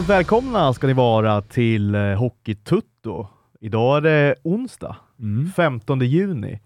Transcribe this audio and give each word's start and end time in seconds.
Varmt 0.00 0.08
välkomna 0.10 0.72
ska 0.74 0.86
ni 0.86 0.92
vara 0.92 1.40
till 1.42 1.94
eh, 1.94 2.00
Hockeytutto. 2.02 3.26
Idag 3.60 3.96
är 3.96 4.00
det 4.00 4.34
onsdag, 4.42 4.96
Mm. 5.20 5.50
15 5.56 6.00
juni. 6.00 6.60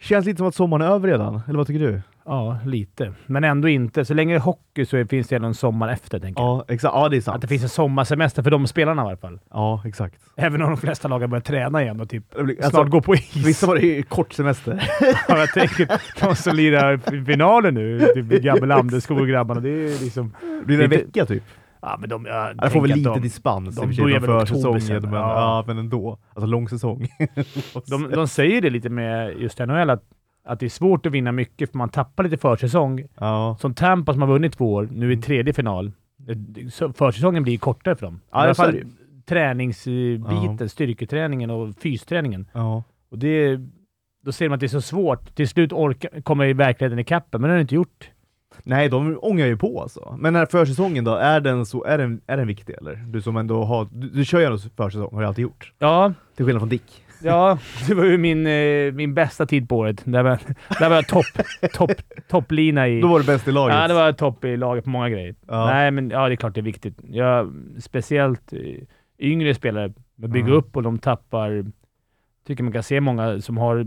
Känns 0.00 0.26
lite 0.26 0.38
som 0.38 0.46
att 0.46 0.54
sommaren 0.54 0.82
är 0.82 0.86
över 0.94 1.08
redan, 1.08 1.40
eller 1.48 1.58
vad 1.58 1.66
tycker 1.66 1.80
du? 1.86 2.00
Ja, 2.24 2.58
lite. 2.66 3.12
Men 3.26 3.44
ändå 3.44 3.68
inte. 3.68 4.04
Så 4.04 4.14
länge 4.14 4.34
det 4.34 4.38
är 4.38 4.40
hockey 4.40 4.86
så 4.86 5.06
finns 5.06 5.28
det 5.28 5.36
en 5.36 5.54
sommar 5.54 5.88
efter, 5.88 6.18
tänker 6.20 6.42
jag. 6.42 6.48
Ja, 6.58 6.64
exakt. 6.74 6.94
Ja, 6.94 7.08
det 7.08 7.16
är 7.16 7.18
Att 7.18 7.24
sant. 7.24 7.40
det 7.42 7.48
finns 7.48 7.62
en 7.62 7.68
sommarsemester 7.68 8.42
för 8.42 8.50
de 8.50 8.66
spelarna 8.66 9.02
i 9.02 9.06
alla 9.06 9.16
fall. 9.16 9.38
Ja, 9.50 9.82
exakt. 9.86 10.20
Även 10.36 10.62
om 10.62 10.68
de 10.70 10.76
flesta 10.76 11.08
lag 11.08 11.20
har 11.20 11.26
börjat 11.26 11.44
träna 11.44 11.82
igen 11.82 12.00
och 12.00 12.08
typ 12.10 12.34
blir- 12.42 12.54
snart 12.56 12.64
alltså, 12.64 12.84
gå 12.84 13.00
på 13.00 13.14
is. 13.14 13.36
Vissa 13.36 13.66
var 13.66 13.74
det 13.74 13.80
ju 13.86 14.02
kort 14.02 14.32
semester. 14.32 14.90
Ja, 15.28 15.38
jag 15.38 15.52
tänker 15.52 15.88
de 16.20 16.36
som 16.36 16.56
lirar 16.56 17.24
finalen 17.24 17.74
nu, 17.74 18.00
typ 18.14 18.42
Gabriel 18.42 18.68
Landeskog-grabbarna. 18.68 19.60
Det 19.60 19.70
är 19.70 20.04
liksom... 20.04 20.32
Blir 20.64 20.78
det 20.78 20.84
en 20.84 20.90
vecka 20.90 21.26
typ? 21.26 21.42
Ja, 21.84 21.96
men 22.00 22.08
de... 22.08 22.26
Jag, 22.26 22.54
Jag 22.62 22.72
får 22.72 22.80
väl 22.80 22.90
lite 22.90 23.10
de, 23.10 23.20
dispens 23.20 23.76
de 23.76 23.94
sig 23.94 24.04
börjar 24.04 24.20
väl 24.20 24.46
försäsongen, 24.46 25.02
men, 25.02 25.12
ja. 25.12 25.34
ja. 25.34 25.64
men 25.66 25.78
ändå. 25.78 26.18
Alltså 26.28 26.46
lång 26.46 26.68
säsong. 26.68 27.08
de, 27.86 28.10
de 28.10 28.28
säger 28.28 28.60
det 28.62 28.70
lite 28.70 28.88
med 28.88 29.38
just 29.38 29.58
NHL, 29.58 29.90
att, 29.90 30.02
att 30.44 30.60
det 30.60 30.66
är 30.66 30.70
svårt 30.70 31.06
att 31.06 31.12
vinna 31.12 31.32
mycket 31.32 31.70
för 31.70 31.78
man 31.78 31.88
tappar 31.88 32.24
lite 32.24 32.36
försäsong. 32.36 33.04
ja. 33.18 33.56
Som 33.60 33.74
Tampa 33.74 34.12
som 34.12 34.22
har 34.22 34.28
vunnit 34.28 34.52
två 34.52 34.72
år, 34.74 34.88
nu 34.92 35.12
i 35.12 35.16
tredje 35.16 35.52
final. 35.52 35.92
Försäsongen 36.94 37.42
blir 37.42 37.58
kortare 37.58 37.96
för 37.96 38.06
dem. 38.06 38.20
Ja, 38.30 38.38
I 38.38 38.42
alla 38.44 38.54
så 38.54 38.62
är 38.62 38.66
fall 38.66 38.80
träningsbiten, 39.26 40.56
Ja. 40.60 40.68
styrketräningen 40.68 41.50
och 41.50 41.74
fysträningen. 41.80 42.48
ja. 42.52 42.82
Och 43.10 43.18
det, 43.18 43.60
då 44.24 44.32
ser 44.32 44.48
man 44.48 44.54
att 44.54 44.60
det 44.60 44.66
är 44.66 44.68
så 44.68 44.80
svårt. 44.80 45.34
Till 45.34 45.48
slut 45.48 45.72
orka, 45.72 46.08
kommer 46.22 46.54
verkligheten 46.54 46.98
i 46.98 47.04
kappen, 47.04 47.40
men 47.40 47.48
det 47.48 47.52
har 47.52 47.56
det 47.58 47.62
inte 47.62 47.74
gjort. 47.74 48.10
Nej, 48.62 48.88
de 48.88 49.18
ångar 49.22 49.46
ju 49.46 49.56
på 49.56 49.82
alltså. 49.82 50.16
Men 50.18 50.32
den 50.32 50.40
här 50.40 50.46
försäsongen 50.46 51.04
då, 51.04 51.14
är 51.14 51.40
den, 51.40 51.66
så, 51.66 51.84
är 51.84 51.98
den, 51.98 52.20
är 52.26 52.36
den 52.36 52.46
viktig 52.46 52.74
eller? 52.78 52.94
Du 52.94 53.22
som 53.22 53.36
ändå 53.36 53.64
har, 53.64 53.88
du, 53.92 54.08
du 54.08 54.24
kör 54.24 54.38
ju 54.40 54.44
ändå 54.46 54.58
försäsong, 54.76 55.08
har 55.14 55.20
du 55.20 55.26
alltid 55.26 55.42
gjort. 55.42 55.72
Ja, 55.78 56.12
Till 56.36 56.44
skillnad 56.46 56.60
från 56.60 56.68
Dick. 56.68 57.04
ja 57.22 57.58
det 57.88 57.94
var 57.94 58.04
ju 58.04 58.18
min, 58.18 58.46
eh, 58.46 58.92
min 58.92 59.14
bästa 59.14 59.46
tid 59.46 59.68
på 59.68 59.76
året. 59.76 60.02
Där 60.04 60.22
var, 60.22 60.38
där 60.80 60.88
var 60.88 60.96
jag 60.96 61.08
topp, 61.08 61.24
topp, 61.72 61.92
topplina 62.28 62.88
i... 62.88 63.00
Då 63.00 63.08
var 63.08 63.18
du 63.20 63.26
bäst 63.26 63.48
i 63.48 63.52
laget. 63.52 63.76
Ja, 63.76 63.88
det 63.88 63.94
var 63.94 64.12
topp 64.12 64.44
i 64.44 64.56
laget 64.56 64.84
på 64.84 64.90
många 64.90 65.08
grejer. 65.08 65.34
Ja. 65.48 65.66
Nej, 65.66 65.90
men 65.90 66.10
ja, 66.10 66.28
det 66.28 66.34
är 66.34 66.36
klart 66.36 66.54
det 66.54 66.60
är 66.60 66.62
viktigt. 66.62 66.98
Jag, 67.10 67.52
speciellt 67.80 68.52
eh, 68.52 68.58
yngre 69.18 69.54
spelare, 69.54 69.92
bygger 70.16 70.38
Mm. 70.46 70.52
upp 70.58 70.76
och 70.76 70.82
de 70.82 70.98
tappar... 70.98 71.64
tycker 72.46 72.62
man 72.64 72.72
kan 72.72 72.82
se 72.82 73.00
många 73.00 73.40
som 73.40 73.56
har... 73.56 73.86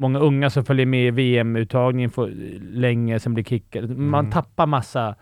Många 0.00 0.18
unga 0.18 0.50
som 0.50 0.64
följer 0.64 0.86
med 0.86 1.06
i 1.06 1.10
VM-uttagningen 1.10 2.10
för 2.10 2.28
länge, 2.72 3.20
som 3.20 3.34
blir 3.34 3.44
kickade. 3.44 3.88
Man 3.94 4.20
Mm. 4.24 4.32
tappar 4.32 4.66
massa 4.66 5.14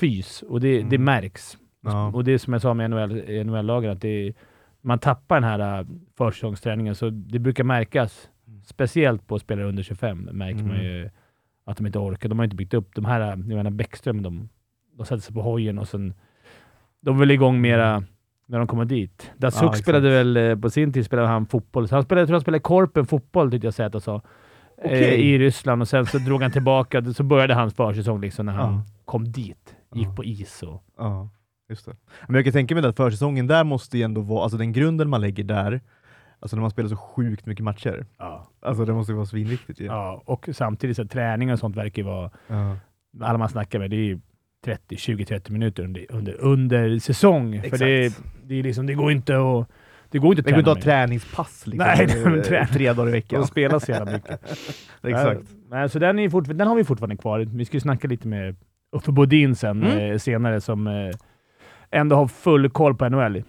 fys 0.00 0.42
och 0.42 0.60
det, 0.60 0.76
det 0.82 0.96
Mm. 0.96 1.04
märks. 1.04 1.58
Ja. 1.84 2.08
Och 2.08 2.24
det 2.24 2.32
är 2.32 2.38
som 2.38 2.52
jag 2.52 2.62
sa 2.62 2.74
med 2.74 2.90
NHL, 2.90 3.44
NHL-lagen, 3.44 3.90
att 3.90 4.00
det 4.00 4.32
man 4.80 4.98
tappar 4.98 5.36
den 5.40 5.44
här 5.44 5.80
äh, 5.80 5.86
försäsongsträningen, 6.18 6.94
så 6.94 7.10
det 7.10 7.38
brukar 7.38 7.64
märkas. 7.64 8.28
Speciellt 8.64 9.26
på 9.26 9.38
spelare 9.38 9.66
under 9.68 9.82
25 9.82 10.18
märker 10.32 10.58
Mm. 10.60 10.68
man 10.68 10.84
ju 10.84 11.10
att 11.64 11.76
de 11.76 11.86
inte 11.86 11.98
orkar. 11.98 12.28
De 12.28 12.38
har 12.38 12.44
inte 12.44 12.56
byggt 12.56 12.74
upp 12.74 12.94
de 12.94 13.04
här, 13.04 13.20
jag 13.20 13.46
menar 13.46 13.70
Bäckström, 13.70 14.22
de, 14.22 14.48
de 14.96 15.06
sätter 15.06 15.22
sig 15.22 15.34
på 15.34 15.42
hojen 15.42 15.78
och 15.78 15.88
sen... 15.88 16.14
De 17.00 17.14
är 17.16 17.20
väl 17.20 17.30
igång 17.30 17.60
mera 17.60 18.02
när 18.46 18.58
de 18.58 18.66
kommer 18.66 18.84
dit. 18.84 19.30
Datsuk 19.38 19.62
Ja, 19.62 19.72
spelade 19.72 20.10
väl, 20.10 20.36
eh, 20.36 20.56
på 20.56 20.70
sin 20.70 20.92
tid 20.92 21.04
spelade 21.06 21.28
han 21.28 21.46
fotboll. 21.46 21.88
Så 21.88 21.94
han 21.94 22.02
spelade, 22.04 22.20
jag 22.20 22.28
tror 22.28 22.34
han 22.34 22.40
spelade 22.40 22.60
Korpen 22.62 23.06
fotboll, 23.06 23.50
tyckte 23.50 23.66
jag 23.66 23.74
Zäta 23.74 24.00
sa. 24.00 24.14
Eh, 24.14 24.20
Okej. 24.84 25.20
I 25.20 25.38
Ryssland 25.38 25.82
och 25.82 25.88
sen 25.88 26.06
så 26.06 26.18
drog 26.18 26.42
han 26.42 26.50
tillbaka. 26.52 27.04
Så 27.14 27.22
började 27.22 27.54
hans 27.54 27.74
försäsong 27.74 28.20
liksom 28.20 28.46
när 28.46 28.52
han 28.52 28.72
Ja. 28.74 28.82
kom 29.04 29.32
dit. 29.32 29.76
Gick 29.94 30.06
Ja. 30.08 30.14
på 30.14 30.24
is 30.24 30.62
och... 30.62 30.84
Ja, 30.98 31.28
just 31.68 31.86
det. 31.86 31.96
Men 32.26 32.34
jag 32.34 32.44
kan 32.44 32.52
tänka 32.52 32.74
mig 32.74 32.86
att 32.86 32.96
försäsongen 32.96 33.46
där 33.46 33.64
måste 33.64 33.98
ju 33.98 34.04
ändå 34.04 34.20
vara, 34.20 34.42
alltså 34.42 34.58
den 34.58 34.72
grunden 34.72 35.08
man 35.08 35.20
lägger 35.20 35.44
där, 35.44 35.80
alltså 36.40 36.56
när 36.56 36.60
man 36.60 36.70
spelar 36.70 36.88
så 36.88 36.96
sjukt 36.96 37.46
mycket 37.46 37.64
matcher, 37.64 38.06
Ja. 38.18 38.48
alltså 38.62 38.84
det 38.84 38.92
måste 38.92 39.12
ju 39.12 39.16
vara 39.16 39.26
svinviktigt 39.26 39.80
ju. 39.80 39.84
Ja, 39.84 40.22
och 40.26 40.48
samtidigt 40.52 40.96
så 40.96 41.04
träning 41.04 41.52
och 41.52 41.58
sånt 41.58 41.76
verkar 41.76 42.02
ju 42.02 42.06
vara, 42.08 42.30
alla 43.20 43.38
man 43.38 43.48
snackar 43.48 43.78
med, 43.78 43.90
det 43.90 43.96
är 43.96 44.04
ju 44.04 44.20
30, 44.64 44.96
20-30 44.96 45.50
minuter 45.52 45.82
under, 45.84 46.06
under, 46.12 46.34
under 46.40 46.98
säsong. 46.98 47.52
För 47.60 47.66
Exakt. 47.66 47.80
det, 47.80 48.12
det, 48.46 48.58
är 48.58 48.62
liksom, 48.62 48.86
det 48.86 48.94
går 48.94 49.12
inte 49.12 49.36
att 49.36 49.68
det 50.10 50.18
går 50.18 50.30
inte 50.32 50.40
att 50.40 50.44
Det 50.44 50.50
går 50.50 50.58
inte 50.58 50.70
att 50.70 50.76
ha 50.76 50.82
träningspass 50.82 51.66
liksom, 51.66 51.86
Nej, 51.96 52.08
men 52.24 52.34
eh, 52.38 52.42
trä- 52.42 52.66
tre 52.72 52.92
dagar 52.92 53.08
i 53.08 53.12
veckan. 53.12 53.40
De 53.40 53.46
spelar 53.46 53.78
så 53.78 53.90
jävla 53.92 54.12
mycket. 54.12 54.40
Exakt. 55.02 55.40
Nej, 55.70 55.88
så 55.88 55.98
den, 55.98 56.18
är 56.18 56.54
den 56.54 56.66
har 56.68 56.74
vi 56.76 56.84
fortfarande 56.84 57.16
kvar. 57.16 57.38
Vi 57.38 57.64
ska 57.64 57.76
ju 57.76 57.80
snacka 57.80 58.08
lite 58.08 58.28
med 58.28 58.56
Uffe 58.96 59.12
Bodin 59.12 59.56
sen, 59.56 59.82
Mm. 59.82 60.12
eh, 60.12 60.18
senare, 60.18 60.60
som 60.60 60.86
eh, 60.86 61.10
ändå 61.90 62.16
har 62.16 62.28
full 62.28 62.70
koll 62.70 62.94
på 62.94 63.08
NHL. 63.08 63.32
Det 63.32 63.42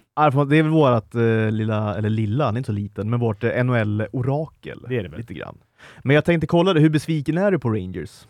är 0.58 0.62
väl 0.62 0.68
vårt 0.68 1.14
eh, 1.14 1.50
lilla, 1.50 1.94
eller 1.96 2.10
lilla, 2.10 2.44
han 2.44 2.54
är 2.54 2.58
inte 2.58 2.66
så 2.66 2.72
liten, 2.72 3.10
men 3.10 3.20
vårt 3.20 3.44
eh, 3.44 3.64
NHL-orakel. 3.64 4.84
Det 4.88 4.98
är 4.98 5.02
det 5.02 5.08
väl. 5.08 5.18
Lite 5.18 5.34
grann. 5.34 5.58
Men 6.02 6.14
jag 6.14 6.24
tänkte 6.24 6.46
kolla 6.46 6.72
det, 6.72 6.80
hur 6.80 6.90
besviken 6.90 7.38
är 7.38 7.50
du 7.50 7.58
på 7.58 7.70
Rangers? 7.70 8.26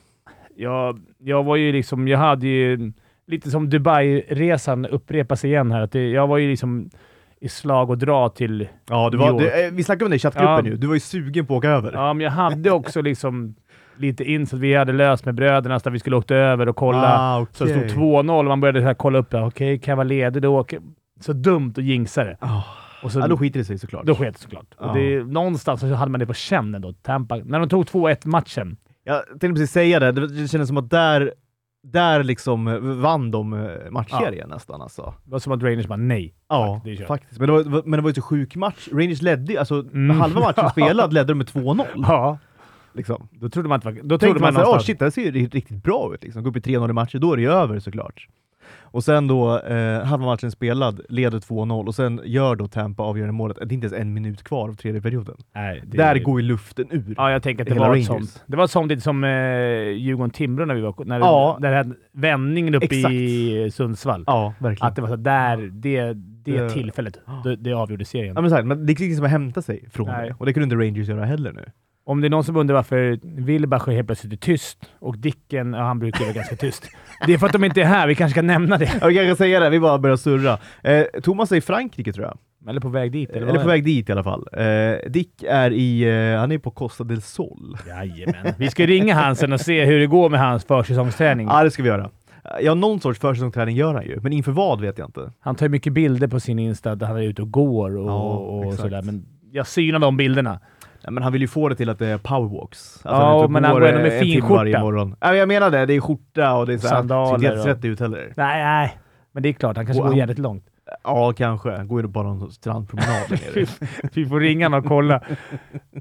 Jag, 0.57 1.01
jag 1.19 1.45
var 1.45 1.57
ju 1.57 1.73
liksom, 1.73 2.09
jag 2.09 2.19
hade 2.19 2.47
ju 2.47 2.93
lite 3.27 3.51
som 3.51 3.69
Dubai-resan 3.71 4.87
upprepas 4.87 5.45
igen 5.45 5.73
här. 5.73 5.81
Att 5.81 5.93
det, 5.93 6.11
jag 6.11 6.27
var 6.27 6.39
ju 6.39 6.51
liksom 6.51 6.91
i 7.41 7.49
slag 7.49 7.91
och 7.91 7.99
dra 7.99 8.29
till... 8.29 8.69
Ja, 8.91 9.09
du 9.11 9.19
var, 9.19 9.39
du, 9.41 9.51
eh, 9.67 9.73
vi 9.73 9.85
snackade 9.85 10.05
om 10.05 10.11
det 10.11 10.17
i 10.17 10.19
chattgruppen 10.19 10.51
Ja. 10.55 10.61
nu, 10.63 10.77
du 10.77 10.87
var 10.87 10.95
ju 10.95 11.01
sugen 11.01 11.47
på 11.47 11.55
att 11.55 11.59
åka 11.59 11.69
över. 11.71 11.93
Ja, 11.93 12.13
men 12.13 12.25
jag 12.25 12.31
hade 12.31 12.71
också 12.71 13.01
liksom 13.03 13.55
lite 13.97 14.25
insett 14.25 14.59
vi 14.59 14.75
hade 14.75 14.93
löst 14.93 15.25
med 15.25 15.35
bröderna 15.35 15.81
så 15.81 15.89
att 15.89 15.95
vi 15.95 15.99
skulle 15.99 16.17
åka 16.17 16.37
över 16.37 16.69
och 16.69 16.77
kolla. 16.77 17.19
Ah, 17.19 17.47
Så 17.53 17.65
det 17.65 17.89
stod 17.89 18.03
2-0 18.03 18.39
och 18.39 18.45
man 18.45 18.61
började 18.61 18.81
så 18.81 18.87
här 18.87 18.95
kolla 18.95 19.19
upp. 19.19 19.35
Okej, 19.35 19.79
kan 19.79 19.93
jag 19.93 19.97
vara 19.97 20.05
ledig 20.09 20.43
då? 20.43 20.67
Så 21.21 21.33
dumt 21.33 21.75
att 21.77 21.85
jinxa 21.85 22.25
det. 22.25 22.37
Ah. 22.41 22.63
Och 23.03 23.13
så, 23.13 23.19
Ja, 23.21 23.27
då 23.29 23.37
skiter 23.37 23.59
det 23.59 23.65
sig 23.65 23.79
såklart. 23.79 24.05
då 24.07 24.15
sket 24.15 24.35
det 24.35 24.41
såklart. 24.41 24.67
Ja. 24.81 24.85
Och 24.91 24.97
det, 24.97 25.25
någonstans 25.25 25.81
så 25.81 25.95
hade 25.95 26.11
man 26.11 26.21
det 26.21 26.27
på 26.27 26.35
känn 26.35 26.75
ändå. 26.75 26.93
Tampa. 26.93 27.37
När 27.45 27.59
de 27.61 27.69
tog 27.69 27.85
2-1 27.85 28.27
matchen. 28.29 28.77
Jag 29.05 29.27
tänkte 29.27 29.49
precis 29.49 29.71
säga 29.73 30.01
det, 30.01 30.13
det 30.13 30.49
kändes 30.49 30.69
som 30.69 30.77
att 30.77 30.91
där, 30.91 31.35
där 31.83 32.23
liksom 32.25 32.79
vann 33.03 33.31
de 33.31 33.53
eh, 33.53 33.91
matchserien 33.91 34.49
nästan 34.49 34.83
alltså. 34.83 35.15
Det 35.25 35.31
var 35.31 35.39
som 35.39 35.53
att 35.53 35.63
Rangers 35.63 35.87
bara 35.87 35.97
nej. 35.97 36.35
Ja, 36.49 36.81
kört. 36.99 37.07
faktiskt. 37.07 37.41
Men 37.41 37.47
det, 37.49 37.63
var, 37.63 37.83
men 37.85 37.99
det 37.99 38.03
var 38.03 38.11
ju 38.11 38.15
så 38.15 38.23
sjuk 38.23 38.57
match. 38.57 38.89
Rangers 38.93 39.23
ledde 39.23 39.59
alltså, 39.59 39.75
Mm. 39.81 40.07
med 40.07 40.17
halva 40.17 40.41
matchen 40.41 40.71
spelad 40.71 41.13
ledde 41.13 41.27
de 41.33 41.35
med 41.39 41.47
2-0. 41.47 41.85
Ja, 41.97 42.39
Liksom. 42.93 43.29
då 43.33 43.49
trodde 43.49 43.69
man 43.69 43.81
att. 43.85 43.95
Då 44.03 44.19
tänkte 44.19 44.43
man 44.43 44.55
man 44.55 44.63
åh 44.63 44.67
någonstans... 44.67 44.87
shit, 44.87 44.99
det 44.99 45.05
här 45.05 45.11
ser 45.11 45.23
ju 45.23 45.31
ri- 45.31 45.51
riktigt 45.55 45.83
bra 45.83 46.15
ut. 46.15 46.23
Liksom. 46.23 46.43
Gå 46.43 46.51
upp 46.51 46.57
i 46.57 46.61
3-0 46.61 46.91
i 46.91 46.93
matcher, 46.93 47.19
då 47.19 47.33
är 47.33 47.37
det 47.37 47.43
ju 47.43 47.51
över 47.51 47.79
såklart. 47.81 48.29
Och 48.95 49.05
sen 49.05 49.27
då, 49.27 49.59
eh, 49.61 50.05
halva 50.05 50.27
matchen 50.27 50.51
spelad, 50.51 51.01
leder 51.09 51.39
2-0 51.39 51.87
och 51.87 51.95
sen 51.95 52.21
gör 52.25 52.57
då 52.57 52.69
Tampa 52.69 53.03
avgörande 53.03 53.33
målet. 53.33 53.57
Det 53.57 53.63
är 53.65 53.73
inte 53.73 53.87
ens 53.87 54.01
en 54.01 54.15
minut 54.15 54.43
kvar 54.45 54.69
av 54.69 54.75
tredje 54.75 55.01
perioden. 55.03 55.35
nej, 55.55 55.83
det, 55.87 55.97
Där 55.97 56.19
går 56.19 56.41
ju 56.41 56.47
luften 56.47 56.87
ur. 56.91 57.15
Ja, 57.17 57.31
jag 57.31 57.43
tänker 57.43 57.63
att 57.65 57.69
det 57.69 57.75
var 57.75 57.87
Rangers. 57.87 58.01
ett 58.01 58.07
sånt. 58.07 58.43
Det 58.47 58.57
var 58.57 58.67
sånt 58.67 58.89
lite 58.89 59.01
som 59.03 59.25
eh, 59.25 59.31
Djurgården-Timrå 59.31 60.65
när 60.67 60.75
vi 60.75 60.81
var... 60.81 60.95
När 61.05 61.19
Ja. 61.19 61.59
Det 61.61 61.69
här 61.69 61.87
vändningen 62.13 62.75
uppe 62.75 62.85
Exakt. 62.87 63.13
i 63.15 63.71
Sundsvall. 63.71 64.25
Ja, 64.27 64.55
verkligen. 64.59 64.89
Att 64.89 64.97
det 64.97 65.03
var 65.03 65.09
så 65.09 65.17
där, 65.17 65.57
det, 65.73 66.03
det 66.13 66.59
Det- 66.59 66.71
tillfället, 66.71 67.19
det, 67.45 67.57
det 67.57 67.73
avgjorde 67.73 68.05
serien. 68.05 68.33
Ja, 68.35 68.41
men 68.41 68.51
så 68.51 68.57
här, 68.57 68.63
men 68.63 68.87
det 68.87 68.93
är 68.93 68.99
liksom 69.09 69.25
att 69.25 69.31
hämta 69.31 69.63
sig 69.63 69.85
från 69.91 70.07
Nej. 70.07 70.29
det. 70.29 70.35
Och 70.39 70.47
det 70.47 70.53
kunde 70.53 70.65
inte 70.65 70.77
Rangers 70.87 71.09
göra 71.09 71.25
heller 71.25 71.53
nu. 71.53 71.65
Om 72.07 72.21
det 72.21 72.29
är 72.29 72.31
någon 72.31 72.45
som 72.45 72.57
undrar 72.57 72.75
varför 72.75 73.19
Wilbacher 73.23 73.93
helt 73.93 74.07
plötsligt 74.07 74.33
är 74.33 74.37
tyst 74.37 74.79
och 74.99 75.19
Dicken, 75.19 75.73
ja, 75.73 75.83
han 75.83 75.99
brukar 75.99 76.21
vara 76.25 76.33
ganska 76.33 76.57
tyst. 76.57 76.91
Det 77.27 77.33
är 77.35 77.39
för 77.39 77.47
att 77.47 77.53
de 77.53 77.65
inte 77.65 77.81
är 77.81 77.85
här. 77.85 78.07
Vi 78.07 78.15
kanske 78.15 78.33
ska 78.33 78.43
nämna 78.43 78.79
det. 78.79 78.91
Jag 79.03 79.27
kan 79.27 79.37
säga 79.37 79.61
det, 79.61 79.71
vi 79.71 79.81
bara 79.81 79.99
börjar 79.99 80.17
surra. 80.17 80.59
Eh, 80.83 81.05
Thomas 81.23 81.53
är 81.53 81.57
i 81.57 81.61
Frankrike 81.61 82.13
tror 82.13 82.27
jag. 82.27 82.39
Eller 82.69 82.81
på 82.81 82.89
väg 82.89 83.13
dit. 83.13 83.31
Eller, 83.31 83.47
Eller, 83.47 83.61
på 83.61 83.69
väg 83.69 83.85
dit 83.85 84.09
i 84.09 84.13
alla 84.13 84.25
fall. 84.25 84.49
Eh, 84.53 85.11
Dick 85.11 85.43
är 85.49 85.71
i, 85.71 86.03
eh, 86.33 86.39
han 86.41 86.53
är 86.53 86.59
på 86.59 86.71
Costa 86.71 87.05
del 87.05 87.23
Sol. 87.23 87.77
Jajamän. 87.89 88.55
Vi 88.59 88.71
ska 88.71 88.87
ringa 88.87 89.15
han 89.15 89.37
sen 89.37 89.53
och 89.53 89.61
se 89.61 89.85
hur 89.85 89.99
det 89.99 90.07
går 90.07 90.29
med 90.31 90.41
hans 90.41 90.65
försäsongsträning. 90.65 91.47
Ja, 91.47 91.65
det 91.65 91.71
ska 91.71 91.83
vi 91.83 91.89
göra. 91.89 92.11
Ja, 92.61 92.75
någon 92.75 93.01
sorts 93.01 93.21
försäsongsträning 93.21 93.77
gör 93.77 93.95
han 93.95 94.05
ju, 94.05 94.21
men 94.21 94.33
inför 94.33 94.53
vad 94.53 94.81
vet 94.81 94.99
jag 94.99 95.09
inte. 95.09 95.33
Han 95.41 95.55
tar 95.55 95.67
ju 95.67 95.71
mycket 95.71 95.93
bilder 95.93 96.27
på 96.27 96.41
sin 96.41 96.59
Insta 96.59 96.95
där 96.95 97.07
han 97.07 97.17
är 97.17 97.23
ute 97.23 97.43
och 97.43 97.51
går 97.51 97.97
och, 97.97 98.11
Ja, 98.11 98.37
och 98.37 98.75
sådär. 98.75 99.03
Men 99.03 99.27
jag 99.53 99.67
synar 99.67 99.99
de 99.99 100.17
bilderna. 100.17 100.61
Ja, 101.05 101.11
men 101.11 101.23
han 101.23 101.33
vill 101.33 101.43
ju 101.43 101.49
få 101.49 101.69
det 101.69 101.75
till 101.77 101.89
att 101.91 101.99
det 101.99 102.07
är 102.07 102.19
powerwalks. 102.19 103.01
Ja, 103.05 103.11
han 103.15 103.23
är 103.23 103.37
ute 103.37 103.45
och 103.45 103.51
men 103.51 103.65
han 103.65 103.75
går, 103.75 103.87
ändå 103.87 104.01
med 104.01 104.21
fin 104.21 104.43
skjorta. 104.43 104.81
morgon. 104.81 105.17
Ja, 105.21 105.35
jag 105.35 105.49
menar 105.49 105.71
det, 105.71 105.87
det 105.87 105.95
är 105.95 106.01
skjorta 106.01 106.55
och 106.55 106.67
det 106.67 106.75
är 106.75 106.79
så 106.79 106.89
Sandaler 106.89 107.27
ser 107.27 107.35
inte 107.35 107.49
och- 107.49 107.53
jättesvettig 107.57 107.89
ut 107.89 108.01
heller. 108.01 108.33
Nej, 108.37 108.63
nej. 108.65 108.99
Men 109.33 109.43
det 109.43 109.49
är 109.49 109.53
klart, 109.53 109.77
han 109.77 109.87
kanske 109.87 110.01
Och 110.01 110.05
går 110.07 110.11
han- 110.13 110.19
jävligt 110.19 110.39
långt. 110.39 110.65
Ja, 111.05 111.33
kanske. 111.37 111.71
Han 111.77 111.89
går 111.89 112.03
ju 112.03 112.09
bara 112.09 112.29
en 112.29 112.51
strandpromenad. 112.51 113.41
Vi 114.15 114.27
får 114.27 114.41
ringa 114.41 114.67
honom 114.67 114.81
och 114.81 114.87
kolla. 114.87 115.21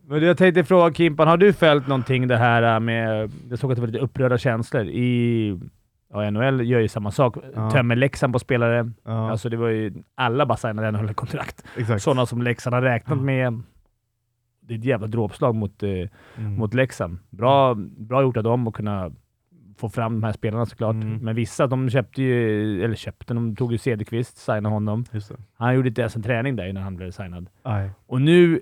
Men 0.08 0.24
jag 0.24 0.38
tänkte 0.38 0.64
fråga 0.64 0.94
Kimpan, 0.94 1.28
har 1.28 1.38
du 1.38 1.54
följt 1.54 1.88
någonting 1.88 2.28
det 2.28 2.38
här 2.38 2.80
med... 2.80 3.32
Jag 3.50 3.60
såg 3.60 3.72
att 3.72 3.76
det 3.76 3.82
var 3.82 3.88
lite 3.88 4.00
upprörda 4.00 4.38
känslor 4.38 4.84
i... 4.84 5.60
Ja, 6.14 6.30
NHL 6.30 6.62
gör 6.68 6.80
ju 6.80 6.88
samma 6.88 7.12
sak. 7.12 7.36
Ja. 7.56 7.72
Tömmer 7.72 7.96
Leksand 7.96 8.34
på 8.34 8.40
spelare. 8.40 8.92
Ja, 9.06 9.32
Alltså 9.32 9.50
det 9.50 9.58
var 9.58 9.68
ju... 9.68 9.94
Alla 10.16 10.46
bara 10.46 10.58
signade 10.58 10.92
NHL-kontrakt. 10.92 11.64
Sådana 12.00 12.26
som 12.26 12.42
Leksand 12.42 12.74
har 12.74 12.82
räknat 12.82 13.18
Ja. 13.18 13.24
med. 13.24 13.62
Det 14.68 14.74
är 14.74 14.78
ett 14.78 14.86
jävla 14.86 15.08
dråpslag 15.08 15.56
mot, 15.56 15.84
eh, 15.84 15.90
Mm. 15.90 16.56
mot 16.56 16.74
Leksand. 16.74 17.18
Bra, 17.30 17.74
bra 17.98 18.22
gjort 18.22 18.38
av 18.38 18.44
dem 18.44 18.68
att 18.68 18.74
kunna 18.74 19.12
få 19.78 19.90
fram 19.90 20.14
de 20.14 20.24
här 20.24 20.32
spelarna 20.34 20.66
såklart. 20.66 20.94
Mm. 20.96 21.18
Men 21.18 21.36
vissa, 21.36 21.68
de 21.68 21.90
köpte 21.90 22.22
ju, 22.22 22.84
eller 22.84 22.96
köpte, 22.96 23.34
de 23.34 23.56
tog 23.56 23.72
ju 23.72 23.78
Cederqvist, 23.78 24.38
signade 24.38 24.70
honom. 24.70 25.06
Han 25.58 25.76
gjorde 25.76 25.88
inte 25.88 26.02
ens 26.02 26.16
en 26.16 26.22
träning 26.24 26.56
där 26.56 26.66
innan 26.68 26.84
han 26.84 26.96
blev 26.96 27.12
signad. 27.12 27.50
Nej. 27.66 27.90
Och 28.08 28.22
nu 28.22 28.62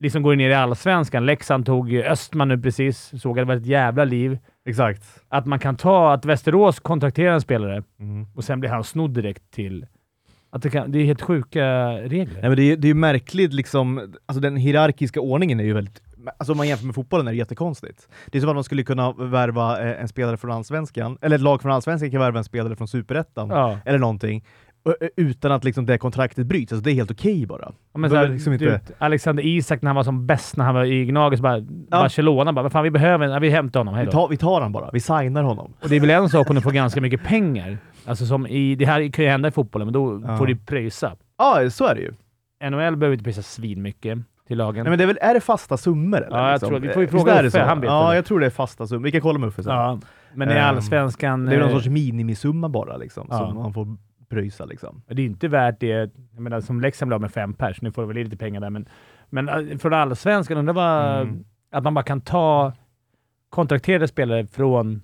liksom 0.00 0.22
går 0.22 0.36
ner 0.36 0.50
i 0.50 0.54
allsvenskan. 0.54 1.26
Leksand 1.26 1.66
tog 1.66 1.94
Östman 1.94 2.48
nu 2.48 2.58
precis. 2.58 3.20
Såg 3.22 3.38
att 3.38 3.42
det 3.46 3.48
var 3.48 3.56
ett 3.60 3.66
jävla 3.66 4.04
liv. 4.04 4.38
Exakt. 4.64 5.02
Att 5.28 5.46
man 5.46 5.58
kan 5.58 5.76
ta, 5.76 6.12
att 6.12 6.24
Västerås 6.24 6.80
kontrakterar 6.80 7.34
en 7.34 7.40
spelare 7.40 7.82
Mm. 7.98 8.26
och 8.34 8.44
sen 8.44 8.60
blir 8.60 8.70
han 8.70 8.84
snodd 8.84 9.10
direkt 9.10 9.50
till... 9.50 9.86
Att 10.54 10.62
det, 10.62 10.70
kan, 10.70 10.92
det 10.92 10.98
är 10.98 11.04
helt 11.04 11.22
sjuka 11.22 11.64
regler. 11.92 12.32
Nej, 12.40 12.42
men 12.48 12.56
det, 12.56 12.62
är, 12.62 12.76
det 12.76 12.86
är 12.86 12.88
ju 12.88 12.94
märkligt, 12.94 13.52
liksom, 13.52 14.12
alltså 14.26 14.40
den 14.40 14.56
hierarkiska 14.56 15.20
ordningen 15.20 15.60
är 15.60 15.64
ju 15.64 15.72
väldigt... 15.72 16.00
Alltså 16.38 16.52
om 16.52 16.56
man 16.56 16.68
jämför 16.68 16.86
med 16.86 16.94
fotbollen 16.94 17.26
är 17.28 17.32
det 17.32 17.38
jättekonstigt. 17.38 18.08
Det 18.26 18.38
är 18.38 18.40
som 18.40 18.50
att 18.50 18.56
man 18.56 18.64
skulle 18.64 18.82
kunna 18.82 19.12
värva 19.12 19.80
eh, 19.80 20.00
en 20.02 20.08
spelare 20.08 20.36
från 20.36 20.50
Allsvenskan, 20.50 21.18
eller 21.20 21.36
ett 21.36 21.42
lag 21.42 21.62
från 21.62 21.72
Allsvenskan 21.72 22.10
kan 22.10 22.20
värva 22.20 22.38
en 22.38 22.44
spelare 22.44 22.76
från 22.76 22.88
Superettan, 22.88 23.48
Ja. 23.48 23.78
eller 23.84 23.98
någonting, 23.98 24.44
utan 25.16 25.52
att 25.52 25.64
liksom 25.64 25.86
det 25.86 25.98
kontraktet 25.98 26.46
bryts. 26.46 26.72
Alltså 26.72 26.84
det 26.84 26.90
är 26.90 26.94
helt 26.94 27.10
okej 27.10 27.46
bara. 27.46 27.72
Ja, 27.92 27.98
men 27.98 28.10
såhär, 28.10 28.28
liksom 28.28 28.56
du, 28.56 28.74
inte- 28.74 28.94
Alexander 28.98 29.46
Isak 29.46 29.82
när 29.82 29.88
han 29.88 29.96
var 29.96 30.04
som 30.04 30.26
bäst, 30.26 30.56
när 30.56 30.64
han 30.64 30.74
var 30.74 30.84
i 30.84 31.04
Gnaget, 31.04 31.38
så 31.38 31.42
bara 31.42 31.60
Barcelona 31.90 32.52
bara 32.52 32.62
“Vad 32.62 32.72
fan, 32.72 32.84
vi 32.84 32.90
behöver 32.90 33.24
en, 33.26 33.32
ja, 33.32 33.38
vi 33.38 33.50
hämtar 33.50 33.80
honom, 33.80 33.98
Vi 34.04 34.06
tar, 34.06 34.28
vi 34.28 34.36
tar 34.36 34.60
han 34.60 34.72
bara, 34.72 34.90
vi 34.92 35.00
signar 35.00 35.42
honom. 35.42 35.72
Och 35.82 35.88
det 35.88 35.96
är 35.96 36.00
väl 36.00 36.10
en 36.10 36.28
sak 36.28 36.50
om 36.50 36.56
du 36.56 36.62
får 36.62 36.70
ganska 36.70 37.00
mycket 37.00 37.24
pengar. 37.24 37.78
Alltså 38.06 38.26
som 38.26 38.46
i, 38.46 38.74
det 38.74 38.86
här 38.86 39.08
kan 39.08 39.24
ju 39.24 39.30
hända 39.30 39.48
i 39.48 39.50
fotbollen, 39.50 39.86
men 39.86 39.92
då 39.92 40.22
Ja. 40.26 40.36
får 40.36 40.46
du 40.46 40.56
pröjsa. 40.56 41.16
Ja, 41.38 41.70
så 41.70 41.84
är 41.86 41.94
det 41.94 42.00
ju. 42.00 42.12
NHL 42.70 42.96
behöver 42.96 43.12
inte 43.12 43.24
pröjsa 43.24 43.42
svinmycket 43.42 44.18
till 44.46 44.58
lagen. 44.58 44.84
Nej, 44.84 44.90
men 44.90 44.98
det 44.98 45.04
är, 45.04 45.06
väl, 45.06 45.18
är 45.20 45.34
det 45.34 45.40
fasta 45.40 45.76
summor? 45.76 46.16
Eller, 46.22 46.36
Ja, 46.38 46.44
jag 46.46 46.52
liksom? 46.52 46.68
tror- 46.68 46.80
vi 46.80 46.88
får 46.88 47.02
ju 47.02 47.06
Eh, 47.06 47.10
fråga 47.10 47.42
Uffe, 47.46 47.60
han 47.62 47.80
vet 47.80 47.90
Ja, 47.90 48.10
det. 48.10 48.14
jag 48.16 48.24
tror 48.24 48.40
det 48.40 48.46
är 48.46 48.50
fasta 48.50 48.86
summor. 48.86 49.04
Vi 49.04 49.12
kan 49.12 49.20
kolla 49.20 49.38
med 49.38 49.46
Uffe 49.48 49.62
sen. 49.62 49.72
ja, 49.74 49.98
men 50.34 50.50
i 50.50 50.52
Ehm, 50.52 50.64
allsvenskan... 50.64 51.46
Det 51.46 51.54
är 51.54 51.58
någon 51.60 51.68
eh, 51.68 51.74
sorts 51.74 51.88
minimisumma 51.88 52.68
bara, 52.68 52.96
liksom, 52.96 53.26
Ja. 53.30 53.38
som 53.38 53.56
man 53.56 53.72
får 53.72 53.96
pröjsa. 54.28 54.64
Liksom. 54.64 55.02
Det 55.06 55.22
är 55.22 55.26
inte 55.26 55.48
värt 55.48 55.80
det. 55.80 55.88
Jag 56.32 56.40
menar, 56.40 56.60
som 56.60 56.80
Leksand 56.80 57.08
blev 57.08 57.20
med 57.20 57.32
fem 57.32 57.54
pers. 57.54 57.82
Nu 57.82 57.92
får 57.92 58.18
in 58.18 58.24
lite 58.24 58.36
pengar 58.36 58.60
där, 58.60 58.70
men, 58.70 58.88
men 59.30 59.48
äh, 59.48 59.78
från 59.78 59.94
allsvenskan, 59.94 60.56
undrar 60.58 60.74
vad... 60.74 61.20
Mm. 61.22 61.44
Att 61.74 61.84
man 61.84 61.94
bara 61.94 62.02
kan 62.04 62.20
ta 62.20 62.72
kontrakterade 63.50 64.08
spelare 64.08 64.46
från... 64.46 65.02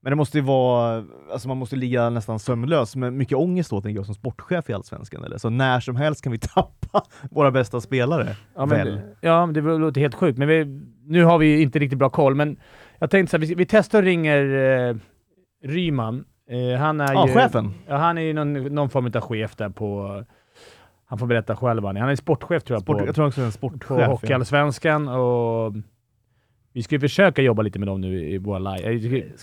Men 0.00 0.10
det 0.12 0.16
måste 0.16 0.38
ju 0.38 0.44
vara, 0.44 1.04
alltså 1.32 1.48
man 1.48 1.56
måste 1.56 1.76
ligga 1.76 2.10
nästan 2.10 2.38
sömnlös 2.38 2.96
med 2.96 3.12
mycket 3.12 3.38
ångest 3.38 3.70
då, 3.70 3.80
tänker 3.80 3.98
jag, 3.98 4.06
som 4.06 4.14
sportchef 4.14 4.70
i 4.70 4.72
Allsvenskan. 4.72 5.24
Eller? 5.24 5.38
Så 5.38 5.50
när 5.50 5.80
som 5.80 5.96
helst 5.96 6.22
kan 6.24 6.32
vi 6.32 6.38
tappa 6.54 7.02
våra 7.30 7.50
bästa 7.50 7.80
spelare. 7.80 8.36
Ja, 8.56 8.66
väl? 8.66 8.94
men, 8.94 9.14
ja 9.20 9.46
det 9.54 9.60
låter 9.60 10.00
helt 10.00 10.14
sjukt, 10.14 10.38
men 10.38 10.48
vi, 10.48 10.64
nu 11.06 11.24
har 11.24 11.38
vi 11.38 11.46
ju 11.46 11.62
inte 11.62 11.78
riktigt 11.78 11.98
bra 11.98 12.10
koll. 12.10 12.34
Men 12.34 12.56
jag 12.98 13.10
tänkte 13.10 13.30
så 13.30 13.36
här, 13.36 13.46
vi, 13.46 13.54
vi 13.54 13.66
testar 13.66 13.98
och 13.98 14.04
ringer 14.04 14.44
eh, 14.88 14.96
Ryman. 15.64 16.24
Eh, 16.50 16.78
han 16.80 17.00
är 17.00 17.12
Ja, 17.12 17.28
ju... 17.28 17.34
chefen. 17.34 17.74
Ja, 17.86 17.96
han 17.96 18.18
är 18.18 18.22
ju 18.22 18.32
någon, 18.32 18.52
någon 18.52 18.90
form 18.90 19.06
av 19.14 19.20
chef 19.20 19.56
där 19.56 19.68
på... 19.68 20.24
Han 21.06 21.18
får 21.18 21.26
berätta 21.26 21.56
själv. 21.56 21.84
Han 21.84 21.96
är, 21.96 22.00
han 22.00 22.10
är 22.10 22.16
sportchef 22.16 22.62
tror 22.64 22.74
jag 22.74 22.82
Sport, 22.82 22.98
på, 22.98 23.06
jag 23.06 23.14
tror 23.14 23.26
också 23.26 23.40
en 23.40 23.46
på 23.46 23.52
sportchef. 23.52 24.00
ja. 24.00 24.06
Hockeyallsvenskan 24.06 25.08
och 25.08 25.72
vi 26.78 26.82
ska 26.82 26.94
ju 26.94 27.00
försöka 27.00 27.42
jobba 27.42 27.62
lite 27.62 27.78
med 27.78 27.88
dem 27.88 28.00
nu 28.00 28.30
i 28.30 28.38
våra 28.38 28.58
live. 28.58 28.88
eh, 28.92 28.92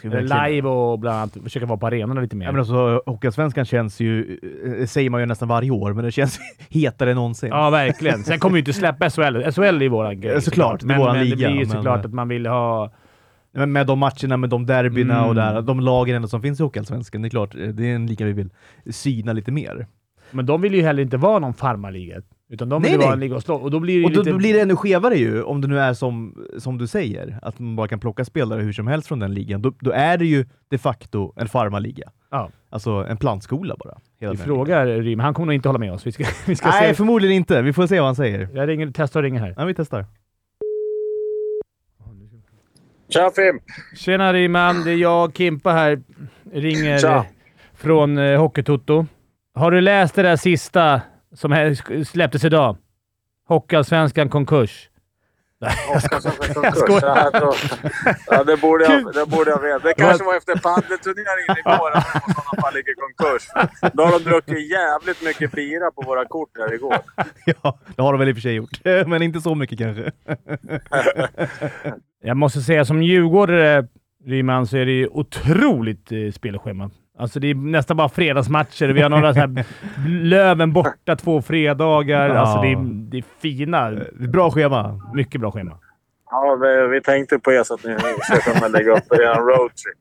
verkligen 0.09 0.25
live 0.53 0.67
och 0.69 0.99
bland 0.99 1.17
annat 1.17 1.37
försöka 1.43 1.65
vara 1.65 1.77
på 1.77 1.87
arenorna 1.87 2.21
lite 2.21 2.35
mer. 2.35 2.45
Ja, 2.45 2.51
men 2.51 2.59
alltså, 2.59 3.01
Hockeyallsvenskan 3.05 3.65
känns 3.65 3.99
ju, 3.99 4.39
eh, 4.79 4.85
säger 4.85 5.09
man 5.09 5.19
ju 5.21 5.25
nästan 5.25 5.47
varje 5.47 5.71
år, 5.71 5.93
men 5.93 6.05
det 6.05 6.11
känns 6.11 6.39
hetare 6.69 7.09
än 7.09 7.15
någonsin. 7.15 7.49
Ja, 7.49 7.69
verkligen. 7.69 8.23
Sen 8.23 8.39
kommer 8.39 8.53
vi 8.53 8.59
inte 8.59 8.73
släppa 8.73 9.09
SHL. 9.09 9.51
SHL 9.51 9.61
är 9.61 9.81
ju 9.81 9.87
våran 9.89 10.21
grej. 10.21 10.41
Såklart. 10.41 10.79
Det 10.79 10.85
är 10.85 10.87
Men, 10.87 10.97
våran 10.97 11.15
men 11.15 11.23
liga, 11.25 11.35
det 11.35 11.53
blir 11.53 11.61
ju 11.61 11.65
men- 11.67 11.69
såklart 11.75 12.05
att 12.05 12.13
man 12.13 12.27
vill 12.27 12.45
ha... 12.45 12.91
Men 13.51 13.71
med 13.71 13.87
de 13.87 13.99
matcherna, 13.99 14.37
med 14.37 14.49
de 14.49 14.65
derbyna 14.65 15.15
Mm. 15.17 15.29
och 15.29 15.35
där, 15.35 15.61
de 15.61 15.79
lagen 15.79 16.27
som 16.27 16.41
finns 16.41 16.59
i 16.59 16.63
Hockeyallsvenskan, 16.63 17.21
det 17.21 17.27
är 17.27 17.29
klart, 17.29 17.55
eh, 17.55 17.61
det 17.67 17.91
är 17.91 17.95
en 17.95 18.07
liga 18.07 18.25
vi 18.25 18.33
vill 18.33 18.49
syna 18.89 19.33
lite 19.33 19.51
mer. 19.51 19.87
Men 20.31 20.45
de 20.45 20.61
vill 20.61 20.73
ju 20.75 20.81
heller 20.81 21.03
inte 21.03 21.17
vara 21.17 21.39
någon 21.39 21.53
farmarliga. 21.53 22.21
Utan 22.49 22.69
de 22.69 22.81
vill 22.81 22.91
Nej, 22.91 22.97
vara 22.97 23.07
nej. 23.07 23.13
en 23.13 23.19
liga 23.19 23.35
och 23.35 23.41
slå. 23.41 23.55
Och 23.55 23.71
då 23.71 23.79
blir 23.79 23.99
det 23.99 24.05
Och 24.05 24.11
då, 24.11 24.19
lite... 24.19 24.31
då 24.31 24.37
blir 24.37 24.53
det 24.53 24.59
ännu 24.61 24.75
skevare 24.75 25.15
ju, 25.15 25.43
om 25.43 25.61
det 25.61 25.67
nu 25.67 25.79
är 25.79 25.93
som, 25.93 26.45
som 26.57 26.77
du 26.77 26.87
säger, 26.87 27.39
att 27.41 27.59
man 27.59 27.75
bara 27.75 27.87
kan 27.87 27.99
plocka 27.99 28.25
spelare 28.25 28.61
hur 28.61 28.73
som 28.73 28.87
helst 28.87 29.07
från 29.07 29.19
den 29.19 29.33
ligan. 29.33 29.61
Då, 29.61 29.73
då 29.79 29.91
är 29.91 30.17
det 30.17 30.25
ju 30.25 30.45
de 30.69 30.77
facto 30.77 31.33
en 31.35 31.47
farmarliga. 31.47 32.11
Ja. 32.31 32.49
Alltså 32.69 32.91
en 32.91 33.17
plantskola 33.17 33.75
bara. 33.79 33.97
Hela 34.19 34.31
Vi 34.31 34.37
frågar 34.37 34.85
Rym. 34.87 35.19
Han 35.19 35.33
kommer 35.33 35.45
nog 35.45 35.55
inte 35.55 35.69
hålla 35.69 35.79
med 35.79 35.93
oss. 35.93 36.07
Vi 36.07 36.11
ska, 36.11 36.25
vi 36.45 36.55
ska. 36.55 36.69
Nej, 36.69 36.89
se. 36.89 36.95
förmodligen 36.95 37.35
inte. 37.35 37.61
Vi 37.61 37.73
får 37.73 37.87
se 37.87 37.99
vad 37.99 38.05
han 38.07 38.15
säger. 38.15 38.49
Jag 38.53 38.69
ringer, 38.69 38.91
testar 38.93 39.19
och 39.19 39.23
ringer 39.23 39.39
här. 39.39 39.53
Ja, 39.57 39.65
vi 39.65 39.73
testar. 39.73 40.05
Tja 43.09 43.31
Fimp! 43.35 43.63
Tjena 43.95 44.33
Ryman, 44.33 44.83
det 44.83 44.91
är 44.91 44.95
jag 44.95 45.25
och 45.25 45.37
Kimpa 45.37 45.71
här. 45.71 46.01
Ringer 46.53 46.99
Tja. 46.99 47.25
från 47.73 48.17
eh, 48.17 48.39
Hockeytoto. 48.39 49.05
Har 49.55 49.71
du 49.71 49.81
läst 49.81 50.15
det 50.15 50.21
där 50.21 50.35
sista 50.35 51.01
som 51.35 51.51
här 51.51 52.03
släpptes 52.03 52.43
idag? 52.43 52.77
Hockeyallsvenskan 53.47 54.29
konkurs. 54.29 54.89
Jag 55.59 56.77
skojar. 56.77 57.31
Ja, 58.27 58.43
det, 58.43 58.57
borde 58.57 58.83
jag, 58.83 59.13
det 59.13 59.25
borde 59.25 59.49
jag 59.51 59.61
veta. 59.61 59.87
Det 59.87 59.93
kanske 59.93 60.25
var 60.25 60.37
efter 60.37 60.55
padelturneringen 60.55 61.57
igår 61.57 61.91
att 61.93 62.13
de 62.13 62.31
i 62.31 62.33
sådana 62.33 62.61
fall 62.61 62.73
ligger 62.73 62.91
i 62.91 62.95
konkurs. 62.95 63.43
Då 63.93 64.03
har 64.03 64.11
de 64.19 64.23
druckit 64.29 64.71
jävligt 64.71 65.23
mycket 65.23 65.51
bira 65.51 65.91
på 65.91 66.01
våra 66.01 66.25
kort 66.25 66.49
här 66.57 66.73
igår. 66.73 66.97
Ja, 67.45 67.79
det 67.95 68.01
har 68.01 68.13
de 68.13 68.19
väl 68.19 68.29
i 68.29 68.31
och 68.31 68.35
för 68.35 68.41
sig 68.41 68.53
gjort. 68.53 68.79
Men 69.07 69.21
inte 69.21 69.41
så 69.41 69.55
mycket 69.55 69.77
kanske. 69.77 70.11
Jag 72.23 72.37
måste 72.37 72.61
säga 72.61 72.85
som 72.85 73.03
djurgårdare, 73.03 73.87
Ryman, 74.25 74.67
så 74.67 74.77
är 74.77 74.85
det 74.85 74.91
ju 74.91 75.07
otroligt 75.07 76.11
eh, 76.11 76.31
spelschema. 76.31 76.91
Alltså 77.17 77.39
det 77.39 77.47
är 77.49 77.55
nästan 77.55 77.97
bara 77.97 78.09
fredagsmatcher. 78.09 78.87
Vi 78.87 79.01
har 79.01 79.09
några 79.09 79.33
så 79.33 79.39
här 79.39 79.65
Löven 80.07 80.73
borta 80.73 81.15
två 81.15 81.41
fredagar. 81.41 82.29
Ja. 82.29 82.35
Alltså 82.39 82.61
det 82.61 82.67
är, 82.71 82.77
det 83.11 83.17
är 83.17 83.23
fina. 83.41 83.91
Det 83.91 83.97
är 83.97 84.01
ett 84.23 84.29
Bra 84.31 84.51
schema. 84.51 84.99
Mycket 85.13 85.41
bra 85.41 85.51
schema. 85.51 85.77
Ja, 86.31 86.57
vi, 86.61 86.87
vi 86.87 87.01
tänkte 87.01 87.39
på 87.39 87.51
er 87.51 87.63
så 87.63 87.73
att 87.73 87.83
ni 87.83 87.95
ska 88.23 88.51
kunna 88.53 88.67
lägga 88.67 88.91
upp 88.91 89.11
er 89.11 89.39
roadtrip. 89.39 89.97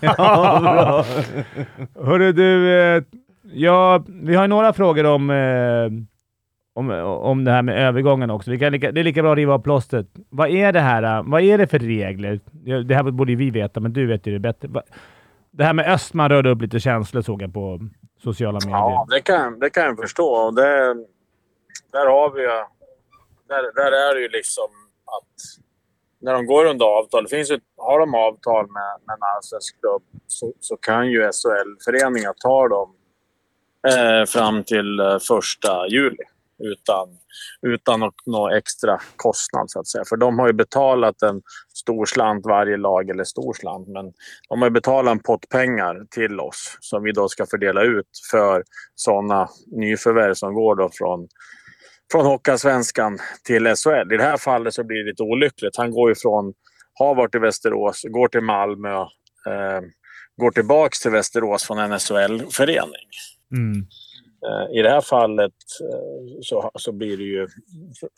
Ja, 0.18 0.58
bra. 0.60 1.04
Hörru 2.04 2.32
du, 2.32 2.72
eh, 2.80 3.02
ja, 3.52 4.04
vi 4.08 4.34
har 4.34 4.44
ju 4.44 4.48
några 4.48 4.72
frågor 4.72 5.06
om, 5.06 5.30
eh, 5.30 5.90
om, 6.74 6.90
om 7.22 7.44
det 7.44 7.50
här 7.50 7.62
med 7.62 7.78
övergången 7.78 8.30
också. 8.30 8.50
Vi 8.50 8.58
kan 8.58 8.72
lika, 8.72 8.92
det 8.92 9.00
är 9.00 9.04
lika 9.04 9.22
bra 9.22 9.32
att 9.32 9.36
riva 9.38 9.54
av 9.54 9.58
plåstret. 9.58 10.06
Vad 10.30 10.48
är 10.50 10.72
det 10.72 10.80
här? 10.80 11.02
eh, 11.18 11.22
Vad 11.24 11.42
är 11.42 11.58
det 11.58 11.66
för 11.66 11.78
regler? 11.78 12.40
Det 12.84 12.94
här 12.94 13.02
borde 13.02 13.34
vi 13.34 13.50
veta, 13.50 13.80
men 13.80 13.92
du 13.92 14.06
vet 14.06 14.26
ju 14.26 14.32
det 14.32 14.38
bättre. 14.38 14.68
Det 15.58 15.64
här 15.64 15.74
med 15.74 15.92
Östman 15.94 16.28
rörde 16.28 16.50
upp 16.50 16.62
lite 16.62 16.80
känslor 16.80 17.22
såg 17.22 17.42
jag 17.42 17.54
på 17.54 17.80
sociala 18.22 18.58
medier. 18.64 18.76
Ja, 18.76 19.06
det 19.10 19.20
kan, 19.20 19.58
det 19.58 19.70
kan 19.70 19.84
jag 19.84 19.96
förstå. 19.96 20.26
Och 20.26 20.54
det, 20.54 20.94
där 21.92 22.06
har 22.06 22.30
vi 22.30 22.42
ju... 22.42 22.48
Där, 23.48 23.74
där 23.74 23.92
är 23.92 24.14
det 24.14 24.20
ju 24.20 24.28
liksom 24.28 24.64
att 25.04 25.34
när 26.20 26.32
de 26.32 26.46
går 26.46 26.64
under 26.64 26.86
avtal, 26.86 27.22
det 27.22 27.28
finns 27.28 27.50
ju, 27.50 27.60
har 27.76 27.98
de 27.98 28.14
avtal 28.14 28.66
med, 28.66 29.00
med 29.06 29.14
en 29.14 29.22
allsvensk 29.36 29.80
klubb 29.80 30.02
så, 30.26 30.52
så 30.60 30.76
kan 30.76 31.10
ju 31.10 31.20
SHL-föreningar 31.20 32.34
ta 32.38 32.68
dem 32.68 32.94
eh, 33.88 34.26
fram 34.26 34.64
till 34.64 35.00
eh, 35.00 35.18
första 35.28 35.86
juli 35.88 36.24
utan, 36.58 37.08
utan 37.62 38.00
någon 38.26 38.52
extra 38.52 39.00
kostnad 39.16 39.70
så 39.70 39.80
att 39.80 39.86
säga. 39.86 40.04
För 40.08 40.16
de 40.16 40.38
har 40.38 40.46
ju 40.46 40.52
betalat 40.52 41.22
en 41.22 41.42
stor 41.74 42.06
slant 42.06 42.46
varje 42.46 42.76
lag, 42.76 43.10
eller 43.10 43.24
stor 43.24 43.52
slant, 43.52 43.88
men 43.88 44.12
de 44.48 44.62
har 44.62 44.70
betalat 44.70 45.12
en 45.12 45.22
pott 45.22 45.48
pengar 45.48 46.06
till 46.10 46.40
oss 46.40 46.76
som 46.80 47.02
vi 47.02 47.12
då 47.12 47.28
ska 47.28 47.46
fördela 47.46 47.82
ut 47.82 48.10
för 48.30 48.62
sådana 48.94 49.48
nyförvärv 49.66 50.34
som 50.34 50.54
går 50.54 50.76
då 50.76 50.90
från, 50.92 51.28
från 52.12 52.26
Hockeyallsvenskan 52.26 53.18
till 53.44 53.66
SHL. 53.76 54.12
I 54.12 54.16
det 54.16 54.24
här 54.24 54.36
fallet 54.36 54.74
så 54.74 54.84
blir 54.84 55.04
det 55.04 55.10
lite 55.10 55.22
olyckligt. 55.22 55.76
Han 55.76 55.90
går 55.90 56.08
ju 56.08 56.14
från, 56.14 56.54
har 56.94 57.14
varit 57.14 57.34
i 57.34 57.38
Västerås, 57.38 58.02
går 58.08 58.28
till 58.28 58.40
Malmö, 58.40 58.94
eh, 59.46 59.80
går 60.36 60.50
tillbaks 60.50 61.00
till 61.00 61.10
Västerås 61.10 61.64
från 61.64 61.78
en 61.78 61.98
SHL-förening. 61.98 63.08
Mm. 63.52 63.86
Eh, 64.46 64.78
I 64.78 64.82
det 64.82 64.90
här 64.90 65.00
fallet 65.00 65.52
eh, 65.80 66.40
så, 66.42 66.70
så 66.74 66.92
blir 66.92 67.16
det 67.16 67.24
ju 67.24 67.48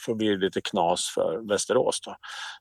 så 0.06 0.14
blir 0.14 0.30
det 0.30 0.44
lite 0.44 0.60
knas 0.60 1.12
för 1.14 1.48
Västerås. 1.48 2.00
Då. 2.00 2.16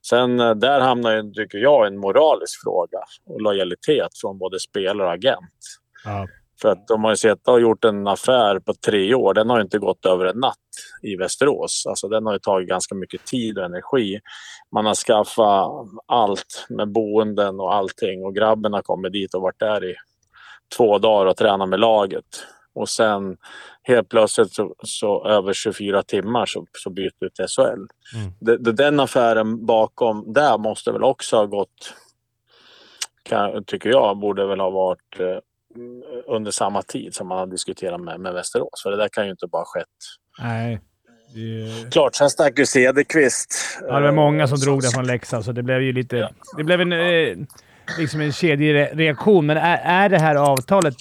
Sen 0.06 0.40
eh, 0.40 0.54
där 0.54 0.80
hamnar 0.80 1.16
ju, 1.16 1.32
tycker 1.32 1.58
jag, 1.58 1.86
en 1.86 1.98
moralisk 1.98 2.62
fråga 2.64 2.98
och 3.26 3.40
lojalitet 3.40 4.10
från 4.20 4.38
både 4.38 4.60
spelare 4.60 5.06
och 5.06 5.12
agent. 5.12 5.60
Ja. 6.04 6.26
För 6.62 6.68
att 6.68 6.88
de 6.88 7.04
har 7.04 7.10
ju 7.10 7.16
sett 7.16 7.48
och 7.48 7.60
gjort 7.60 7.84
en 7.84 8.06
affär 8.06 8.58
på 8.58 8.74
tre 8.74 9.14
år. 9.14 9.34
Den 9.34 9.50
har 9.50 9.56
ju 9.56 9.62
inte 9.62 9.78
gått 9.78 10.06
över 10.06 10.24
en 10.24 10.38
natt 10.38 10.56
i 11.02 11.16
Västerås. 11.16 11.86
Alltså 11.88 12.08
den 12.08 12.26
har 12.26 12.32
ju 12.32 12.38
tagit 12.38 12.68
ganska 12.68 12.94
mycket 12.94 13.24
tid 13.24 13.58
och 13.58 13.64
energi. 13.64 14.20
Man 14.74 14.86
har 14.86 14.94
skaffat 14.94 15.70
allt 16.06 16.66
med 16.68 16.92
boenden 16.92 17.60
och 17.60 17.74
allting 17.74 18.24
och 18.24 18.34
grabben 18.34 18.72
har 18.72 18.82
kommit 18.82 19.12
dit 19.12 19.34
och 19.34 19.42
varit 19.42 19.58
där 19.58 19.90
i 19.90 19.94
två 20.76 20.98
dagar 20.98 21.26
och 21.26 21.36
tränat 21.36 21.68
med 21.68 21.80
laget. 21.80 22.24
Och 22.74 22.88
sen 22.88 23.36
helt 23.82 24.08
plötsligt 24.08 24.52
så, 24.52 24.74
så 24.82 25.26
över 25.26 25.52
24 25.52 26.02
timmar 26.02 26.46
så, 26.46 26.66
så 26.72 26.90
byter 26.90 27.10
du 27.20 27.30
till 27.30 27.46
SHL. 27.48 27.62
Mm. 27.62 28.32
Det, 28.40 28.56
det, 28.56 28.72
den 28.72 29.00
affären 29.00 29.66
bakom 29.66 30.32
där 30.32 30.58
måste 30.58 30.92
väl 30.92 31.04
också 31.04 31.36
ha 31.36 31.46
gått 31.46 31.94
kan, 33.22 33.64
tycker 33.64 33.90
jag, 33.90 34.18
borde 34.18 34.46
väl 34.46 34.60
ha 34.60 34.70
varit 34.70 35.20
eh, 35.20 35.38
under 36.26 36.50
samma 36.50 36.82
tid 36.82 37.14
som 37.14 37.28
man 37.28 37.38
har 37.38 37.46
diskuterat 37.46 38.00
med, 38.00 38.20
med 38.20 38.32
Västerås. 38.32 38.82
För 38.82 38.90
det 38.90 38.96
där 38.96 39.08
kan 39.08 39.24
ju 39.24 39.30
inte 39.30 39.46
bara 39.46 39.60
ha 39.60 39.66
skett. 39.66 39.86
Nej. 40.38 40.80
Det... 41.34 41.90
Klart, 41.92 42.14
sen 42.14 42.30
stack 42.30 42.58
ju 42.58 42.66
Cederqvist. 42.66 43.78
Ja, 43.88 44.00
det 44.00 44.06
var 44.06 44.12
många 44.12 44.48
som 44.48 44.58
drog 44.58 44.82
det 44.82 44.90
från 44.90 45.06
Leksand, 45.06 45.44
så 45.44 45.52
det 45.52 45.62
blev 45.62 45.82
ju 45.82 45.92
lite... 45.92 46.16
Ja. 46.16 46.30
Det 46.56 46.64
blev 46.64 46.80
en, 46.80 46.92
eh, 46.92 47.36
liksom 47.98 48.20
en 48.20 48.32
kedjereaktion. 48.32 49.46
Men 49.46 49.56
är, 49.56 49.80
är 49.84 50.08
det 50.08 50.18
här 50.18 50.34
avtalet 50.34 50.94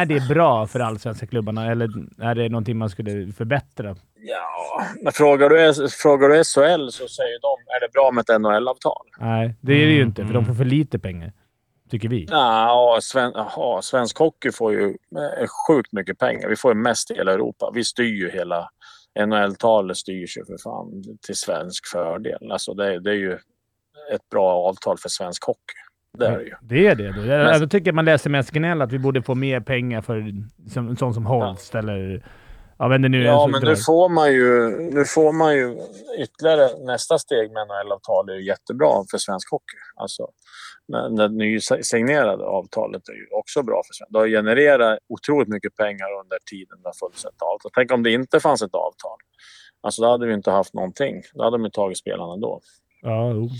är 0.00 0.06
det 0.06 0.28
bra 0.28 0.66
för 0.66 0.80
allsvenska 0.80 1.26
klubbarna 1.26 1.70
eller 1.70 1.88
är 2.20 2.34
det 2.34 2.48
någonting 2.48 2.78
man 2.78 2.90
skulle 2.90 3.32
förbättra? 3.32 3.96
Ja, 4.14 4.86
men 5.02 5.12
frågar 5.12 5.48
du, 5.48 5.88
frågar 5.88 6.28
du 6.28 6.34
SHL 6.44 6.88
så 6.90 7.08
säger 7.08 7.40
de 7.40 7.56
är 7.76 7.80
det 7.80 7.92
bra 7.92 8.10
med 8.10 8.30
ett 8.30 8.40
NHL-avtal. 8.40 9.06
Nej, 9.18 9.54
det 9.60 9.72
är 9.72 9.86
det 9.86 9.92
ju 9.92 9.96
Mm, 9.96 10.08
inte, 10.08 10.26
för 10.26 10.34
de 10.34 10.46
får 10.46 10.54
för 10.54 10.64
lite 10.64 10.98
pengar. 10.98 11.32
Tycker 11.90 12.08
vi. 12.08 12.26
Ja, 12.30 12.98
sven, 13.02 13.36
aha, 13.36 13.82
svensk 13.82 14.18
hockey 14.18 14.52
får 14.52 14.72
ju 14.72 14.84
eh, 14.88 15.46
sjukt 15.68 15.92
mycket 15.92 16.18
pengar. 16.18 16.48
Vi 16.48 16.56
får 16.56 16.74
ju 16.74 16.80
mest 16.80 17.10
i 17.10 17.14
hela 17.14 17.32
Europa. 17.32 17.70
Vi 17.74 17.84
styr 17.84 18.14
ju 18.14 18.30
hela... 18.30 18.68
NHL-talet 19.26 19.96
styrs 19.96 20.36
ju 20.36 20.44
för 20.44 20.56
fan 20.62 21.04
till 21.26 21.36
svensk 21.36 21.86
fördel. 21.86 22.52
Alltså 22.52 22.74
det, 22.74 23.00
det 23.00 23.10
är 23.10 23.14
ju 23.14 23.32
ett 24.12 24.28
bra 24.30 24.68
avtal 24.68 24.98
för 24.98 25.08
svensk 25.08 25.44
hockey. 25.44 25.78
Det 26.18 26.26
är 26.26 26.38
det 26.38 26.44
ju. 26.44 26.54
Det 26.62 26.86
är 26.86 26.94
det. 26.94 27.12
Då. 27.12 27.26
Jag, 27.26 27.62
jag 27.62 27.70
tycker 27.70 27.92
man 27.92 28.04
läser 28.04 28.30
med 28.30 28.46
SKNL 28.46 28.82
att 28.82 28.92
vi 28.92 28.98
borde 28.98 29.22
få 29.22 29.34
mer 29.34 29.60
pengar 29.60 30.00
för 30.00 30.32
som, 30.70 30.96
sånt 30.96 31.14
som 31.14 31.26
Holst 31.26 31.74
eller... 31.74 32.26
Ja, 32.78 32.88
men 32.88 33.02
nu 33.02 33.22
Ja, 33.22 33.46
men 33.46 33.62
nu 33.62 33.76
får 33.76 34.08
man 34.08 34.32
ju, 34.32 34.70
nu 34.94 35.04
får 35.04 35.32
man 35.32 35.54
ju 35.54 35.78
ytterligare 36.18 36.84
nästa 36.86 37.18
steg 37.18 37.52
med 37.52 37.66
NHL-avtal 37.66 38.28
är 38.28 38.34
ju 38.34 38.46
jättebra 38.46 39.04
för 39.10 39.18
svensk 39.18 39.50
hockey. 39.50 39.76
Alltså, 39.96 40.28
men 40.88 41.16
det 41.16 41.28
nysignerade 41.28 42.44
avtalet 42.44 43.08
är 43.08 43.12
ju 43.12 43.26
också 43.30 43.62
bra 43.62 43.82
för 43.86 43.94
svensk. 43.94 44.12
Det 44.12 44.18
har 44.18 44.26
genererat 44.26 44.98
otroligt 45.08 45.48
mycket 45.48 45.76
pengar 45.76 46.20
under 46.22 46.38
tiden 46.50 46.78
det 46.82 46.88
har 46.88 47.06
funnits 47.06 47.24
ett 47.24 47.42
avtal. 47.42 47.70
Tänk 47.74 47.92
om 47.92 48.02
det 48.02 48.10
inte 48.10 48.40
fanns 48.40 48.62
ett 48.62 48.74
avtal. 48.74 49.18
Alltså 49.82 50.02
då 50.02 50.08
hade 50.08 50.26
vi 50.26 50.34
inte 50.34 50.50
haft 50.50 50.74
någonting. 50.74 51.22
Då 51.34 51.44
hade 51.44 51.58
de 51.58 51.70
tagit 51.70 51.98
spelarna 51.98 52.36
då. 52.36 52.60
Ja, 53.02 53.32
jo. 53.32 53.50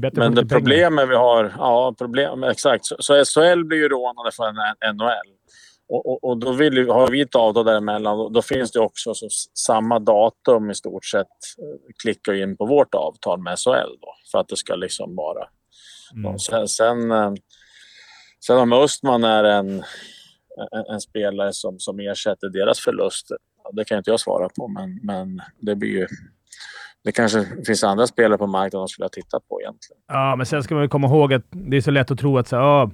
Det 0.00 0.16
Men 0.16 0.34
det 0.34 0.46
problemet 0.46 1.08
vi 1.08 1.14
har, 1.14 1.54
ja 1.58 1.94
problem, 1.98 2.42
exakt. 2.44 2.84
Så, 2.84 2.96
så 2.98 3.24
SHL 3.24 3.64
blir 3.64 3.78
ju 3.78 3.88
rånade 3.88 4.30
för 4.32 4.44
en 4.44 4.96
NHL. 4.96 5.38
Och, 5.88 6.06
och, 6.06 6.24
och 6.24 6.38
då 6.38 6.52
vill 6.52 6.90
har 6.90 7.10
vi 7.10 7.20
ett 7.20 7.34
avtal 7.34 7.64
däremellan, 7.64 8.18
då, 8.18 8.28
då 8.28 8.42
finns 8.42 8.72
det 8.72 8.80
också 8.80 9.14
så, 9.14 9.28
samma 9.54 9.98
datum 9.98 10.70
i 10.70 10.74
stort 10.74 11.04
sett. 11.04 11.26
eh, 11.58 11.94
Klicka 12.02 12.34
in 12.34 12.56
på 12.56 12.66
vårt 12.66 12.94
avtal 12.94 13.42
med 13.42 13.58
SHL 13.58 13.98
då, 14.00 14.14
för 14.32 14.38
att 14.38 14.48
det 14.48 14.56
ska 14.56 14.74
liksom 14.74 15.16
vara. 15.16 15.48
Mm. 16.14 16.38
Sen, 16.38 16.68
sen, 16.68 17.10
eh, 17.10 17.32
sen 18.46 18.58
om 18.58 18.72
Östman 18.72 19.24
är 19.24 19.44
en, 19.44 19.84
en, 20.88 21.00
spelare 21.00 21.52
som, 21.52 21.78
som 21.78 22.00
ersätter 22.00 22.48
deras 22.48 22.80
förluster, 22.80 23.36
det 23.72 23.84
kan 23.84 23.98
inte 23.98 24.10
jag 24.10 24.20
svara 24.20 24.48
på. 24.48 24.68
Men, 24.68 25.00
men 25.02 25.42
det 25.60 25.76
blir 25.76 25.90
ju... 25.90 26.06
Det 27.04 27.12
kanske 27.12 27.46
finns 27.66 27.84
andra 27.84 28.06
spelare 28.06 28.38
på 28.38 28.46
marknaden 28.46 28.88
som 28.88 28.88
skulle 28.88 29.04
ha 29.04 29.08
tittat 29.10 29.48
på 29.48 29.60
egentligen. 29.60 30.00
Ja, 30.08 30.36
men 30.36 30.46
sen 30.46 30.62
ska 30.62 30.74
man 30.74 30.88
komma 30.88 31.06
ihåg 31.06 31.34
att 31.34 31.42
det 31.50 31.76
är 31.76 31.80
så 31.80 31.90
lätt 31.90 32.10
att 32.10 32.18
tro 32.18 32.38
att 32.38 32.48
så, 32.48 32.56
ja, 32.56 32.90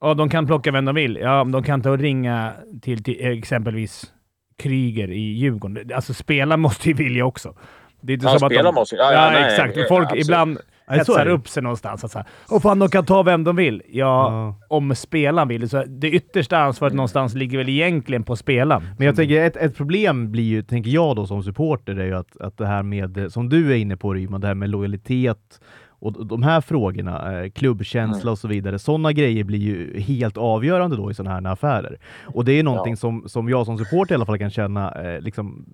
ja, 0.00 0.14
de 0.14 0.28
kan 0.28 0.46
plocka 0.46 0.70
vem 0.72 0.84
de 0.84 0.94
vill. 0.94 1.16
Ja, 1.16 1.44
men 1.44 1.52
de 1.52 1.62
kan 1.62 1.74
inte 1.74 1.88
ringa 1.96 2.52
till, 2.82 3.04
till 3.04 3.38
exempelvis 3.38 4.12
Kryger 4.58 5.10
i 5.10 5.20
Djurgården. 5.20 5.90
Alltså, 5.94 6.14
spelaren 6.14 6.60
måste 6.66 6.88
ju 6.88 6.94
vilja 6.94 7.24
också. 7.24 7.54
Det 8.00 8.12
är 8.12 8.14
inte 8.14 8.26
Ja, 8.26 8.38
som 8.38 8.46
att 8.46 8.52
de... 8.64 8.74
måste 8.74 8.96
Ja, 8.96 9.12
ja, 9.12 9.24
ja, 9.24 9.30
nej, 9.30 9.50
exakt. 9.52 9.76
ja, 9.76 9.84
Folk 9.88 10.04
absolut. 10.04 10.24
ibland 10.24 10.58
hetsar 10.86 11.26
upp 11.26 11.48
sig 11.48 11.62
någonstans. 11.62 12.04
Alltså, 12.04 12.24
Åh 12.50 12.60
fan, 12.60 12.78
de 12.78 12.88
kan 12.88 13.04
ta 13.04 13.22
vem 13.22 13.44
de 13.44 13.56
vill. 13.56 13.82
Ja, 13.88 14.04
Ja. 14.32 14.54
om 14.68 14.94
spelaren 14.94 15.48
vill. 15.48 15.68
Så 15.68 15.84
det 15.88 16.10
yttersta 16.10 16.58
ansvaret 16.58 16.94
någonstans 16.94 17.34
ligger 17.34 17.58
väl 17.58 17.68
egentligen 17.68 18.22
på 18.24 18.36
spelaren. 18.36 18.82
Men 18.98 19.06
jag 19.06 19.16
tänker 19.16 19.40
ett, 19.44 19.56
ett 19.56 19.76
problem 19.76 20.30
blir 20.32 20.42
ju, 20.44 20.62
tänker 20.62 20.90
jag 20.90 21.16
då 21.16 21.26
som 21.26 21.42
supporter, 21.42 21.96
är 21.96 22.04
ju 22.06 22.14
att, 22.14 22.40
att 22.40 22.58
det 22.58 22.66
här 22.66 22.82
med, 22.82 23.26
som 23.32 23.48
du 23.48 23.72
är 23.72 23.76
inne 23.76 23.96
på 23.96 24.14
Ryman, 24.14 24.40
det 24.40 24.46
här 24.46 24.54
med 24.54 24.70
lojalitet 24.70 25.60
och 25.88 26.26
de 26.26 26.42
här 26.42 26.60
frågorna, 26.60 27.40
eh, 27.42 27.50
klubbkänsla 27.50 28.20
Mm. 28.20 28.32
och 28.32 28.38
så 28.38 28.48
vidare, 28.48 28.78
sådana 28.78 29.12
grejer 29.12 29.44
blir 29.44 29.58
ju 29.58 30.00
helt 30.00 30.36
avgörande 30.36 30.96
då 30.96 31.10
i 31.10 31.14
sådana 31.14 31.34
här 31.48 31.52
affärer. 31.52 31.98
Och 32.26 32.44
det 32.44 32.52
är 32.52 32.62
någonting 32.62 32.92
Ja. 32.92 32.96
som, 32.96 33.24
som 33.28 33.48
jag 33.48 33.66
som 33.66 33.78
supporter 33.78 34.14
i 34.14 34.16
alla 34.16 34.26
fall 34.26 34.38
kan 34.38 34.50
känna, 34.50 34.90
eh, 34.92 35.20
liksom, 35.20 35.66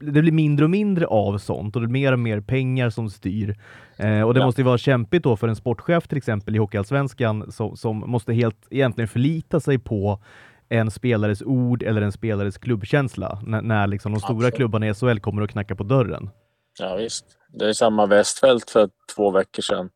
det 0.00 0.22
blir 0.22 0.32
mindre 0.32 0.64
och 0.64 0.70
mindre 0.70 1.06
av 1.06 1.38
sånt 1.38 1.76
och 1.76 1.82
det 1.82 1.86
är 1.86 1.90
mer 1.90 2.12
och 2.12 2.18
mer 2.18 2.40
pengar 2.40 2.90
som 2.90 3.10
styr. 3.10 3.56
Eh, 3.96 4.22
och 4.22 4.34
det 4.34 4.40
Ja. 4.40 4.46
måste 4.46 4.60
ju 4.60 4.64
vara 4.64 4.78
kämpigt 4.78 5.24
då 5.24 5.36
för 5.36 5.48
en 5.48 5.56
sportchef 5.56 6.08
till 6.08 6.18
exempel 6.18 6.54
i 6.54 6.58
Hockeyallsvenskan 6.58 7.52
som, 7.52 7.76
som 7.76 7.98
måste 7.98 8.32
helt 8.32 8.66
egentligen 8.70 9.08
förlita 9.08 9.60
sig 9.60 9.78
på 9.78 10.22
en 10.68 10.90
spelares 10.90 11.42
ord 11.42 11.82
eller 11.82 12.02
en 12.02 12.12
spelares 12.12 12.58
klubbkänsla 12.58 13.38
när, 13.46 13.62
när 13.62 13.86
liksom 13.86 14.12
de 14.12 14.20
stora 14.20 14.34
Absolut. 14.36 14.54
klubbarna 14.54 14.88
i 14.88 14.94
SHL 14.94 15.18
kommer 15.18 15.42
och 15.42 15.50
knackar 15.50 15.74
på 15.74 15.84
dörren. 15.84 16.30
Ja, 16.78 16.96
visst. 16.96 17.24
Det 17.52 17.68
är 17.68 17.72
samma 17.72 18.06
Westfält 18.06 18.70
för 18.70 18.88
två 19.16 19.30
veckor 19.30 19.62
sedan. 19.62 19.90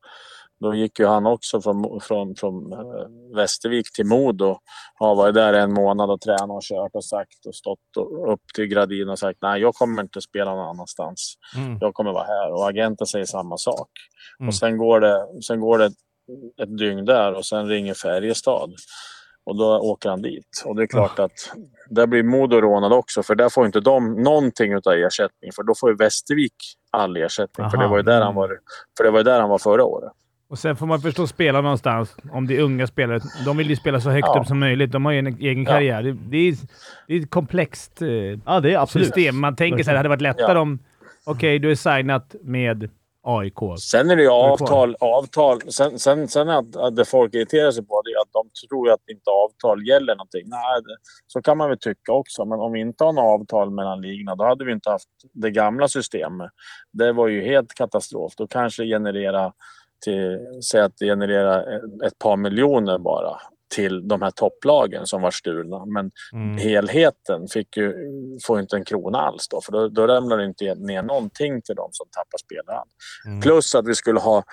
Då 0.61 0.75
gick 0.75 0.99
ju 0.99 1.07
han 1.07 1.27
också 1.27 1.61
från, 1.61 2.01
från, 2.01 2.35
från 2.35 2.73
eh, 2.73 3.37
Västervik 3.37 3.93
till 3.93 4.07
Modo. 4.07 4.59
Har 4.95 5.15
varit 5.15 5.35
där 5.35 5.53
en 5.53 5.73
månad 5.73 6.11
och 6.11 6.21
tränat 6.21 6.51
och 6.51 6.63
kört 6.63 6.91
och 6.95 7.05
sagt 7.05 7.47
och 7.47 7.55
stått 7.55 7.97
och, 7.97 8.33
upp 8.33 8.43
till 8.55 8.67
Gradin 8.67 9.09
och 9.09 9.19
sagt 9.19 9.39
nej, 9.43 9.61
jag 9.61 9.75
kommer 9.75 10.03
inte 10.03 10.21
spela 10.21 10.55
någon 10.55 10.69
annanstans. 10.69 11.35
Jag 11.81 11.95
kommer 11.95 12.13
vara 12.13 12.25
här. 12.25 12.53
Och 12.53 12.69
agenten 12.69 13.07
säger 13.07 13.25
samma 13.25 13.57
sak. 13.57 13.91
Mm. 14.41 14.49
Och 14.49 14.55
sen 14.55 14.79
går, 14.79 15.01
det, 15.01 15.43
sen 15.43 15.61
går 15.61 15.79
det 15.79 15.85
ett, 15.85 15.93
ett 16.63 16.79
dygn 16.79 17.05
där 17.05 17.33
och 17.33 17.47
sen 17.47 17.69
ringer 17.69 17.95
Färjestad. 17.95 18.75
Och 19.45 19.57
då 19.57 19.79
åker 19.79 20.09
han 20.09 20.23
dit. 20.23 20.63
Och 20.67 20.77
det 20.77 20.83
är 20.83 20.87
klart 20.87 21.19
att 21.19 21.33
där 21.91 22.07
blir 22.07 22.23
Modo 22.23 22.61
rånad 22.61 22.93
också. 22.93 23.23
För 23.23 23.35
där 23.35 23.49
får 23.49 23.67
inte 23.67 23.81
de 23.81 24.23
någonting 24.23 24.77
av 24.77 24.93
ersättning. 24.93 25.53
För 25.53 25.63
då 25.63 25.75
får 25.75 25.91
ju 25.91 25.97
Västervik 25.97 26.55
all 26.91 27.17
ersättning. 27.17 27.71
För 27.71 27.77
Aha. 27.77 27.85
det 27.85 27.91
var 27.91 27.97
ju 27.97 28.03
där 28.03 28.21
han 28.21 28.35
var, 28.35 28.59
för 28.97 29.05
det 29.05 29.11
var 29.11 29.19
ju 29.19 29.25
där 29.25 29.41
han 29.41 29.51
var 29.51 29.59
förra 29.59 29.85
året. 29.85 30.13
Och 30.51 30.59
sen 30.59 30.77
får 30.77 30.87
man 30.87 31.01
förstå 31.01 31.27
spela 31.27 31.61
någonstans, 31.61 32.17
om 32.33 32.47
det 32.47 32.57
är 32.57 32.61
unga 32.63 32.87
spelare. 32.87 33.21
De 33.45 33.57
vill 33.57 33.71
ju 33.71 33.77
spela 33.77 34.01
så 34.01 34.11
högt 34.11 34.29
Ja. 34.35 34.41
upp 34.41 34.47
som 34.47 34.59
möjligt. 34.59 34.93
De 34.93 35.05
har 35.05 35.13
ju 35.13 35.19
en 35.19 35.27
egen 35.27 35.63
Ja. 35.65 35.71
karriär. 35.71 36.03
Det, 36.03 36.13
det, 36.13 36.37
är, 36.39 36.55
det 37.07 37.15
är 37.15 37.21
ett 37.21 37.31
komplext 37.31 38.03
eh, 38.03 38.09
Ja, 38.47 38.61
det 38.61 38.73
är 38.75 38.79
absolut. 38.79 39.07
system. 39.07 39.41
Man 39.41 39.57
tänker 39.57 39.85
så 39.85 39.91
här, 39.91 39.95
det 39.95 39.99
hade 39.99 40.09
varit 40.09 40.21
lättare 40.21 40.53
Ja. 40.53 40.61
om... 40.61 40.79
Okej, 41.27 41.59
du 41.59 41.71
är 41.71 41.75
signat 41.75 42.35
med 42.43 42.91
AIK. 43.23 43.59
Sen 43.81 44.11
är 44.11 44.17
det 44.17 44.23
ju 44.23 44.29
avtal. 44.31 44.97
avtal. 45.01 45.61
Sen, 45.73 45.99
sen, 45.99 46.29
sen 46.29 46.49
att, 46.49 46.77
att 46.77 46.97
det 46.97 47.05
folk 47.05 47.35
irriterar 47.35 47.71
sig 47.71 47.87
på 47.87 48.03
det 48.05 48.11
är 48.11 48.21
att 48.23 48.33
de 48.33 48.67
tror 48.69 48.91
att 48.91 49.01
inte 49.11 49.31
avtal 49.31 49.87
gäller 49.89 50.15
någonting. 50.17 50.43
Nej, 50.47 50.83
det, 50.83 50.97
så 51.27 51.43
kan 51.43 51.57
man 51.59 51.69
väl 51.69 51.79
tycka 51.79 52.13
också. 52.13 52.45
Men 52.45 52.61
om 52.61 52.73
vi 52.73 52.81
inte 52.81 53.05
har 53.05 53.13
något 53.13 53.41
avtal 53.41 53.71
mellan 53.71 54.01
ligorna 54.01 54.35
då 54.35 54.45
hade 54.45 54.65
vi 54.65 54.73
inte 54.73 54.91
haft 54.91 55.09
det 55.33 55.51
gamla 55.51 55.89
systemet. 55.89 56.51
Det 56.93 57.13
var 57.13 57.29
ju 57.29 57.43
helt 57.45 57.75
katastrof. 57.75 58.33
Då 58.37 58.47
kanske 58.47 58.85
generera 58.85 59.53
till, 60.01 60.39
säg 60.71 60.81
att 60.81 60.97
det 60.99 61.07
genererar 61.07 61.81
ett- 62.07 62.19
par 62.19 62.37
miljoner 62.37 62.99
bara 62.99 63.41
till 63.75 64.09
de 64.09 64.23
här 64.23 64.31
topplagen 64.31 65.07
som 65.07 65.23
var 65.23 65.31
stulna. 65.31 65.85
Men 65.87 66.11
Mm. 66.33 66.57
helheten 66.59 67.49
fick 67.49 67.77
ju, 67.77 67.95
får 68.47 68.61
inte 68.61 68.77
en 68.77 68.85
krona 68.85 69.19
alls 69.19 69.49
då. 69.49 69.61
För 69.61 69.73
då, 69.73 69.89
då 69.89 70.07
ramlar 70.07 70.39
det 70.39 70.45
inte 70.45 70.75
ner 70.75 71.03
någonting 71.03 71.63
till 71.63 71.75
de 71.75 71.89
som 71.93 72.07
tappar 72.13 72.39
spelare. 72.39 72.83
Mm. 73.27 73.41
Plus 73.41 73.75
att 73.75 73.89
vi 73.89 73.95
skulle 73.95 74.21
ha 74.21 74.45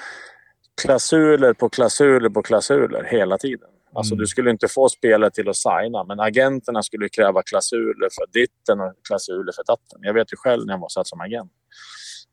klausuler 0.81 1.53
på 1.53 1.69
klausuler 1.69 2.29
på 2.29 2.41
klausuler 2.41 3.03
hela 3.03 3.37
tiden. 3.37 3.69
Alltså 3.93 4.13
Mm. 4.13 4.19
du 4.21 4.27
skulle 4.27 4.49
inte 4.51 4.67
få 4.67 4.89
spelare 4.89 5.31
till 5.31 5.49
att 5.49 5.55
signa, 5.55 6.03
men 6.03 6.19
agenterna 6.19 6.83
skulle 6.83 7.09
kräva 7.09 7.41
klausuler 7.43 8.09
för 8.15 8.25
ditten 8.39 8.79
och 8.81 8.93
klausuler 9.07 9.51
för 9.55 9.63
datten. 9.63 9.99
Jag 10.01 10.13
vet 10.13 10.33
ju 10.33 10.37
själv 10.37 10.65
när 10.65 10.73
jag 10.73 10.79
var 10.81 10.89
satt 10.89 11.07
som 11.07 11.21
agent. 11.21 11.51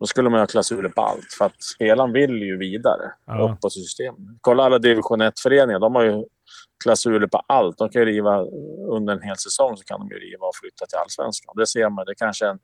Då 0.02 0.06
skulle 0.06 0.30
man 0.30 0.40
ha 0.40 0.46
klausuler 0.46 0.88
på 0.88 1.02
allt, 1.02 1.32
för 1.38 1.44
att 1.44 1.62
spelaren 1.62 2.12
vill 2.12 2.42
ju 2.42 2.58
vidare 2.58 3.12
Ja. 3.26 3.50
upp 3.52 3.60
på 3.60 3.70
systemet. 3.70 4.20
Kolla 4.40 4.62
alla 4.62 4.78
division 4.78 5.22
1-föreningar, 5.22 5.78
de 5.78 5.94
har 5.94 6.02
ju 6.02 6.24
klausuler 6.84 7.26
på 7.26 7.38
allt. 7.46 7.78
De 7.78 7.88
kan 7.88 8.02
ju 8.02 8.06
riva 8.06 8.44
under 8.88 9.12
en 9.16 9.22
hel 9.22 9.36
säsong 9.36 9.76
så 9.76 9.84
kan 9.84 10.00
de 10.00 10.08
ju 10.08 10.18
riva 10.18 10.46
och 10.46 10.56
flytta 10.56 10.86
till 10.86 10.98
allsvenskan. 10.98 11.54
Det 11.56 11.66
ser 11.66 11.88
man. 11.90 12.04
Det 12.06 12.12
är 12.12 12.14
kanske 12.14 12.46
en 12.46 12.58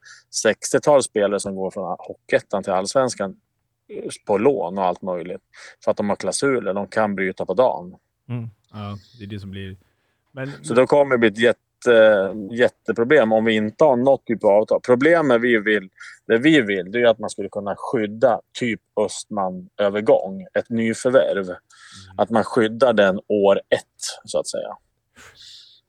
60-tal 0.47 1.03
spelare 1.03 1.41
som 1.41 1.57
går 1.57 1.71
från 1.71 1.97
Hockeyettan 1.99 2.63
till 2.63 2.73
allsvenskan 2.73 3.37
på 4.27 4.39
lån 4.39 4.79
och 4.79 4.85
allt 4.85 5.03
möjligt. 5.03 5.43
För 5.85 5.91
att 5.91 5.97
de 5.97 6.09
har 6.09 6.17
klausuler. 6.17 6.75
De 6.75 6.87
kan 6.87 7.15
bryta 7.15 7.47
på 7.47 7.55
dagen. 7.55 7.95
Mm. 8.29 8.49
Ja, 8.73 8.97
det 9.19 9.25
är 9.25 9.29
det 9.29 9.41
som 9.41 9.51
blir... 9.51 9.77
Men, 10.33 10.53
Så 10.65 10.75
då 10.75 10.87
kommer 10.87 11.15
det 11.15 11.19
bli 11.19 11.29
ett 11.29 11.39
jätte, 11.39 11.61
jätteproblem 12.51 13.33
om 13.33 13.45
vi 13.45 13.55
inte 13.55 13.85
har 13.85 13.97
något 13.97 14.27
typ 14.27 14.45
av 14.45 14.51
avtal. 14.51 14.81
Problemet 14.81 15.41
vi 15.41 15.59
vill, 15.59 15.89
det 16.27 16.39
vi 16.39 16.61
vill, 16.61 16.93
det 16.93 17.01
är 17.01 17.07
att 17.07 17.19
man 17.19 17.31
skulle 17.31 17.49
kunna 17.49 17.75
skydda 17.79 18.41
typ 18.59 18.81
Östman-övergång, 19.01 20.47
ett 20.59 20.71
nyförvärv. 20.71 21.57
Att 22.17 22.31
man 22.31 22.45
skyddar 22.45 22.93
den 22.93 23.21
år 23.29 23.57
ett, 23.57 23.85
så 24.25 24.39
att 24.39 24.49
säga. 24.49 24.77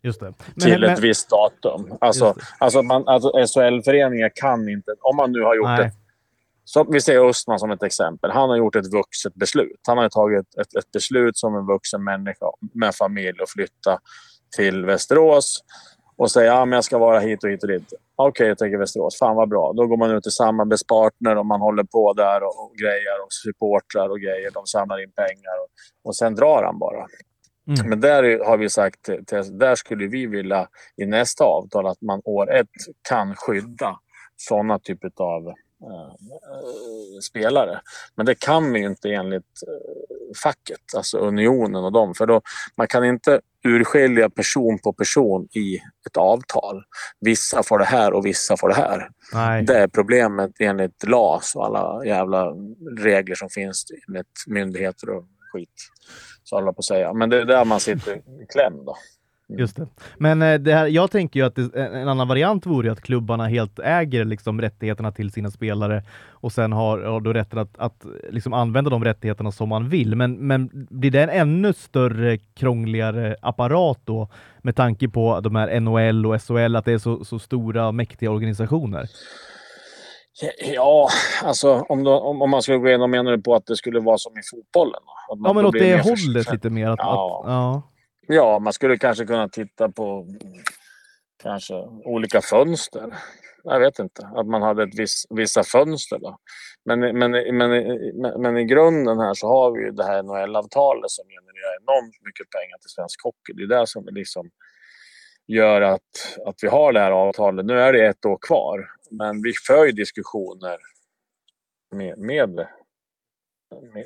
Just 0.02 0.20
det. 0.20 0.34
till 0.62 0.84
ett 0.84 1.00
visst 1.00 1.30
datum. 1.30 1.98
Alltså, 2.02 2.36
alltså, 2.60 2.82
man, 2.82 3.08
alltså 3.08 3.30
SHL-föreningar 3.30 4.32
kan 4.36 4.70
inte... 4.70 4.92
Om 5.00 5.16
man 5.16 5.32
nu 5.32 5.42
har 5.42 5.56
gjort 5.56 5.68
Nej. 5.68 5.86
ett 5.86 5.94
Så 6.66 6.84
vi 6.84 7.02
ser 7.02 7.30
Östman 7.30 7.60
som 7.60 7.72
ett 7.72 7.84
exempel. 7.84 8.32
Han 8.32 8.50
har 8.50 8.58
gjort 8.58 8.76
ett 8.76 8.94
vuxet 8.94 9.34
beslut. 9.36 9.80
Han 9.88 9.98
har 9.98 10.10
tagit 10.10 10.58
ett, 10.58 10.76
ett 10.76 10.92
beslut 10.92 11.38
som 11.38 11.56
en 11.56 11.66
vuxen 11.66 12.04
människa 12.04 12.46
med 12.74 12.96
familj 12.96 13.40
och 13.42 13.50
flytta 13.50 14.00
till 14.56 14.86
Västerås 14.86 15.64
och 16.18 16.32
säga 16.32 16.54
att 16.54 16.70
ja, 16.70 16.76
jag 16.76 16.84
ska 16.84 16.98
vara 16.98 17.20
hit 17.20 17.44
och 17.44 17.50
hit 17.50 17.64
och 17.64 17.70
dit. 17.70 17.94
Okej, 18.16 18.30
okay, 18.30 18.48
jag 18.48 18.58
tänker 18.58 18.78
Västerås. 18.78 19.20
Fan 19.20 19.36
vad 19.36 19.50
bra. 19.50 19.74
Då 19.74 19.88
går 19.88 19.98
man 19.98 20.12
ut 20.12 20.24
till 20.24 20.32
samarbetspartner 20.32 21.36
och 21.36 21.46
man 21.46 21.62
håller 21.62 21.84
på 21.84 22.14
där 22.14 22.44
och, 22.44 22.64
och 22.64 22.76
grejer 22.76 23.24
och 23.26 23.34
supportrar 23.34 24.10
och 24.10 24.20
grejer. 24.20 24.52
De 24.54 24.66
samlar 24.66 25.04
in 25.04 25.12
pengar 25.12 25.56
och, 25.64 25.70
och 26.08 26.16
sen 26.16 26.36
drar 26.36 26.64
han 26.64 26.80
bara. 26.80 27.08
Mm. 27.68 27.90
Men 27.90 28.02
där 28.02 28.46
har 28.46 28.58
vi 28.58 28.70
sagt, 28.70 29.10
där 29.52 29.76
skulle 29.76 30.08
vi 30.08 30.26
vilja 30.26 30.68
i 30.98 31.06
nästa 31.06 31.44
avtal 31.44 31.88
att 31.88 32.02
man 32.02 32.22
år 32.26 32.56
ett 32.56 32.68
kan 33.10 33.36
skydda 33.36 34.00
sådana 34.38 34.80
typer 34.80 35.12
av 35.18 35.48
eh, 35.48 36.14
spelare. 37.30 37.82
Men 38.16 38.26
det 38.26 38.40
kan 38.40 38.74
vi 38.74 38.80
inte 38.80 39.10
enligt 39.10 39.44
eh, 39.68 40.16
facket, 40.44 40.96
alltså 40.96 41.18
unionen 41.18 41.84
och 41.84 41.92
dem. 41.92 42.14
För 42.16 42.26
då, 42.26 42.42
man 42.78 42.88
kan 42.88 43.06
inte 43.06 43.42
urskilja 43.64 44.30
person 44.30 44.80
på 44.80 44.94
person 44.94 45.48
i 45.52 45.76
ett 46.08 46.18
avtal. 46.18 46.84
Vissa 47.20 47.64
får 47.64 47.80
det 47.80 47.86
här 47.86 48.14
och 48.14 48.26
vissa 48.26 48.58
får 48.58 48.70
det 48.70 48.76
här. 48.76 49.10
Nej. 49.34 49.64
Det 49.64 49.78
är 49.78 49.88
problemet 49.88 50.52
enligt 50.60 51.08
LAS 51.08 51.56
och 51.56 51.66
alla 51.66 52.06
jävla 52.06 52.46
regler 53.00 53.36
som 53.36 53.50
finns 53.50 53.86
enligt 54.08 54.44
myndigheter 54.48 55.10
och 55.10 55.26
skit. 55.54 55.90
Så 56.44 56.56
håller 56.56 56.72
på 56.72 56.80
att 56.80 56.86
säga. 56.86 57.14
Men 57.14 57.30
det 57.30 57.42
är 57.42 57.46
där 57.46 57.66
man 57.66 57.80
sitter 57.80 58.16
i 58.16 58.46
kläm 58.50 58.86
då. 58.86 58.96
Mm. 59.50 59.60
Just 59.60 59.76
det. 59.76 59.88
Men 60.18 60.42
eh, 60.42 60.60
det 60.60 60.74
här, 60.74 60.88
jag 60.88 61.12
tänker 61.12 61.40
ju 61.40 61.46
att 61.46 61.56
det, 61.56 61.76
en 61.76 62.08
annan 62.08 62.28
variant 62.28 62.66
vore 62.66 62.92
att 62.92 63.02
klubbarna 63.02 63.48
helt 63.48 63.80
äger 63.80 64.26
liksom 64.26 64.62
rättigheterna 64.62 65.12
till 65.12 65.32
sina 65.32 65.52
spelare 65.52 66.04
och 66.30 66.52
sen 66.52 66.72
har, 66.72 67.00
har 67.00 67.22
då 67.22 67.34
rätten 67.34 67.60
att, 67.60 67.78
att 67.78 68.06
liksom 68.30 68.54
använda 68.54 68.90
de 68.90 69.04
rättigheterna 69.04 69.52
som 69.52 69.70
man 69.70 69.90
vill. 69.90 70.16
Men, 70.16 70.34
men 70.34 70.70
blir 70.74 71.12
det 71.12 71.24
en 71.24 71.30
ännu 71.30 71.74
större, 71.74 72.38
krångligare 72.38 73.36
apparat 73.42 74.00
då 74.06 74.30
med 74.62 74.76
tanke 74.76 75.10
på 75.10 75.40
de 75.40 75.56
här 75.56 75.80
NHL 75.80 76.26
och 76.26 76.42
SHL, 76.42 76.76
att 76.76 76.86
det 76.86 76.92
är 76.92 76.98
så, 76.98 77.26
så 77.26 77.40
stora, 77.40 77.92
mäktiga 77.92 78.32
organisationer? 78.32 79.10
Ja, 80.74 81.10
alltså 81.44 81.86
om, 81.90 82.04
då, 82.04 82.20
om, 82.20 82.42
om 82.42 82.50
man 82.50 82.62
skulle 82.62 82.78
gå 82.78 82.88
igenom 82.88 83.12
menar 83.12 83.32
du 83.32 83.42
på 83.42 83.56
att 83.56 83.66
det 83.66 83.76
skulle 83.76 84.00
vara 84.00 84.18
som 84.18 84.32
i 84.38 84.42
fotbollen? 84.52 85.02
ja, 85.44 85.54
men 85.54 85.66
åt 85.66 85.74
det 85.74 86.02
hållet 86.04 86.46
för... 86.46 86.54
lite 86.54 86.70
mer. 86.70 86.90
Att, 86.90 87.00
ja. 87.00 87.42
Att, 87.44 87.52
ja 87.52 87.82
ja, 88.34 88.60
man 88.60 88.74
skulle 88.74 88.98
kanske 88.98 89.26
kunna 89.26 89.50
titta 89.50 89.90
på 89.90 90.28
kanske 91.44 91.74
olika 92.06 92.42
fönster. 92.42 93.14
Jag 93.64 93.80
vet 93.80 94.00
inte. 94.00 94.30
Att 94.36 94.48
man 94.48 94.62
hade 94.62 94.84
ett 94.84 95.00
viss, 95.00 95.26
vissa 95.30 95.64
fönster. 95.64 96.20
Då. 96.20 96.38
Men, 96.86 97.00
men, 97.00 97.32
men, 97.32 97.58
men, 97.58 98.42
men 98.42 98.58
i 98.58 98.66
grunden 98.66 99.20
här 99.20 99.34
så 99.34 99.48
har 99.48 99.72
vi 99.72 99.82
ju 99.82 99.92
det 99.92 100.04
här 100.04 100.24
NHL-avtalet 100.24 101.10
som 101.12 101.26
genererar 101.28 101.82
enormt 101.82 102.26
mycket 102.26 102.50
pengar 102.50 102.78
till 102.78 102.90
svensk 102.90 103.24
hockey. 103.24 103.54
Det 103.54 103.64
är 103.64 103.80
det 103.80 103.88
som 103.88 104.06
liksom 104.12 104.50
gör 105.48 105.82
att, 105.82 106.38
att 106.46 106.56
vi 106.62 106.68
har 106.68 106.94
det 106.94 107.00
här 107.00 107.12
avtalet. 107.12 107.66
Nu 107.66 107.80
är 107.80 107.94
det 107.94 108.08
ett 108.08 108.26
år 108.26 108.38
kvar, 108.42 108.90
men 109.12 109.42
vi 109.42 109.54
för 109.68 109.86
ju 109.86 109.92
diskussioner 109.92 110.78
med, 111.96 112.18
med, 112.18 112.68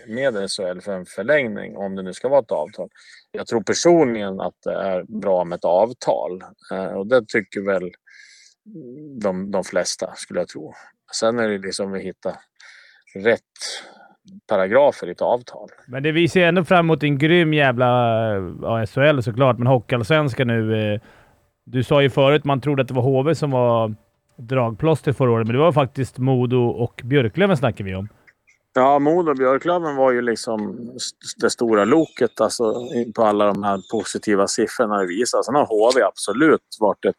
med 0.08 0.34
SHL 0.34 0.80
för 0.82 0.92
en 0.92 1.06
förlängning 1.06 1.78
om 1.78 1.96
det 1.96 2.02
nu 2.04 2.14
ska 2.14 2.30
vara 2.30 2.40
ett 2.40 2.52
avtal. 2.52 2.90
Jag 3.32 3.48
tror 3.48 3.64
personligen 3.64 4.40
att 4.40 4.56
det 4.64 4.74
är 4.74 5.04
bra 5.04 5.44
med 5.44 5.58
ett 5.58 5.66
avtal 5.66 6.44
eh, 6.72 6.86
och 6.86 7.08
det 7.08 7.28
tycker 7.28 7.62
väl 7.62 7.92
de, 9.22 9.52
de 9.52 9.64
flesta 9.64 10.14
skulle 10.16 10.40
jag 10.40 10.48
tro. 10.48 10.74
Sen 11.14 11.40
är 11.40 11.50
det 11.50 11.58
liksom 11.58 11.94
att 11.94 12.02
hitta 12.02 12.36
rätt 13.16 13.42
paragrafer 14.50 15.08
i 15.08 15.12
ett 15.12 15.22
avtal. 15.22 15.70
Men 15.88 16.04
det 16.04 16.12
visar 16.12 16.40
ju 16.40 16.46
ändå 16.46 16.64
fram 16.64 16.86
emot 16.86 17.04
en 17.04 17.18
grym 17.18 17.54
jävla 17.54 17.88
eh, 18.36 18.44
ja, 18.62 18.86
SHL 18.86 19.22
såklart, 19.22 19.58
men 19.58 19.68
Hockeyallsvenskan 19.68 20.48
nu. 20.48 20.94
Eh, 20.94 21.02
du 21.66 21.84
sa 21.84 22.02
ju 22.02 22.10
förut 22.10 22.44
man 22.44 22.62
trodde 22.62 22.82
att 22.82 22.88
det 22.88 22.94
var 22.94 23.02
HV 23.02 23.36
som 23.36 23.52
var 23.52 23.96
dragplåster 24.38 25.14
förra 25.14 25.32
året, 25.32 25.48
men 25.48 25.56
det 25.56 25.62
var 25.62 25.72
faktiskt 25.72 26.18
Modo 26.18 26.66
och 26.68 27.02
Björklöven 27.04 27.58
snackar 27.58 27.86
vi 27.86 27.96
om. 27.96 28.10
Ja, 28.76 29.00
Modo 29.00 29.32
och 29.32 29.38
Björklöven 29.38 29.96
var 29.96 30.12
ju 30.12 30.22
liksom 30.22 30.92
det 31.42 31.50
stora 31.50 31.86
loket 31.86 32.42
alltså, 32.42 32.74
på 33.16 33.24
alla 33.24 33.46
de 33.46 33.64
här 33.64 33.82
positiva 33.92 34.48
siffrorna 34.48 34.98
det 34.98 35.08
visar. 35.08 35.42
Sen 35.42 35.56
har 35.56 35.66
HV 35.66 36.02
absolut 36.02 36.62
varit 36.80 37.06
ett, 37.06 37.16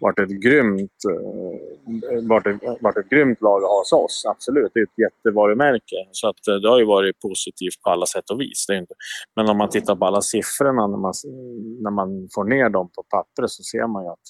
varit 0.00 0.18
ett, 0.18 0.42
grymt, 0.42 0.92
eh, 1.10 2.28
varit 2.28 2.46
ett, 2.46 2.62
varit 2.80 2.96
ett 2.96 3.10
grymt 3.10 3.40
lag 3.40 3.62
att 3.62 3.68
ha 3.68 3.78
hos 3.78 3.92
oss. 3.92 4.24
Absolut, 4.28 4.70
det 4.74 4.80
är 4.80 4.84
ett 4.84 4.98
jättevarumärke. 4.98 5.96
Så 6.12 6.28
att 6.28 6.48
eh, 6.48 6.54
det 6.54 6.68
har 6.68 6.78
ju 6.78 6.86
varit 6.86 7.20
positivt 7.20 7.82
på 7.84 7.90
alla 7.90 8.06
sätt 8.06 8.30
och 8.30 8.40
vis. 8.40 8.66
Det 8.68 8.76
inte. 8.76 8.94
Men 9.36 9.48
om 9.48 9.58
man 9.58 9.68
tittar 9.68 9.96
på 9.96 10.06
alla 10.06 10.22
siffrorna 10.22 10.86
när 10.86 10.98
man, 10.98 11.14
när 11.82 11.90
man 11.90 12.28
får 12.34 12.44
ner 12.44 12.68
dem 12.68 12.90
på 12.96 13.02
pappret 13.02 13.50
så 13.50 13.62
ser 13.62 13.86
man 13.86 14.04
ju 14.04 14.10
att 14.10 14.26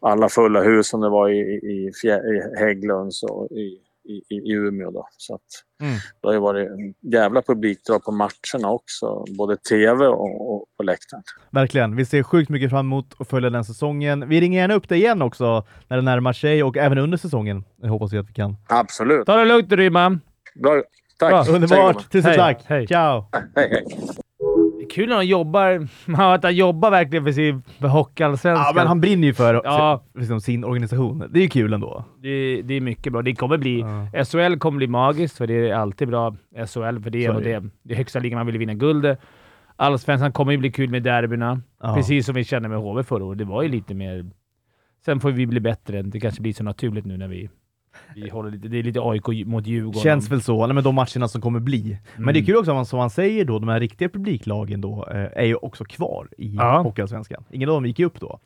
alla 0.00 0.28
fulla 0.28 0.62
hus 0.62 0.88
som 0.88 1.00
det 1.00 1.08
var 1.08 1.28
i, 1.28 1.38
i, 1.72 1.90
i 2.04 2.58
Hägglunds 2.58 3.22
och 3.22 3.50
i 3.50 3.87
i, 4.08 4.22
i 4.30 4.52
Umeå. 4.52 4.90
Då. 4.90 5.08
Så 5.16 5.34
att, 5.34 5.40
mm. 5.82 5.94
Det 5.94 6.28
har 6.28 6.32
ju 6.32 6.40
varit 6.40 6.68
en 6.68 7.12
jävla 7.12 7.42
publikdrag 7.42 8.04
på 8.04 8.12
matcherna 8.12 8.70
också, 8.70 9.24
både 9.38 9.56
tv 9.56 10.06
och, 10.06 10.54
och 10.54 10.64
på 10.76 10.82
läktaren. 10.82 11.22
Verkligen. 11.50 11.96
Vi 11.96 12.04
ser 12.04 12.22
sjukt 12.22 12.48
mycket 12.50 12.70
fram 12.70 12.86
emot 12.86 13.14
att 13.18 13.28
följa 13.28 13.50
den 13.50 13.64
säsongen. 13.64 14.28
Vi 14.28 14.40
ringer 14.40 14.60
gärna 14.60 14.74
upp 14.74 14.88
dig 14.88 14.98
igen 14.98 15.22
också 15.22 15.66
när 15.88 15.96
det 15.96 16.02
närmar 16.02 16.32
sig 16.32 16.62
och 16.62 16.76
även 16.76 16.98
under 16.98 17.18
säsongen. 17.18 17.64
Jag 17.82 17.88
hoppas 17.88 18.12
vi 18.12 18.18
att 18.18 18.28
vi 18.28 18.32
kan. 18.32 18.56
Absolut. 18.68 19.26
Ta 19.26 19.36
det 19.36 19.44
lugnt 19.44 19.72
Rymman. 19.72 20.20
Bra. 20.62 20.82
Tack. 21.18 21.30
Bra. 21.30 21.54
Underbart. 21.54 22.10
Tusen 22.12 22.34
tack. 22.34 22.64
Hej. 22.66 22.86
Ciao. 22.86 23.24
Hej, 23.32 23.68
hej 23.70 24.18
kul 24.90 25.08
när 25.08 25.16
han 25.16 25.26
jobbar, 25.26 25.88
att 26.18 26.42
han 26.42 26.56
jobbar 26.56 26.90
verkligen 26.90 27.24
för 27.24 27.32
sin 27.32 27.62
hockeyallsvenskan. 27.80 28.66
Ja, 28.66 28.72
men 28.74 28.86
han 28.86 29.00
brinner 29.00 29.28
ju 29.28 29.34
för, 29.34 29.54
ja. 29.64 30.02
för 30.12 30.18
liksom, 30.18 30.40
sin 30.40 30.64
organisation. 30.64 31.24
Det 31.30 31.38
är 31.38 31.42
ju 31.42 31.48
kul 31.48 31.72
ändå. 31.72 32.04
Det, 32.22 32.62
det 32.62 32.74
är 32.74 32.80
mycket 32.80 33.12
bra. 33.12 33.22
Det 33.22 33.34
kommer 33.34 33.58
bli... 33.58 33.80
Ja. 34.12 34.24
SHL 34.24 34.58
kommer 34.58 34.76
bli 34.76 34.86
magiskt, 34.86 35.36
för 35.36 35.46
det 35.46 35.68
är 35.68 35.74
alltid 35.74 36.08
bra. 36.08 36.36
SHL, 36.54 37.00
för 37.02 37.10
det 37.10 37.24
är, 37.24 37.40
det. 37.40 37.70
det, 37.82 37.94
högsta 37.94 38.18
ligan 38.18 38.38
man 38.38 38.46
vill 38.46 38.58
vinna 38.58 38.74
guld. 38.74 39.16
Allsvenskan 39.76 40.32
kommer 40.32 40.52
ju 40.52 40.58
bli 40.58 40.72
kul 40.72 40.90
med 40.90 41.02
derbyna. 41.02 41.60
Ja. 41.82 41.94
Precis 41.94 42.26
som 42.26 42.34
vi 42.34 42.44
kände 42.44 42.68
med 42.68 42.78
HV 42.78 43.02
förra 43.02 43.24
året. 43.24 43.38
Det 43.38 43.44
var 43.44 43.62
ju 43.62 43.68
lite 43.68 43.94
mer... 43.94 44.30
Sen 45.04 45.20
får 45.20 45.30
vi 45.30 45.46
bli 45.46 45.60
bättre. 45.60 46.02
Det 46.02 46.20
kanske 46.20 46.42
blir 46.42 46.52
så 46.52 46.64
naturligt 46.64 47.04
nu 47.04 47.16
när 47.16 47.28
vi 47.28 47.48
vi 48.14 48.28
håller 48.28 48.50
lite, 48.50 48.68
det 48.68 48.78
är 48.78 48.82
lite 48.82 49.00
AIK 49.02 49.46
mot 49.46 49.66
Djurgården. 49.66 50.00
Känns 50.00 50.30
väl 50.30 50.42
så, 50.42 50.66
med 50.66 50.84
de 50.84 50.94
matcherna 50.94 51.28
som 51.28 51.40
kommer 51.40 51.60
bli. 51.60 51.82
Mm. 51.82 51.98
Men 52.16 52.26
det 52.26 52.38
är 52.38 52.42
mm. 52.42 52.46
kul 52.46 52.56
också, 52.56 52.84
som 52.84 52.98
man 52.98 53.10
säger 53.10 53.44
då, 53.44 53.58
de 53.58 53.68
här 53.68 53.80
riktiga 53.80 54.08
publiklagen 54.08 54.80
då, 54.80 55.08
eh, 55.10 55.42
är 55.42 55.44
ju 55.44 55.54
också 55.54 55.84
kvar 55.84 56.28
i 56.38 56.54
ja. 56.54 56.82
Hockeyallsvenskan. 56.82 57.44
Ingen 57.50 57.68
av 57.68 57.74
dem 57.74 57.86
gick 57.86 57.98
ju 57.98 58.04
upp 58.04 58.20
då. 58.20 58.40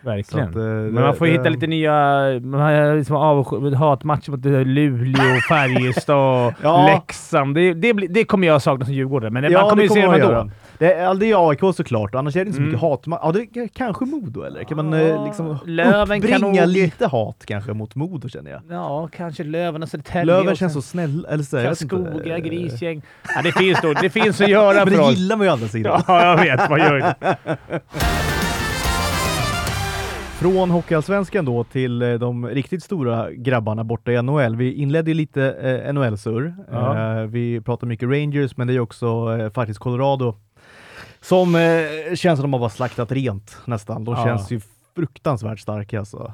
Verkligen. 0.00 0.48
Att, 0.48 0.56
eh, 0.56 0.62
Men 0.62 0.94
man 0.94 1.16
får 1.16 1.26
det, 1.26 1.32
hitta 1.32 1.48
lite 1.48 1.66
nya 1.66 2.28
liksom 2.96 3.16
hatmatcher 3.74 4.30
mot 4.30 4.44
Luleå, 4.44 5.40
Färjestad 5.48 6.16
och 6.16 6.54
ja. 6.62 6.86
Leksand. 6.86 7.54
Det, 7.54 7.74
det, 7.74 7.92
det, 7.92 8.24
kommer 8.24 8.46
jag 8.46 8.62
sakna 8.62 8.84
som 8.84 8.94
djurgårdare, 8.94 9.30
men 9.30 9.44
ja, 9.44 9.60
man 9.60 9.70
kommer 9.70 9.82
ju 9.82 9.88
se 9.88 10.02
dem 10.02 10.14
ändå. 10.14 10.50
Det 10.78 10.94
är, 10.94 11.14
det 11.14 11.30
är 11.30 11.50
AIK 11.50 11.60
såklart, 11.76 12.14
annars 12.14 12.36
är 12.36 12.44
det 12.44 12.48
inte 12.48 12.56
så 12.56 12.62
mycket 12.62 12.82
mm. 12.82 12.90
hat. 12.90 13.02
Ja, 13.06 13.32
det 13.32 13.60
är 13.60 13.68
kanske 13.68 14.04
Modo, 14.04 14.42
eller? 14.42 14.64
Kan 14.64 14.76
man 14.76 14.92
eh, 14.92 15.24
liksom 15.24 15.58
Löven 15.64 16.18
uppbringa 16.18 16.60
kan 16.60 16.72
lite 16.72 17.06
hat 17.06 17.42
kanske 17.46 17.72
mot 17.72 17.94
Modo, 17.94 18.28
känner 18.28 18.50
jag? 18.50 18.60
Ja, 18.70 19.08
kanske 19.16 19.44
Löven 19.44 19.82
och 19.82 19.88
Södertälje. 19.88 20.24
Löven 20.24 20.56
känns 20.56 20.72
så 20.72 20.82
snäll, 20.82 21.26
eller 21.30 21.44
så, 21.44 21.56
Karlskoga, 21.56 22.38
Grisgäng. 22.38 23.02
Ja, 23.34 23.42
det 23.42 23.52
finns 23.52 23.80
då, 23.80 23.92
det 23.92 24.10
finns 24.10 24.40
att 24.40 24.48
göra 24.48 24.84
Men 24.84 24.98
det 24.98 25.10
gillar 25.10 25.36
man 25.36 25.46
ju 25.46 25.50
å 25.50 25.52
andra 25.52 25.68
sidan. 25.68 26.02
Ja, 26.06 26.24
jag 26.24 26.36
vet. 26.36 26.70
Man 26.70 26.78
gör 26.78 26.94
det. 26.94 27.58
Från 30.38 30.70
Hockeyallsvenskan 30.70 31.44
då 31.44 31.64
till 31.64 32.02
eh, 32.02 32.14
de 32.14 32.46
riktigt 32.46 32.82
stora 32.82 33.32
grabbarna 33.32 33.84
borta 33.84 34.12
i 34.12 34.22
NHL. 34.22 34.56
Vi 34.56 34.72
inledde 34.72 35.14
lite 35.14 35.52
eh, 35.52 35.92
NHL-surr. 35.92 36.54
Ja. 36.70 37.20
Eh, 37.20 37.26
vi 37.26 37.60
pratar 37.60 37.86
mycket 37.86 38.08
Rangers, 38.08 38.56
men 38.56 38.66
det 38.66 38.74
är 38.74 38.80
också 38.80 39.36
eh, 39.38 39.50
faktiskt 39.50 39.80
Colorado 39.80 40.34
som 41.20 41.52
känns 42.14 42.38
som 42.40 42.42
de 42.42 42.52
har 42.52 42.60
bara 42.60 42.68
slaktat 42.70 43.12
rent 43.12 43.58
nästan. 43.64 44.04
De 44.04 44.14
ja. 44.14 44.24
känns 44.24 44.50
ju 44.50 44.60
fruktansvärt 44.94 45.58
starka 45.58 45.98
alltså. 45.98 46.32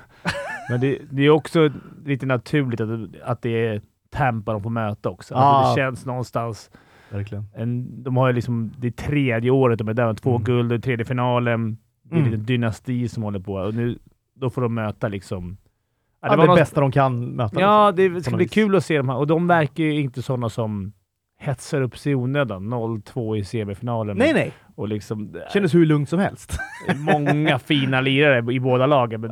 men 0.70 0.80
det, 0.80 0.98
det, 1.10 1.22
är 1.22 1.30
också 1.30 1.70
lite 2.04 2.26
naturligt 2.26 2.80
att, 2.80 2.90
att 3.24 3.42
det 3.42 3.66
är 3.66 3.80
Tampa 4.10 4.52
de 4.52 4.62
får 4.62 4.70
möta 4.70 5.08
också. 5.08 5.34
Alltså 5.34 5.70
det 5.70 5.82
känns 5.82 6.06
någonstans... 6.06 6.70
Verkligen. 7.10 7.48
En, 7.54 8.02
de 8.02 8.16
har 8.16 8.26
ju 8.26 8.32
liksom, 8.32 8.72
det 8.78 8.96
tredje 8.96 9.50
året 9.50 9.78
de 9.78 9.88
är 9.88 9.94
där, 9.94 10.14
två 10.14 10.30
mm. 10.30 10.44
guld, 10.44 10.84
tredje 10.84 11.04
finalen. 11.04 11.78
Det 12.10 12.16
är 12.16 12.20
mm. 12.20 12.30
lite 12.30 12.42
dynasti 12.42 13.08
som 13.08 13.22
håller 13.22 13.40
på 13.40 13.54
och 13.54 13.74
nu 13.74 13.98
då 14.34 14.50
får 14.50 14.62
de 14.62 14.74
möta 14.74 15.08
liksom... 15.08 15.56
Ja, 16.22 16.28
det, 16.28 16.34
ja, 16.34 16.40
det 16.40 16.46
något, 16.46 16.58
bästa 16.58 16.80
de 16.80 16.92
kan 16.92 17.24
möta. 17.24 17.60
Ja, 17.60 17.90
liksom, 17.90 18.14
det 18.14 18.22
ska 18.22 18.36
bli 18.36 18.48
kul 18.48 18.76
att 18.76 18.84
se 18.84 18.96
dem 18.96 19.08
här. 19.08 19.16
Och 19.16 19.26
de 19.26 19.46
verkar 19.46 19.84
ju 19.84 20.00
inte 20.00 20.22
sådana 20.22 20.48
som 20.48 20.92
hetsar 21.38 21.80
upp 21.82 21.98
sig 21.98 22.12
i 22.12 22.14
onödan. 22.14 22.74
0-2 22.74 23.36
i 23.36 23.44
semifinalen. 23.44 24.16
Nej, 24.16 24.32
nej. 24.32 24.52
Och 24.74 24.88
liksom, 24.88 25.36
Kändes 25.52 25.74
hur 25.74 25.86
lugnt 25.86 26.08
som 26.08 26.18
helst. 26.18 26.58
många 26.96 27.58
fina 27.58 28.00
lirare 28.00 28.52
i 28.52 28.60
båda 28.60 28.86
lagen. 28.86 29.20
Men 29.20 29.30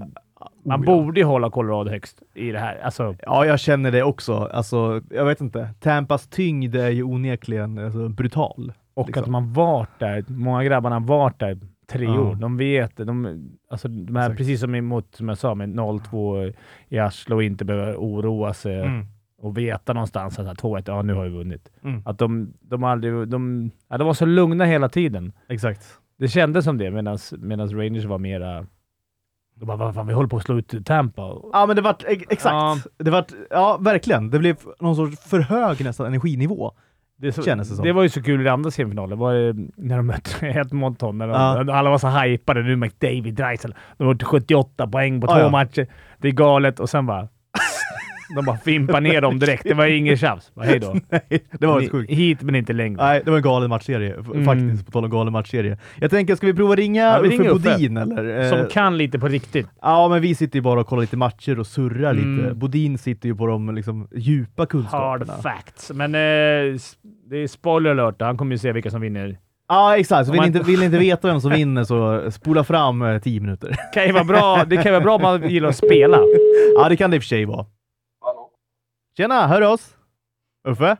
Man 0.64 0.80
Oh, 0.80 0.84
ja. 0.86 0.96
borde 0.96 1.20
ju 1.20 1.26
hålla 1.26 1.50
Colorado 1.50 1.90
högst 1.90 2.22
i 2.34 2.50
det 2.50 2.58
här. 2.58 2.80
Alltså, 2.82 3.16
Ja, 3.22 3.46
jag 3.46 3.60
känner 3.60 3.92
det 3.92 4.02
också. 4.02 4.34
Alltså, 4.52 5.02
jag 5.10 5.24
vet 5.24 5.40
inte. 5.40 5.68
Tampas 5.80 6.28
tyngd 6.28 6.74
är 6.76 6.90
ju 6.90 7.02
onekligen 7.02 7.78
alltså, 7.78 8.08
brutal. 8.08 8.72
och 8.94 9.06
Liksom. 9.06 9.24
att 9.24 9.30
man 9.30 9.52
varit 9.52 9.98
där. 9.98 10.24
Många 10.28 10.64
grabbarna 10.64 10.98
varit 11.00 11.38
där 11.38 11.58
tre 11.92 12.04
Ja. 12.04 12.20
år. 12.20 12.34
De 12.34 12.56
vet. 12.56 12.96
De, 12.96 13.48
alltså, 13.70 13.88
de 13.88 14.16
här, 14.16 14.22
Exakt. 14.24 14.38
precis 14.38 14.60
som 14.60 14.74
emot, 14.74 15.14
som 15.14 15.28
jag 15.28 15.38
sa, 15.38 15.54
med 15.54 15.68
0-2 15.68 16.54
i 16.88 16.98
arslet 16.98 17.34
och 17.36 17.42
inte 17.42 17.64
behöver 17.64 17.96
oroa 17.96 18.54
sig 18.54 18.80
Mm. 18.80 19.06
och 19.38 19.58
veta 19.58 19.92
någonstans 19.92 20.38
att 20.38 20.44
så 20.44 20.48
här, 20.70 20.78
2-1, 20.78 20.82
ja 20.86 21.02
nu 21.02 21.14
har 21.14 21.24
vi 21.24 21.30
vunnit. 21.30 21.68
Mm. 21.84 22.02
Att 22.04 22.18
de, 22.18 22.52
de 22.60 22.84
aldrig... 22.84 23.28
De, 23.28 23.70
ja, 23.88 23.98
de 23.98 24.06
var 24.06 24.14
så 24.14 24.26
lugna 24.26 24.64
hela 24.64 24.88
tiden. 24.88 25.32
Exakt. 25.48 25.82
Det 26.18 26.28
kändes 26.28 26.64
som 26.64 26.78
det, 26.78 26.90
medan 26.90 27.68
Rangers 27.70 28.04
var 28.04 28.18
mera... 28.18 28.66
De 29.54 29.66
bara, 29.66 29.76
vad 29.76 29.94
fan, 29.94 30.06
vi 30.06 30.12
håller 30.12 30.28
på 30.28 30.36
att 30.36 30.42
slå 30.42 30.58
ut 30.58 30.74
Tampa. 30.86 31.22
Ja, 31.52 31.64
men 31.66 31.76
det 31.76 31.82
vart 31.82 32.04
ex- 32.06 32.24
exakt. 32.30 32.52
Ja. 32.52 32.76
Det 32.96 33.10
vart, 33.10 33.32
ja, 33.50 33.78
verkligen. 33.80 34.30
Det 34.30 34.38
blev 34.38 34.56
någon 34.80 34.96
sorts 34.96 35.28
för 35.30 35.40
hög 35.40 35.84
nästan 35.84 36.06
energinivå. 36.06 36.72
Det, 37.20 37.32
så, 37.32 37.42
Kändes 37.42 37.68
det 37.68 37.76
som. 37.76 37.84
det 37.84 37.92
var 37.92 38.02
ju 38.02 38.08
så 38.08 38.22
kul 38.22 38.46
i 38.46 38.48
andra 38.48 38.70
semifinalen. 38.70 39.18
Var 39.18 39.34
det 39.34 39.68
när 39.76 39.96
de 39.96 40.06
mötte 40.06 40.46
Edmonton. 40.46 41.18
När 41.18 41.26
de, 41.28 41.32
Ja. 41.68 41.74
Alla 41.78 41.90
var 41.90 41.98
så 41.98 42.08
hypade. 42.08 42.62
Nu 42.62 42.76
McDavid, 42.76 43.34
Dreisel. 43.34 43.74
De 43.96 44.04
har 44.04 44.12
gjort 44.14 44.22
78 44.22 44.86
poäng 44.86 45.20
på 45.20 45.26
Ja, 45.26 45.34
två 45.34 45.40
ja. 45.40 45.50
matcher. 45.50 45.86
Det 46.18 46.28
är 46.28 46.32
galet. 46.32 46.80
Och 46.80 46.90
sen 46.90 47.06
bara... 47.06 47.28
de 48.36 48.44
bara 48.44 48.56
fimpar 48.56 49.00
ner 49.00 49.20
dem 49.20 49.38
direkt. 49.38 49.62
Det 49.64 49.74
var 49.74 49.86
inget 49.86 50.20
tjafs. 50.20 50.52
Hej 50.60 50.78
då. 50.78 50.96
Nej, 51.10 51.44
det 51.58 51.66
var 51.66 51.80
Ni- 51.80 51.88
sjukt. 51.88 52.10
Hit 52.12 52.42
men 52.42 52.54
inte 52.54 52.72
längre. 52.72 52.96
Nej, 53.04 53.22
det 53.24 53.30
var 53.30 53.36
en 53.38 53.42
galen 53.42 53.70
matchserie 53.70 54.14
Mm. 54.14 54.44
faktiskt, 54.44 54.86
på 54.86 54.92
tal 54.92 55.04
om 55.04 55.10
galen 55.10 55.32
matchserie. 55.32 55.78
Jag 56.00 56.10
tänker, 56.10 56.36
ska 56.36 56.46
vi 56.46 56.54
prova 56.54 56.74
ringa 56.74 57.02
Ja, 57.02 57.18
Uffe. 57.18 57.48
Bodin 57.52 57.96
eller? 57.96 58.40
Eh, 58.40 58.48
Som 58.50 58.66
kan 58.70 58.96
lite 58.98 59.18
på 59.18 59.28
riktigt. 59.28 59.66
Ja, 59.82 60.08
men 60.08 60.22
vi 60.22 60.34
sitter 60.34 60.56
ju 60.56 60.62
bara 60.62 60.80
och 60.80 60.86
kollar 60.86 61.00
lite 61.00 61.16
matcher 61.16 61.58
och 61.58 61.66
surrar 61.66 62.10
Mm. 62.10 62.36
lite. 62.42 62.54
Bodin 62.54 62.98
sitter 62.98 63.28
ju 63.28 63.34
på 63.36 63.46
de 63.46 63.74
liksom, 63.74 64.08
djupa 64.14 64.62
Hard 64.62 64.68
kunskaperna. 64.68 65.32
facts. 65.42 65.90
Men 65.94 66.14
eh, 66.14 66.18
det 67.30 67.36
är 67.36 67.46
spoiler 67.46 67.90
alert. 67.90 68.16
Han 68.20 68.36
kommer 68.38 68.52
ju 68.52 68.58
se 68.58 68.72
vilka 68.72 68.90
som 68.90 69.00
vinner. 69.00 69.38
Ja, 69.68 69.96
exakt. 69.96 70.26
Så 70.26 70.30
Om 70.30 70.32
vill, 70.32 70.40
man- 70.40 70.46
inte, 70.46 70.70
vill 70.70 70.82
inte 70.82 70.98
veta 70.98 71.28
vem 71.28 71.40
som 71.40 71.50
vinner 71.60 71.84
så 71.84 72.30
spola 72.30 72.64
fram 72.64 73.02
eh, 73.02 73.18
10 73.18 73.40
minuter. 73.40 73.76
Kan 73.94 74.06
ju 74.06 74.12
vara 74.12 74.24
bra. 74.24 74.64
Det 74.66 74.76
kan 74.76 74.84
ju 74.84 74.90
vara 74.90 75.00
bra 75.00 75.14
om 75.14 75.22
man 75.22 75.50
gillar 75.50 75.68
att 75.68 75.76
spela. 75.76 76.18
ja, 76.74 76.88
det 76.88 76.96
kan 76.96 77.10
det 77.10 77.16
i 77.16 77.18
och 77.18 77.22
för 77.22 77.28
sig 77.28 77.44
vara. 77.44 77.66
Tjena, 79.18 79.46
hör 79.46 79.60
du 79.60 79.66
oss? 79.66 79.96
Uffe? 80.68 80.96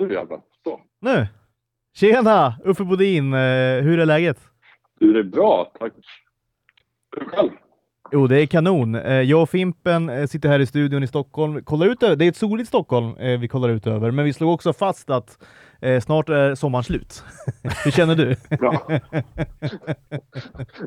Nu 0.00 0.12
jävlar. 0.12 0.40
Så. 0.64 0.80
Nu? 1.00 1.26
Tjena! 1.94 2.54
Uffe 2.64 2.84
Bodin, 2.84 3.32
eh, 3.34 3.38
hur 3.82 3.98
är 3.98 4.06
läget? 4.06 4.38
Du, 5.00 5.12
det 5.12 5.18
är 5.18 5.22
bra, 5.24 5.72
tack. 5.78 5.92
Du 7.16 7.24
själv? 7.24 7.50
Jo, 8.12 8.26
det 8.26 8.42
är 8.42 8.46
kanon. 8.46 8.94
Eh, 8.94 9.20
Jag 9.20 9.42
och 9.42 9.50
Fimpen 9.50 10.08
eh, 10.08 10.26
sitter 10.26 10.48
här 10.48 10.60
i 10.60 10.66
studion 10.66 11.02
i 11.02 11.06
Stockholm. 11.06 11.64
Kollar 11.64 11.86
ut 11.86 12.02
över. 12.02 12.16
Det 12.16 12.24
är 12.24 12.28
ett 12.28 12.36
soligt 12.36 12.68
Stockholm 12.68 13.14
vi 13.40 13.48
kollar 13.48 13.68
ut 13.68 13.86
över, 13.86 14.10
men 14.10 14.24
vi 14.24 14.32
slog 14.32 14.50
också 14.52 14.72
fast 14.72 15.10
att 15.10 15.38
eh, 15.80 16.00
snart 16.00 16.28
är 16.28 16.54
sommaren 16.54 16.84
slut. 16.84 17.24
hur 17.84 17.90
känner 17.90 18.14
du? 18.14 18.36
Bra. 18.56 19.00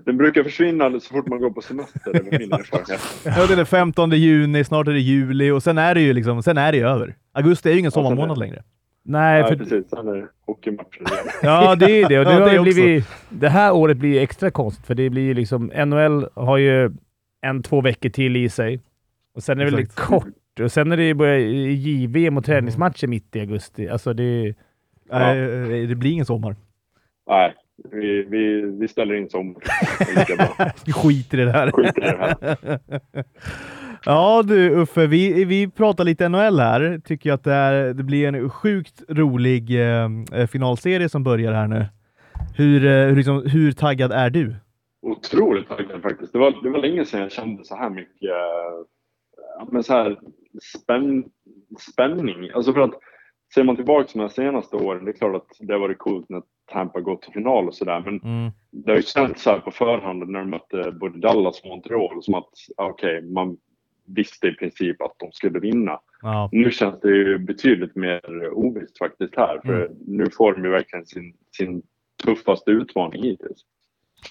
Den 0.06 0.18
brukar 0.18 0.44
försvinna 0.44 1.00
så 1.00 1.14
fort 1.14 1.28
man 1.28 1.40
går 1.40 1.50
på 1.50 1.62
semester, 1.62 2.14
min 2.14 2.54
erfarenhet. 2.54 3.02
Ja, 3.26 3.48
det 3.48 3.54
är 3.54 3.58
den 3.58 3.66
15 3.66 4.12
juni, 4.12 4.64
snart 4.64 4.88
är 4.88 4.92
det 4.92 5.00
juli 5.00 5.52
och 5.52 5.64
sen 5.64 5.78
är 5.78 5.96
det 5.96 6.02
ju 6.02 6.14
liksom, 6.14 6.44
sen 6.44 6.58
är 6.58 6.72
det 6.72 6.80
över. 6.80 7.16
Augusti 7.34 7.70
är 7.70 7.74
ju 7.74 7.80
ingen 7.80 7.92
sommarmånad 7.92 8.38
längre. 8.38 8.64
Nej, 9.04 9.42
Nej, 9.42 9.50
för 9.50 9.58
precis. 9.58 9.90
Sen 9.90 10.08
är 10.08 10.16
det 10.16 10.28
hockeymatcher 10.46 11.00
igen. 11.00 11.34
Ja, 11.44 11.76
det 11.76 12.02
är 12.02 12.10
det. 12.10 12.20
Och 12.20 12.26
det, 12.26 12.32
Ja, 12.32 12.54
det 12.54 12.62
blivit, 12.62 13.06
det 13.30 13.50
här 13.50 13.74
året 13.74 13.98
blir 13.98 14.22
extra 14.22 14.52
konstigt, 14.52 14.86
för 14.86 14.96
det 14.96 15.10
blir 15.10 15.24
ju 15.24 15.34
liksom... 15.34 15.66
NHL 15.66 16.30
har 16.34 16.58
ju 16.58 16.92
en, 17.42 17.64
två 17.64 17.82
veckor 17.82 18.10
till 18.10 18.36
i 18.36 18.50
sig. 18.50 18.80
Och 19.36 19.44
sen 19.44 19.60
är 19.60 19.66
det 19.66 19.72
väldigt 19.72 19.96
kort. 19.96 20.60
Och 20.62 20.72
sen 20.72 20.92
är 20.92 20.98
det 20.98 21.04
ju 21.04 21.72
JVM 21.72 22.38
och 22.38 22.46
träningsmatcher 22.46 23.08
mitt 23.08 23.36
i 23.36 23.40
augusti. 23.40 23.90
Alltså 23.90 24.14
det... 24.14 24.54
Ja. 25.10 25.36
Eh, 25.36 25.88
det 25.88 25.96
blir 25.96 26.12
ingen 26.12 26.26
sommar. 26.26 26.56
Nej, 27.28 27.56
vi, 27.92 28.24
vi, 28.24 28.62
vi 28.62 28.88
ställer 28.88 29.16
in 29.16 29.30
sommar. 29.30 29.64
Vi 30.86 30.94
skiter 30.94 31.38
i 31.38 31.46
det 31.46 31.52
här. 31.52 31.72
Skit 31.72 31.98
i 31.98 32.02
det 32.02 32.18
här. 32.18 32.80
Ja 34.06 34.44
du 34.48 34.70
Uffe, 34.70 35.08
vi, 35.08 35.46
vi 35.46 35.70
pratar 35.72 36.04
lite 36.04 36.30
NHL 36.30 36.60
här. 36.60 37.02
Tycker 37.06 37.32
att 37.32 37.44
det, 37.44 37.54
är, 37.54 37.94
det 37.94 38.04
blir 38.04 38.28
en 38.28 38.50
sjukt 38.50 39.04
rolig 39.10 39.82
eh, 39.82 40.48
finalserie 40.52 41.10
som 41.10 41.24
börjar 41.24 41.54
här 41.54 41.68
nu. 41.68 41.86
Hur, 42.56 42.86
eh, 42.86 43.08
hur, 43.08 43.16
liksom, 43.16 43.46
hur 43.46 43.72
taggad 43.72 44.12
är 44.12 44.30
du? 44.30 44.56
Otroligt 45.02 45.68
taggad 45.68 46.02
faktiskt. 46.02 46.34
Det 46.34 46.40
var, 46.40 46.64
det 46.64 46.70
var 46.70 46.80
länge 46.80 47.06
sedan 47.06 47.22
jag 47.22 47.32
kände 47.32 47.64
så 47.64 47.76
här 47.76 47.90
mycket 47.90 48.30
eh, 48.30 49.68
men 49.72 49.84
så 49.84 49.94
här 49.94 50.20
spänn, 50.62 51.24
spänning. 51.92 52.50
Alltså 52.54 52.74
för 52.74 52.82
att 52.82 52.94
ser 53.54 53.64
man 53.64 53.76
tillbaka 53.76 54.10
på 54.14 54.20
de 54.20 54.30
senaste 54.30 54.76
åren, 54.76 55.06
det 55.06 55.12
är 55.12 55.14
klart 55.14 55.36
att 55.36 55.48
det 55.60 55.74
har 55.74 55.80
varit 55.80 55.98
coolt 55.98 56.26
när 56.30 56.42
Tampa 56.72 57.00
gått 57.00 57.22
till 57.22 57.34
final 57.34 57.68
och 57.68 57.76
sådär. 57.76 58.02
Men 58.06 58.20
Mm. 58.20 58.52
det 58.72 58.92
har 58.92 58.98
ju 58.98 59.04
känts 59.04 59.44
så 59.44 59.50
här 59.50 59.60
på 59.60 59.72
förhand 59.72 60.30
när 60.30 60.40
de 60.40 60.50
mötte 60.50 60.92
både 60.92 61.20
Dallas 61.20 61.62
och 61.62 61.68
Montreal 61.68 62.24
som 62.24 62.34
att 62.34 62.50
okej, 62.78 63.22
man 63.22 63.58
visste 64.06 64.48
i 64.48 64.52
princip 64.56 65.02
att 65.02 65.14
de 65.18 65.32
skulle 65.32 65.60
vinna. 65.60 66.00
Ja. 66.22 66.50
Nu 66.52 66.72
känns 66.72 67.00
det 67.02 67.10
ju 67.10 67.38
betydligt 67.38 67.96
mer 67.96 68.50
ovisst 68.54 68.98
faktiskt 68.98 69.36
här. 69.38 69.60
För 69.66 69.92
nu 70.08 70.26
får 70.38 70.54
de 70.54 70.64
ju 70.64 70.70
verkligen 70.72 71.06
sin, 71.06 71.34
sin 71.58 71.82
tuffaste 72.24 72.72
utmaning 72.72 73.24
hittills. 73.24 73.66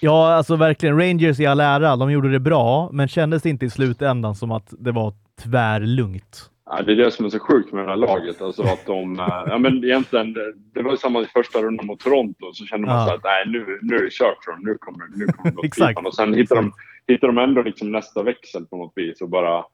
ja, 0.01 0.33
alltså 0.33 0.55
verkligen. 0.55 0.99
Rangers 0.99 1.39
i 1.39 1.45
all 1.45 1.59
ära, 1.59 1.95
de 1.95 2.11
gjorde 2.11 2.31
det 2.31 2.39
bra, 2.39 2.89
men 2.93 3.07
kändes 3.07 3.41
det 3.43 3.49
inte 3.49 3.65
i 3.65 3.69
slutändan 3.69 4.35
som 4.35 4.51
att 4.51 4.73
det 4.79 4.91
var 4.91 5.13
tvärlugnt? 5.43 6.49
Ja, 6.69 6.81
det 6.81 6.91
är 6.91 6.95
det 6.95 7.11
som 7.11 7.25
är 7.25 7.29
så 7.29 7.39
sjukt 7.39 7.73
med 7.73 7.83
det 7.83 7.89
här 7.89 7.95
laget. 7.97 8.41
Alltså 8.41 8.61
att 8.63 8.85
de, 8.85 9.19
eh, 9.19 9.43
ja, 9.47 9.57
men 9.57 9.83
egentligen, 9.83 10.33
det- 10.73 10.81
var 10.83 10.91
ju 10.91 10.97
samma 10.97 11.21
i 11.21 11.25
första 11.25 11.61
rundan 11.61 11.85
mot 11.85 11.99
Toronto. 11.99 12.53
Så 12.53 12.65
kände 12.65 12.87
man 12.87 12.95
Ja. 12.95 13.05
så 13.07 13.13
att 13.13 13.23
nej, 13.23 13.43
nu, 13.47 13.79
nu 13.81 13.95
är 13.95 14.03
det 14.03 14.11
kört 14.13 14.43
för 14.43 14.51
dem. 14.51 14.61
Nu 14.63 14.77
kommer, 14.77 15.05
nu 15.15 15.25
kommer 15.27 15.51
det 15.51 15.55
gå 15.55 15.63
Exakt. 15.63 16.05
Och 16.05 16.15
sen 16.15 16.33
hittar 16.33 16.55
de, 16.55 16.71
hittar 17.07 17.27
de 17.27 17.37
ändå 17.37 17.61
liksom 17.61 17.91
nästa 17.91 18.23
växel 18.23 18.65
på 18.65 18.77
något 18.77 18.93
vis. 18.95 19.21
Och 19.21 19.29
bara, 19.29 19.65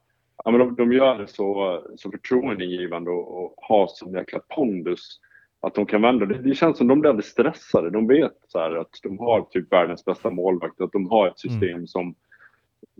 ja, 0.44 0.50
men 0.50 0.58
de, 0.60 0.74
de 0.74 0.92
gör 0.92 1.18
det 1.18 1.26
så, 1.26 1.80
så 1.96 2.10
förtroendeingivande 2.10 3.10
och, 3.10 3.44
och 3.44 3.54
har 3.56 3.86
sån 3.90 4.12
jäkla 4.12 4.38
pondus. 4.56 5.20
Att 5.60 5.74
de 5.74 5.86
kan 5.86 6.02
vända. 6.02 6.26
Det, 6.26 6.38
det 6.42 6.54
känns 6.54 6.78
som 6.78 6.88
de 6.88 7.00
blir 7.00 7.20
stressade. 7.20 7.90
De 7.90 8.06
vet 8.06 8.32
så 8.48 8.58
här, 8.58 8.76
att 8.76 8.90
de 9.02 9.18
har 9.18 9.40
typ 9.42 9.72
världens 9.72 10.04
bästa 10.04 10.30
målvakt. 10.30 10.80
Att 10.80 10.92
de 10.92 11.10
har 11.10 11.28
ett 11.28 11.38
system 11.38 11.86
som 11.86 12.14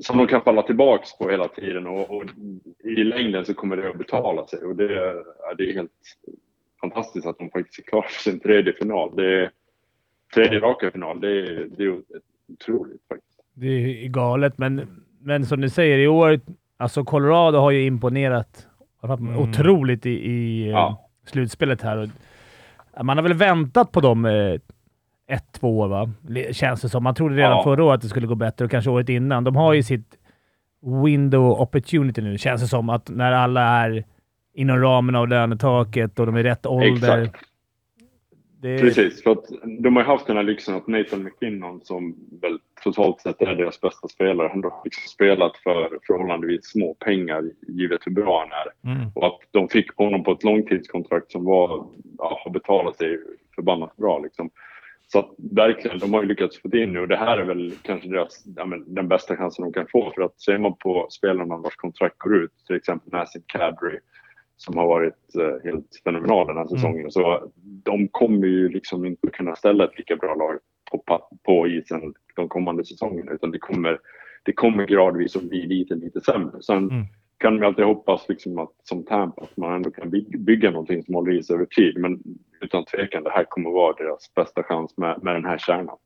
som 0.03 0.19
de 0.19 0.27
kan 0.27 0.43
falla 0.43 0.63
tillbaks 0.63 1.19
på 1.19 1.31
hela 1.31 1.49
tiden 1.49 1.87
och, 1.87 2.11
och 2.17 2.25
i 2.85 3.05
längden 3.05 3.45
så 3.45 3.55
kommer 3.55 3.77
det 3.77 3.91
att 3.91 3.99
betala 3.99 4.47
sig 4.47 4.59
och 4.59 4.77
det, 4.77 4.95
ja, 5.41 5.55
det 5.59 5.71
är 5.71 5.75
helt 5.75 5.91
fantastiskt 6.81 7.27
att 7.27 7.39
de 7.39 7.51
faktiskt 7.51 7.79
är 7.79 7.83
klara 7.83 8.09
för 8.09 8.21
sin 8.31 8.41
tredje 8.41 8.73
final. 8.73 9.17
Det 9.17 9.41
är 9.43 9.51
tredje 10.35 10.61
raka 10.61 10.91
final. 10.91 11.21
Det 11.21 11.29
är, 11.29 11.69
det 11.77 11.85
är 11.85 12.01
otroligt 12.53 13.03
faktiskt. 13.09 13.41
Det 13.55 13.67
är 14.05 14.09
galet, 14.09 14.59
men, 14.59 15.03
men 15.21 15.47
som 15.47 15.61
du 15.61 15.69
säger, 15.71 15.99
i 15.99 16.09
år... 16.09 16.41
Alltså 16.79 17.05
Colorado 17.05 17.59
har 17.59 17.71
ju 17.71 17.83
imponerat 17.87 18.67
Mm. 19.03 19.37
otroligt 19.39 20.07
i, 20.07 20.11
i 20.11 20.63
eh, 20.67 20.71
Ja. 20.71 21.09
slutspelet 21.27 21.83
här. 21.83 22.11
Man 23.03 23.17
har 23.19 23.23
väl 23.23 23.35
väntat 23.35 23.93
på 23.93 24.01
dem 24.01 24.25
eh, 24.25 24.61
ett, 25.29 25.53
två 25.53 25.79
år, 25.79 25.89
va? 25.89 26.11
Känns 26.53 26.81
det 26.81 26.89
som. 26.89 27.05
Man 27.05 27.15
trodde 27.15 27.37
redan 27.37 27.51
Ja. 27.51 27.63
förra 27.65 27.85
året 27.85 27.95
att 27.95 28.03
det 28.03 28.09
skulle 28.09 28.27
gå 28.27 28.35
bättre 28.35 28.65
och 28.65 28.71
kanske 28.71 28.91
året 28.91 29.09
innan. 29.09 29.45
De 29.45 29.57
har 29.57 29.73
ju 29.73 29.83
sitt 29.83 30.19
window 31.05 31.61
opportunity 31.61 32.21
nu, 32.23 32.39
känns 32.39 32.63
det 32.63 32.69
som. 32.69 32.89
Att 32.91 33.11
när 33.11 33.33
alla 33.33 33.63
är 33.63 34.05
inom 34.55 34.81
ramen 34.81 35.15
av 35.15 35.29
lönetaket 35.29 36.19
och 36.19 36.27
de 36.27 36.37
är 36.37 36.43
rätt 36.43 36.67
ålder. 36.67 37.23
Exakt. 37.23 37.45
Det 38.61 38.79
Precis, 38.79 39.23
för 39.23 39.31
att 39.31 39.45
de 39.79 39.97
har 39.97 40.03
ju 40.03 40.09
haft 40.09 40.27
den 40.27 40.37
här 40.37 40.43
lyxen 40.43 40.75
att 40.75 40.87
Nathan 40.87 41.25
McKinnon 41.25 41.81
som 41.85 42.17
väl 42.43 42.59
totalt 42.85 43.21
sett 43.21 43.43
är 43.43 43.55
deras 43.55 43.81
bästa 43.81 44.09
spelare, 44.09 44.49
han 44.49 44.63
har 44.65 44.81
liksom 44.85 45.09
spelat 45.09 45.57
för 45.57 45.99
förhållandevis 46.07 46.67
små 46.67 46.95
pengar 46.95 47.45
givet 47.69 48.01
hur 48.05 48.13
bra 48.13 48.41
han 48.41 48.53
är. 48.53 48.97
Mm. 48.97 49.11
Och 49.15 49.27
att 49.27 49.39
de 49.51 49.69
fick 49.69 49.97
honom 49.97 50.25
på 50.25 50.33
ett 50.33 50.45
långtidskontrakt 50.45 51.33
som 51.33 51.45
var, 51.45 51.87
ja, 52.19 52.41
har 52.45 52.51
betalat 52.51 52.97
sig 52.97 53.19
förbannat 53.55 53.97
bra. 53.97 54.19
Liksom. 54.19 54.51
Så 55.09 55.19
att 55.19 55.35
verkligen, 55.39 55.99
de 55.99 56.13
har 56.13 56.23
ju 56.23 56.29
lyckats 56.29 56.61
få 56.63 56.77
in 56.77 56.93
nu 56.93 57.01
och 57.01 57.09
det 57.09 57.17
här 57.17 57.39
är 57.39 57.45
väl 57.45 57.75
kanske 57.83 58.09
deras, 58.09 58.45
ja, 58.57 58.67
men, 58.67 58.95
den 58.95 59.09
bästa 59.09 59.37
chansen 59.37 59.65
de 59.65 59.73
kan 59.73 59.87
få. 59.93 60.13
För 60.15 60.23
att 60.23 60.41
ser 60.41 60.59
man 60.59 60.77
på 60.77 61.07
spelarna 61.11 61.57
vars 61.57 61.77
kontrakt 61.77 62.19
går 62.19 62.37
ut, 62.37 62.53
till 62.67 62.77
exempel 62.77 63.13
Nassim 63.13 63.43
Kadri 63.47 63.99
som 64.57 64.77
har 64.77 64.87
varit 64.87 65.35
eh, 65.41 65.65
helt 65.71 66.01
fenomenal 66.05 66.47
den 66.47 66.57
här 66.57 66.67
säsongen. 66.67 67.11
Så 67.11 67.51
de 67.63 68.09
kommer 68.09 68.47
ju 68.47 68.69
liksom 68.69 69.07
inte 69.07 69.29
kunna 69.29 69.57
ställa 69.57 69.85
ett 69.85 69.99
lika 69.99 70.17
bra 70.17 70.35
lag 70.35 70.59
på, 70.91 71.29
på 71.43 71.69
isen 71.69 72.15
de 72.37 72.49
kommande 72.49 72.85
säsongerna 72.85 73.33
utan 73.33 73.51
det 73.51 73.59
kommer, 73.59 73.99
det 74.45 74.53
kommer 74.53 74.87
gradvis 74.87 75.37
att 75.37 75.43
bli 75.43 75.67
lite, 75.67 75.95
lite 75.95 76.21
sämre. 76.21 76.63
Sen 76.63 76.77
Mm. 76.77 77.05
Kan 77.39 77.55
man 77.55 77.65
alltid 77.65 77.85
hoppas 77.85 78.29
liksom 78.29 78.59
att, 78.59 78.73
som 78.83 79.05
Tampa 79.05 79.43
att 79.43 79.57
man 79.57 79.75
ändå 79.75 79.91
kan 79.91 80.11
by- 80.11 80.39
bygga 80.39 80.71
någonting 80.71 81.03
som 81.03 81.15
håller 81.15 81.33
i 81.33 81.43
sig 81.43 81.55
över 81.55 81.65
tid. 81.67 81.99
Men 81.99 82.23
utan 82.61 82.85
tvekan, 82.85 83.25
det 83.25 83.31
här 83.31 83.45
kommer 83.45 83.71
vara 83.71 83.93
deras 83.93 84.35
bästa 84.35 84.63
chans 84.63 84.97
med, 84.97 85.23
med 85.23 85.35
den 85.35 85.45
här 85.45 85.59
kärnan. 85.59 85.97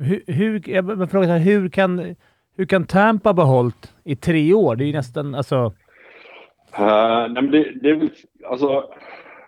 Hur, 0.00 0.22
hur, 0.26 0.68
jag 0.68 1.10
frågar 1.10 1.28
här, 1.28 1.38
hur 1.38 1.68
kan, 1.68 2.14
hur 2.56 2.66
kan 2.66 2.86
Tampa 2.86 3.32
behållit 3.32 3.92
i 4.04 4.16
tre 4.16 4.54
år? 4.54 4.76
Det 4.76 4.84
är 4.84 4.86
ju 4.86 4.92
nästan... 4.92 5.34
Alltså, 5.34 5.72
Uh, 6.78 7.32
nej 7.32 7.42
men 7.42 7.50
det, 7.50 7.72
det 7.82 7.90
är 7.90 7.94
väl, 7.94 8.10
alltså, 8.44 8.90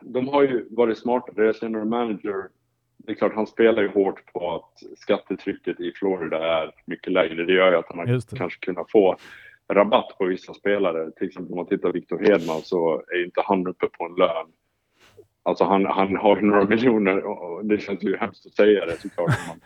de 0.01 0.29
har 0.29 0.43
ju 0.43 0.67
varit 0.71 0.99
smarta. 0.99 1.33
Deras 1.33 1.63
general 1.63 1.87
manager, 1.87 2.49
det 2.97 3.13
är 3.13 3.15
klart 3.15 3.35
han 3.35 3.47
spelar 3.47 3.83
ju 3.83 3.89
hårt 3.89 4.33
på 4.33 4.55
att 4.55 4.99
skattetrycket 4.99 5.81
i 5.81 5.93
Florida 5.93 6.63
är 6.63 6.71
mycket 6.85 7.13
lägre. 7.13 7.45
Det 7.45 7.53
gör 7.53 7.71
ju 7.71 7.79
att 7.79 7.87
han 7.89 7.99
har 7.99 8.37
kanske 8.37 8.67
kunnat 8.67 8.91
få 8.91 9.17
rabatt 9.73 10.19
på 10.19 10.25
vissa 10.25 10.55
spelare. 10.55 11.11
Till 11.11 11.27
exempel 11.27 11.53
om 11.53 11.57
man 11.57 11.67
tittar 11.67 11.89
på 11.89 11.93
Victor 11.93 12.19
Hedman 12.19 12.63
så 12.63 13.03
är 13.15 13.25
inte 13.25 13.43
han 13.45 13.67
uppe 13.67 13.87
på 13.87 14.05
en 14.05 14.15
lön. 14.15 14.47
Alltså 15.43 15.65
han, 15.65 15.87
han 15.87 16.17
har 16.17 16.37
några 16.41 16.65
miljoner 16.65 17.25
och 17.25 17.65
det 17.65 17.79
känns 17.79 18.03
ju 18.03 18.17
hemskt 18.17 18.47
att 18.47 18.55
säga 18.55 18.87
det 18.87 19.01
såklart. 19.01 19.31
Man, 19.49 19.61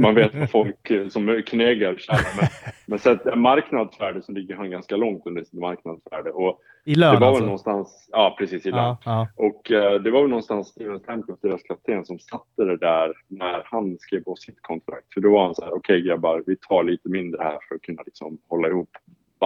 man 0.00 0.14
vet 0.14 0.34
vad 0.34 0.50
folk 0.50 0.90
eh, 0.90 1.08
som 1.08 1.42
knegar 1.46 1.96
tjänar. 1.96 2.36
Men, 2.40 2.48
men 2.86 2.98
sett 2.98 3.38
marknadsvärde 3.38 4.22
så 4.22 4.32
ligger 4.32 4.56
han 4.56 4.70
ganska 4.70 4.96
långt 4.96 5.26
under 5.26 5.44
sitt 5.44 5.60
marknadsvärde. 5.60 6.30
Och 6.30 6.60
I 6.84 6.94
det 6.94 7.00
lön 7.00 7.12
var 7.12 7.20
väl 7.20 7.28
alltså? 7.28 7.44
någonstans, 7.44 8.08
ja 8.12 8.36
precis 8.38 8.66
i 8.66 8.70
lön. 8.70 8.78
Ja, 8.78 8.98
ja. 9.04 9.28
Och 9.36 9.70
eh, 9.70 10.00
det 10.00 10.10
var 10.10 10.20
väl 10.20 10.30
någonstans 10.30 10.68
Steven 10.68 11.00
Stamkos, 11.00 11.40
deras 11.40 11.62
kapten, 11.62 12.04
som 12.04 12.18
satte 12.18 12.64
det 12.64 12.76
där 12.76 13.12
när 13.28 13.62
han 13.64 13.98
skrev 13.98 14.24
på 14.24 14.36
sitt 14.36 14.62
kontrakt. 14.62 15.14
För 15.14 15.20
då 15.20 15.32
var 15.32 15.44
han 15.44 15.54
så 15.54 15.64
här, 15.64 15.74
okej 15.74 16.02
grabbar, 16.02 16.42
vi 16.46 16.56
tar 16.56 16.84
lite 16.84 17.08
mindre 17.08 17.42
här 17.42 17.58
för 17.68 17.74
att 17.74 17.82
kunna 17.82 18.02
liksom 18.06 18.38
hålla 18.48 18.68
ihop 18.68 18.90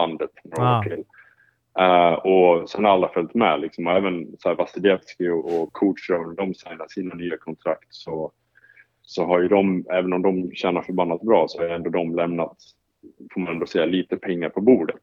bandet 0.01 0.31
några 0.45 0.69
Ah. 0.71 0.79
år 0.79 0.83
till. 0.83 1.05
Eh, 1.79 2.13
och 2.13 2.71
sen 2.71 2.85
har 2.85 2.93
alla 2.93 3.09
följt 3.09 3.35
med 3.35 3.61
liksom. 3.61 3.87
Och 3.87 3.93
även 3.93 4.27
så 4.39 4.49
här 4.49 4.57
Vasilevski 4.57 5.29
och, 5.29 5.45
och 5.63 5.73
Kutjerov, 5.73 6.29
när 6.29 6.35
de 6.37 6.55
signar 6.55 6.87
sina 6.89 7.15
nya 7.15 7.37
kontrakt 7.37 7.87
så, 7.91 8.33
så 9.03 9.25
har 9.25 9.41
ju 9.43 9.49
de, 9.49 9.85
även 9.91 10.13
om 10.13 10.23
de 10.23 10.51
tjänar 10.55 10.83
förbannat 10.83 11.23
bra, 11.23 11.45
så 11.49 11.59
har 11.63 11.69
ändå 11.69 11.91
de 11.91 12.15
lämnat, 12.15 12.57
får 13.35 13.41
man 13.41 13.53
ändå 13.53 13.67
säga, 13.67 13.87
lite 13.87 14.17
pengar 14.17 14.49
på 14.49 14.61
bordet. 14.61 15.01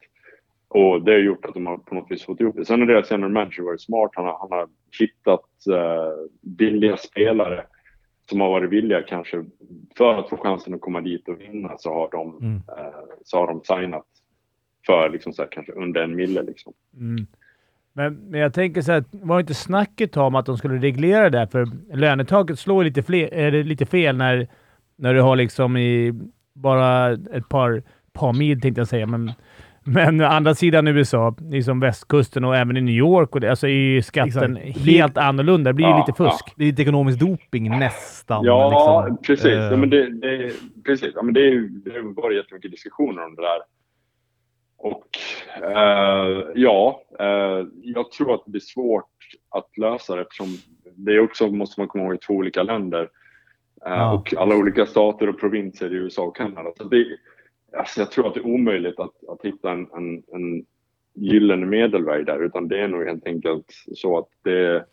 Och 0.68 1.02
det 1.02 1.12
har 1.12 1.18
gjort 1.18 1.44
att 1.44 1.54
de 1.54 1.66
har 1.66 1.76
på 1.78 1.94
något 1.94 2.10
vis 2.10 2.24
fått 2.24 2.40
ihop 2.40 2.56
det. 2.56 2.64
Sen 2.64 2.80
har 2.80 2.86
deras 2.86 3.10
general 3.10 3.32
manager 3.32 3.62
varit 3.62 3.80
smart. 3.82 4.10
Han 4.14 4.24
har, 4.24 4.38
han 4.38 4.52
har 4.52 4.68
hittat 5.00 5.50
uh, 5.70 6.26
billiga 6.42 6.96
spelare 6.96 7.64
som 8.30 8.40
har 8.40 8.48
varit 8.48 8.70
villiga 8.70 9.02
kanske 9.02 9.44
för 9.98 10.14
att 10.14 10.28
få 10.30 10.36
chansen 10.36 10.74
att 10.74 10.80
komma 10.80 11.00
dit 11.00 11.28
och 11.28 11.40
vinna 11.40 11.78
så 11.78 11.92
har 11.94 12.08
de, 12.10 12.38
Mm. 12.40 12.56
eh, 12.56 13.00
så 13.24 13.38
har 13.38 13.46
de 13.46 13.60
signat 13.64 14.06
för 14.86 15.08
liksom 15.08 15.32
så 15.32 15.42
här, 15.42 15.48
kanske 15.52 15.72
under 15.72 16.00
en 16.00 16.16
mille. 16.16 16.42
Liksom. 16.42 16.72
mm. 16.96 17.26
men, 17.92 18.14
men 18.14 18.40
jag 18.40 18.54
tänker 18.54 18.82
så 18.82 18.92
här, 18.92 19.04
var 19.10 19.36
det 19.36 19.40
inte 19.40 19.54
snacket 19.54 20.16
om 20.16 20.34
att 20.34 20.46
de 20.46 20.58
skulle 20.58 20.78
reglera 20.78 21.30
det? 21.30 21.38
där? 21.38 21.46
För 21.46 21.68
lönetaket 21.96 22.58
slår 22.58 22.84
lite, 22.84 23.02
fler, 23.02 23.50
det 23.50 23.62
lite 23.62 23.86
fel 23.86 24.16
när, 24.16 24.48
när 24.96 25.14
du 25.14 25.20
har 25.20 25.36
liksom 25.36 25.76
i 25.76 26.12
bara 26.54 27.12
ett 27.12 27.48
par, 27.48 27.82
par 28.12 28.32
mil, 28.32 28.60
tänkte 28.60 28.80
jag 28.80 28.88
säga, 28.88 29.06
men 29.06 29.32
Men 29.86 30.20
å 30.20 30.24
andra 30.24 30.54
sidan 30.54 30.88
USA, 30.88 31.34
liksom 31.50 31.80
västkusten 31.80 32.44
och 32.44 32.56
även 32.56 32.76
i 32.76 32.80
New 32.80 32.94
York, 32.94 33.34
och 33.34 33.40
det, 33.40 33.50
alltså 33.50 33.66
är 33.66 33.70
ju 33.70 34.02
skatten 34.02 34.56
Exakt. 34.56 34.86
helt 34.86 35.18
annorlunda. 35.18 35.70
Det 35.70 35.74
blir 35.74 35.86
ju 35.86 35.90
Ja, 35.90 36.06
lite 36.06 36.16
fusk. 36.16 36.54
Det 36.56 36.64
är 36.64 36.66
lite 36.66 36.82
ekonomisk 36.82 37.18
doping 37.18 37.78
nästan. 37.78 38.44
Ja, 38.44 39.06
liksom. 39.06 39.24
precis. 39.26 39.46
Eh, 39.46 39.70
Ja, 39.70 39.76
men 39.76 39.90
det, 39.90 40.10
det, 40.10 40.52
precis. 40.84 41.12
Ja, 41.14 41.22
men 41.22 41.34
det, 41.34 41.40
är 41.40 41.68
det 41.84 41.90
har 41.90 42.22
varit 42.22 42.36
jättemycket 42.36 42.70
diskussioner 42.70 43.24
om 43.24 43.34
det 43.34 43.42
där. 43.42 43.58
Och 44.76 45.08
eh, 45.62 46.46
ja, 46.54 47.02
eh, 47.18 47.66
jag 47.82 48.10
tror 48.10 48.34
att 48.34 48.44
det 48.44 48.50
blir 48.50 48.60
svårt 48.60 49.10
att 49.48 49.78
lösa 49.78 50.16
det 50.16 50.22
eftersom 50.22 50.46
det 50.96 51.20
också, 51.20 51.46
måste 51.46 51.80
man 51.80 51.88
komma 51.88 52.04
ihåg, 52.04 52.20
två 52.20 52.34
olika 52.34 52.62
länder. 52.62 53.02
Eh, 53.86 53.92
Ja. 53.92 54.12
Och 54.12 54.34
alla 54.36 54.56
olika 54.56 54.86
stater 54.86 55.28
och 55.28 55.40
provinser 55.40 55.92
i 55.92 55.96
USA 55.96 56.22
och 56.22 56.36
Kanada. 56.36 56.72
Så 56.76 56.84
det, 56.84 57.06
alltså 57.76 58.00
jag 58.00 58.10
tror 58.10 58.26
att 58.26 58.34
det 58.34 58.40
är 58.40 58.46
omöjligt 58.46 59.00
att, 59.00 59.28
att 59.28 59.44
hitta 59.44 59.70
en, 59.70 59.86
en, 59.96 60.22
en 60.32 60.66
gyllene 61.14 61.66
medelväg 61.66 62.26
där. 62.26 62.44
Utan 62.44 62.68
det 62.68 62.80
är 62.80 62.88
nog 62.88 63.04
helt 63.04 63.26
enkelt 63.26 63.66
så 63.94 64.18
att 64.18 64.28
det 64.42 64.58
är 64.58 64.84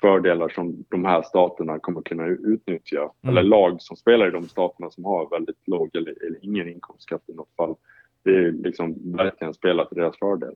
fördelar 0.00 0.48
som 0.48 0.84
de 0.88 1.04
här 1.04 1.22
staterna 1.22 1.78
kommer 1.78 2.02
kunna 2.02 2.26
utnyttja. 2.26 3.10
Mm. 3.22 3.36
Eller 3.36 3.42
lag 3.42 3.82
som 3.82 3.96
spelar 3.96 4.28
i 4.28 4.30
de 4.30 4.48
staterna 4.48 4.90
som 4.90 5.04
har 5.04 5.30
väldigt 5.30 5.68
låg 5.68 5.96
eller, 5.96 6.26
eller 6.26 6.44
ingen 6.44 6.68
inkomstskatt 6.68 7.22
i 7.28 7.34
något 7.34 7.56
fall. 7.56 7.74
Det 8.24 8.30
är 8.30 8.52
liksom 8.52 9.16
verkligen 9.16 9.54
spelat 9.54 9.88
till 9.88 9.98
deras 9.98 10.18
fördel. 10.18 10.54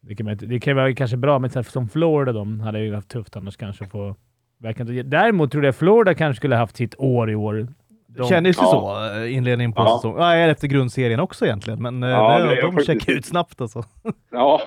Det 0.00 0.14
kan, 0.16 0.36
det 0.36 0.60
kan 0.60 0.76
vara 0.76 0.94
kanske 0.94 1.16
bra, 1.16 1.38
men 1.38 1.64
som 1.64 1.88
Florida, 1.88 2.32
de 2.32 2.60
hade 2.60 2.80
ju 2.80 2.94
haft 2.94 3.08
tufft 3.08 3.36
annars 3.36 3.56
kanske 3.56 3.86
få 3.86 4.16
verkligen 4.58 5.10
Däremot 5.10 5.52
tror 5.52 5.64
jag 5.64 5.76
Florida 5.76 6.14
kanske 6.14 6.36
skulle 6.40 6.56
haft 6.56 6.76
sitt 6.76 6.94
år 6.98 7.30
i 7.30 7.34
år. 7.34 7.66
De, 8.06 8.28
Kändes 8.28 8.56
ju 8.56 8.62
Ja. 8.62 8.70
så 8.70 9.20
eh, 9.24 9.36
inledningen 9.36 9.72
på 9.72 9.82
Ja. 9.82 9.98
säsongen. 9.98 10.18
Ja, 10.22 10.34
efter 10.36 10.68
grundserien 10.68 11.20
också 11.20 11.44
egentligen, 11.46 11.82
men 11.82 12.02
eh, 12.02 12.08
Ja, 12.10 12.38
det, 12.38 12.54
det 12.54 12.60
de 12.62 12.72
faktiskt- 12.72 12.86
checkade 12.86 13.18
ut 13.18 13.24
snabbt 13.24 13.60
alltså. 13.60 13.82
Ja, 14.30 14.60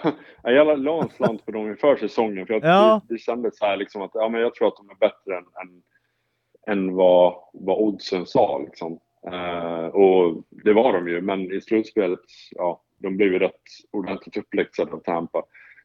jag 0.43 0.79
la 0.79 1.01
en 1.03 1.09
slant 1.09 1.45
på 1.45 1.51
dem 1.51 1.67
inför 1.69 1.95
säsongen. 1.95 2.47
För 2.47 2.53
att 2.53 2.63
Ja. 2.63 3.01
det, 3.07 3.13
det 3.13 3.19
kändes 3.19 3.57
så 3.57 3.65
här 3.65 3.77
liksom 3.77 4.01
att 4.01 4.11
ja, 4.13 4.29
men 4.29 4.41
jag 4.41 4.55
tror 4.55 4.67
att 4.67 4.77
de 4.77 4.89
är 4.89 4.95
bättre 4.99 5.37
än, 5.37 5.43
än, 5.61 5.81
än 6.77 6.95
vad, 6.95 7.33
vad 7.53 7.77
oddsen 7.77 8.25
sa. 8.25 8.59
Liksom. 8.59 8.99
Eh, 9.27 9.85
och 9.87 10.43
det 10.49 10.73
var 10.73 10.93
de 10.93 11.07
ju, 11.07 11.21
men 11.21 11.51
i 11.51 11.61
slutspelet, 11.61 12.19
ja, 12.51 12.81
de 12.97 13.17
blev 13.17 13.33
ju 13.33 13.39
rätt 13.39 13.61
ordentligt 13.91 14.37
uppläxade 14.37 14.91
av 14.91 14.99
Tampa. 14.99 15.43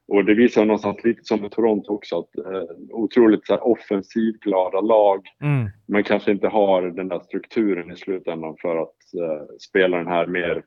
Och 0.09 0.25
det 0.25 0.35
visar 0.35 0.65
någonstans 0.65 1.05
lite 1.05 1.25
som 1.25 1.41
med 1.41 1.51
Toronto 1.51 1.93
också, 1.93 2.19
att 2.19 2.39
eh, 2.39 2.63
otroligt 2.91 3.47
så 3.47 3.53
här, 3.53 3.67
offensivglada 3.67 4.81
lag, 4.81 5.27
Mm. 5.43 5.69
men 5.87 6.05
kanske 6.05 6.31
inte 6.31 6.49
har 6.49 6.83
den 6.83 7.09
där 7.09 7.21
strukturen 7.21 7.93
i 7.93 7.97
slutändan 7.97 8.57
för 8.63 8.77
att 8.83 9.15
eh, 9.15 9.57
spela 9.59 9.97
den 9.97 10.07
här 10.07 10.27
mer 10.27 10.63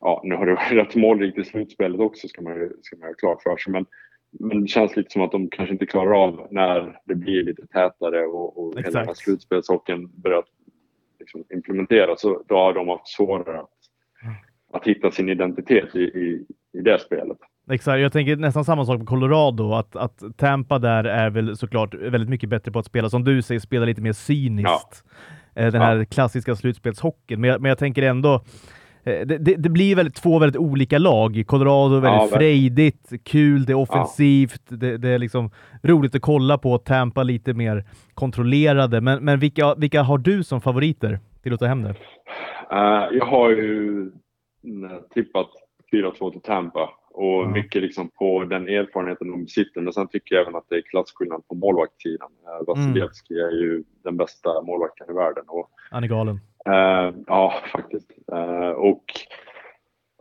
Ja, 0.00 0.20
nu 0.24 0.34
har 0.34 0.46
det 0.46 0.54
varit 0.54 0.72
rätt 0.72 0.94
målrikt 0.94 1.38
i 1.38 1.44
slutspelet 1.44 2.00
också 2.00 2.28
ska 2.28 2.42
man 2.42 2.56
ju 2.56 2.70
ska 2.82 2.96
man 2.96 3.08
ha 3.08 3.14
klart 3.14 3.42
för 3.42 3.56
sig. 3.56 3.72
Men, 3.72 3.86
men 4.40 4.60
det 4.60 4.68
känns 4.68 4.96
lite 4.96 5.10
som 5.10 5.22
att 5.22 5.32
de 5.32 5.48
kanske 5.50 5.72
inte 5.72 5.86
klarar 5.86 6.24
av 6.24 6.48
när 6.50 7.00
det 7.04 7.14
blir 7.14 7.42
lite 7.42 7.66
tätare 7.66 8.26
och, 8.26 8.58
och 8.58 8.78
hela 8.78 8.90
den 8.90 9.06
här 9.06 10.22
börjar 10.22 10.44
liksom 11.24 11.44
implementeras. 11.54 12.20
Så 12.20 12.42
då 12.48 12.54
har 12.56 12.72
de 12.74 12.88
haft 12.88 13.08
svårare 13.08 13.60
att, 13.60 13.68
att 14.72 14.86
hitta 14.86 15.10
sin 15.10 15.28
identitet 15.28 15.96
i, 15.96 15.98
i, 16.00 16.46
i 16.78 16.80
det 16.80 16.98
spelet. 16.98 17.38
Exakt, 17.70 18.00
jag 18.00 18.12
tänker 18.12 18.36
nästan 18.36 18.64
samma 18.64 18.84
sak 18.84 18.98
med 18.98 19.06
Colorado, 19.08 19.72
att, 19.74 19.96
att 19.96 20.22
Tampa 20.36 20.78
där 20.78 21.04
är 21.04 21.30
väl 21.30 21.56
såklart 21.56 21.94
väldigt 21.94 22.30
mycket 22.30 22.48
bättre 22.48 22.72
på 22.72 22.78
att 22.78 22.86
spela, 22.86 23.08
som 23.10 23.24
du 23.24 23.42
säger, 23.42 23.60
spela 23.60 23.84
lite 23.86 24.00
mer 24.02 24.12
cyniskt. 24.12 25.04
Eh, 25.54 25.72
Den 25.72 25.80
Ja. 25.80 25.86
här 25.86 26.04
klassiska 26.04 26.56
slutspelshockeyn. 26.56 27.40
Men 27.40 27.50
jag, 27.50 27.60
men 27.60 27.68
jag 27.68 27.78
tänker 27.78 28.02
ändå, 28.02 28.44
det, 29.04 29.24
det, 29.24 29.56
det 29.56 29.68
blir 29.68 29.96
väldigt, 29.96 30.14
två 30.14 30.38
väldigt 30.38 30.60
olika 30.60 30.98
lag. 30.98 31.44
Colorado 31.46 31.96
är 31.96 32.00
väldigt 32.00 32.20
verkligen. 32.22 32.38
frejdigt, 32.38 33.24
kul, 33.24 33.64
det 33.64 33.72
är 33.72 33.76
offensivt, 33.76 34.62
det, 34.68 34.96
det 34.96 35.08
är 35.08 35.18
liksom 35.18 35.50
roligt 35.82 36.14
att 36.14 36.22
kolla 36.22 36.58
på. 36.58 36.78
Tampa 36.78 37.22
lite 37.22 37.54
mer 37.54 37.84
kontrollerade. 38.14 39.00
Men, 39.00 39.24
men 39.24 39.38
vilka, 39.38 39.74
vilka 39.74 40.02
har 40.02 40.18
du 40.18 40.44
som 40.44 40.60
favoriter 40.60 41.20
till 41.42 41.54
att 41.54 41.60
ta 41.60 41.66
hem 41.66 41.82
det? 41.82 41.94
Eh, 42.70 43.08
jag 43.12 43.26
har 43.26 43.50
ju 43.50 43.90
mm, 44.64 45.00
tippat 45.14 45.48
4-2 45.92 46.32
till 46.32 46.40
Tampa 46.40 46.90
och 47.14 47.50
mycket 47.50 47.82
liksom 47.82 48.08
på 48.10 48.44
den 48.44 48.68
erfarenheten 48.68 49.30
de 49.30 49.44
besitter. 49.44 49.80
Men 49.80 49.92
sen 49.92 50.08
tycker 50.08 50.34
jag 50.34 50.42
även 50.42 50.56
att 50.56 50.68
det 50.68 50.76
är 50.76 50.80
klasskillnad 50.82 51.48
på 51.48 51.54
målvaktssidan. 51.54 52.30
Uh, 52.60 52.66
Vasilevski 52.66 53.34
är 53.34 53.50
ju 53.50 53.84
den 54.04 54.16
bästa 54.16 54.62
målvakten 54.62 55.10
i 55.10 55.12
världen. 55.12 55.44
Och, 55.48 55.70
Han 55.90 56.04
är 56.04 56.08
galen. 56.08 56.40
eh, 56.66 57.14
ja, 57.26 57.54
faktiskt. 57.72 58.10
Eh, 58.32 58.70
och 58.70 59.04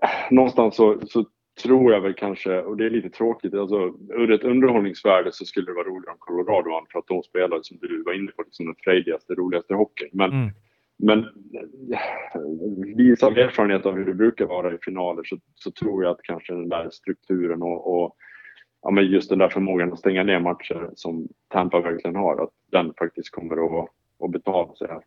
eh, 0.04 0.10
någonstans 0.32 0.76
så, 0.76 1.00
så 1.08 1.26
tror 1.64 1.94
jag 1.94 2.02
väl 2.02 2.14
kanske, 2.14 2.62
och 2.62 2.78
det 2.78 2.86
är 2.86 2.90
lite 2.90 3.10
tråkigt, 3.10 3.54
alltså 3.54 3.94
ur 4.10 4.32
ett 4.32 4.44
underhållningsvärde 4.44 5.32
så 5.32 5.46
skulle 5.46 5.66
det 5.66 5.74
vara 5.74 5.88
roligare 5.88 6.12
om 6.12 6.18
Colorado 6.20 6.70
vann 6.70 6.86
för 6.92 7.00
att 7.00 7.08
de 7.08 7.24
spelade 7.24 7.64
som 7.64 7.78
du 7.82 8.04
var 8.04 8.14
inne 8.14 8.32
på, 8.32 8.44
liksom 8.44 8.66
den 8.66 8.76
frejdigaste, 8.84 9.34
roligaste 9.34 9.74
hockeyn. 9.74 10.10
Men 10.14 10.32
Mm. 10.32 10.50
Men 10.98 11.20
eh, 11.20 12.90
vis 12.98 13.24
av 13.24 13.38
erfarenhet 13.38 13.86
av 13.86 13.96
hur 13.96 14.06
det 14.06 14.14
brukar 14.14 14.46
vara 14.46 14.74
i 14.74 14.78
finaler 14.82 15.24
så, 15.26 15.38
så 15.56 15.72
tror 15.72 16.04
jag 16.04 16.12
att 16.12 16.24
kanske 16.24 16.54
den 16.54 16.70
där 16.70 16.90
strukturen 16.90 17.62
och, 17.62 18.04
och 18.04 18.16
ja, 18.82 18.92
men 18.92 19.06
just 19.06 19.30
den 19.30 19.40
där 19.40 19.50
förmågan 19.50 19.94
att 19.94 20.00
stänga 20.00 20.24
ner 20.24 20.40
matcher 20.40 20.90
som 20.96 21.28
Tampa 21.48 21.80
verkligen 21.80 22.16
har, 22.16 22.44
att 22.44 22.50
den 22.72 22.94
faktiskt 23.00 23.32
kommer 23.32 23.56
att, 23.56 23.90
att 24.24 24.32
betala 24.32 24.76
sig 24.76 24.88
här. 24.88 25.02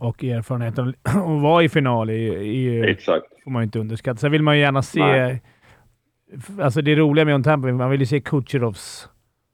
Och 0.00 0.24
erfarenheten 0.24 0.88
att 1.02 1.42
vara 1.42 1.62
i 1.62 1.68
final 1.68 2.10
i, 2.10 2.26
i, 2.34 2.90
Exakt. 2.90 3.26
får 3.44 3.50
man 3.50 3.62
ju 3.62 3.64
inte 3.64 3.78
underskatta. 3.78 4.16
Sen 4.16 4.32
vill 4.32 4.42
man 4.42 4.56
ju 4.56 4.60
gärna 4.60 4.82
se... 4.82 5.00
Nej. 5.00 5.42
Alltså 6.60 6.82
det 6.82 6.94
roliga 6.94 7.24
med 7.24 7.44
Tampa, 7.44 7.72
man 7.72 7.90
vill 7.90 8.00
ju 8.00 8.06
se 8.06 8.20
Kucherovs 8.20 9.08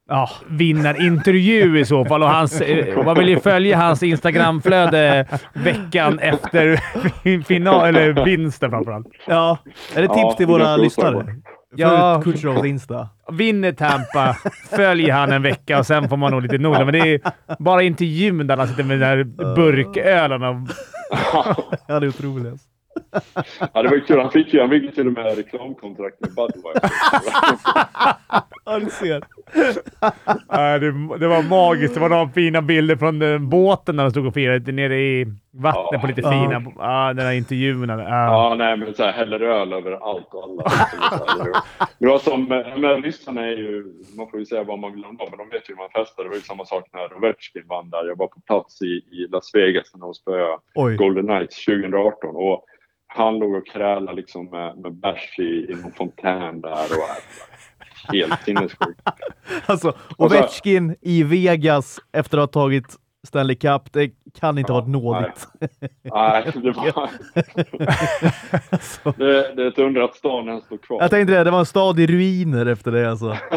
Ja, 0.09 0.29
vinnarintervju 0.47 1.79
i 1.79 1.85
så 1.85 2.05
fall. 2.05 2.23
Och 2.23 2.29
hans, 2.29 2.61
eh, 2.61 3.05
man 3.05 3.17
vill 3.17 3.29
ju 3.29 3.39
följa 3.39 3.77
hans 3.77 4.03
Instagramflöde 4.03 5.25
veckan 5.53 6.19
efter 6.19 6.79
final, 7.43 7.85
eller 7.85 8.25
vinsten 8.25 8.69
framförallt. 8.69 9.07
ja. 9.27 9.57
är 9.95 10.01
det 10.01 10.07
tips 10.07 10.19
Ja, 10.21 10.33
till 10.37 10.47
våra 10.47 10.77
lyssnare? 10.77 11.25
Ja. 11.75 12.21
Kutjerovs 12.23 12.65
Insta. 12.65 13.09
Vinner 13.31 13.71
Tampa, 13.71 14.37
följ 14.69 15.09
han 15.09 15.31
en 15.31 15.41
vecka 15.41 15.79
och 15.79 15.85
sen 15.85 16.09
får 16.09 16.17
man 16.17 16.31
nog 16.31 16.41
lite 16.41 16.57
noga. 16.57 16.85
Men 16.85 16.93
det 16.93 16.99
är 16.99 17.19
bara 17.59 17.83
intervjun 17.83 18.47
där 18.47 18.57
han 18.57 18.67
sitter 18.67 18.83
med 18.83 18.99
den 18.99 19.09
där 19.17 19.55
burkölen. 19.55 20.43
Och, 20.43 20.55
Ja, 21.87 21.99
det 21.99 22.05
är 22.05 22.07
otroligt. 22.07 22.61
Ja, 23.73 23.81
det 23.81 23.89
var 23.89 23.95
ju 23.95 24.01
kul. 24.01 24.19
Han 24.19 24.31
fick 24.31 24.53
ju, 24.53 24.59
han 24.61 24.69
fick 24.69 24.83
ju 24.83 24.91
till 24.91 25.07
och 25.07 25.13
med 25.13 25.37
reklamkontrakt 25.37 26.19
med 26.19 26.29
Budweiser. 26.35 26.89
Ja, 28.65 28.79
du 28.79 28.85
ser. 28.89 29.23
Ja, 30.49 30.79
det, 30.79 30.91
det 31.19 31.27
var 31.27 31.49
magiskt. 31.49 31.93
Det 31.93 31.99
var 31.99 32.09
några 32.09 32.29
fina 32.29 32.61
bilder 32.61 32.95
från 32.95 33.21
eh, 33.21 33.37
båten 33.37 33.95
när 33.95 34.03
de 34.03 34.11
stod 34.11 34.27
och 34.27 34.33
firade 34.33 34.71
nere 34.71 34.95
i 34.99 35.25
vattnet 35.51 35.89
Ja. 35.91 35.99
på 35.99 36.07
lite 36.07 36.21
Ja. 36.21 36.31
fina... 36.31 36.63
Ja, 36.77 37.07
den 37.07 37.25
där 37.25 37.31
intervjuerna. 37.31 38.03
Ja. 38.03 38.09
Ja, 38.09 38.55
nej, 38.57 38.77
men 38.77 38.93
så 38.93 39.03
här, 39.03 39.11
häller 39.11 39.39
öl 39.39 39.73
över 39.73 39.91
allt 39.91 40.33
och 40.33 40.43
alla. 40.43 40.63
Det 41.99 42.07
var 42.07 42.17
som, 42.19 42.51
eh, 42.51 42.77
men 42.77 43.01
lyssnarna 43.01 43.41
är 43.45 43.57
ju, 43.57 43.85
man 44.17 44.29
får 44.29 44.39
ju 44.39 44.45
säga 44.45 44.63
vad 44.63 44.79
man 44.79 44.91
vill 44.95 45.05
om 45.05 45.17
dem, 45.17 45.27
men 45.29 45.37
de 45.39 45.49
vet 45.49 45.69
ju 45.69 45.73
hur 45.73 45.77
man 45.81 45.89
festar. 45.89 46.23
Det 46.23 46.29
var 46.29 46.35
ju 46.35 46.41
samma 46.41 46.65
sak 46.65 46.83
när 46.93 47.17
Ovechkin 47.17 47.63
vann 47.69 47.89
där. 47.89 48.05
Jag 48.07 48.17
var 48.17 48.27
på 48.27 48.39
plats 48.47 48.81
i, 48.81 48.85
i 49.11 49.27
Las 49.31 49.51
Vegas 49.55 49.91
när 49.93 50.01
de 50.01 50.13
spöade. 50.13 50.57
Golden 50.97 51.25
Knights 51.27 51.65
2018 51.65 52.35
och 52.35 52.65
han 53.11 53.39
låg 53.39 53.53
och 53.53 53.67
krälade 53.67 54.13
liksom 54.17 54.45
med, 54.49 54.77
med 54.77 54.93
bärs 54.93 55.39
i, 55.39 55.71
i 55.71 55.75
någon 55.81 55.91
fontän 55.91 56.61
där 56.61 56.71
och 56.71 58.13
helt 58.13 58.41
sinnessjukt. 58.45 59.01
Alltså, 59.65 59.93
Ovechkin 60.17 60.95
i 61.01 61.23
Vegas 61.23 61.99
efter 62.11 62.37
att 62.37 62.55
ha 62.55 62.61
tagit 62.61 62.95
Stanley 63.27 63.55
Cup, 63.55 63.93
det 63.93 64.11
kan 64.39 64.57
inte 64.57 64.73
ha 64.73 64.79
Ja, 64.79 64.85
varit 64.85 64.89
nådigt. 64.89 65.47
Nej, 66.03 66.51
det 66.63 66.71
var... 66.71 67.09
Alltså, 68.71 69.13
Det, 69.17 69.55
det 69.55 69.63
är 69.63 69.67
ett 69.67 69.79
under 69.79 70.01
att 70.01 70.15
stan 70.15 70.47
ens 70.47 70.63
står 70.65 70.77
kvar. 70.77 71.01
jag 71.01 71.09
tänkte 71.11 71.33
det, 71.33 71.43
det 71.43 71.51
var 71.51 71.59
en 71.59 71.65
stad 71.65 71.99
i 71.99 72.07
ruiner 72.07 72.65
efter 72.65 72.91
det 72.91 73.09
alltså. 73.09 73.37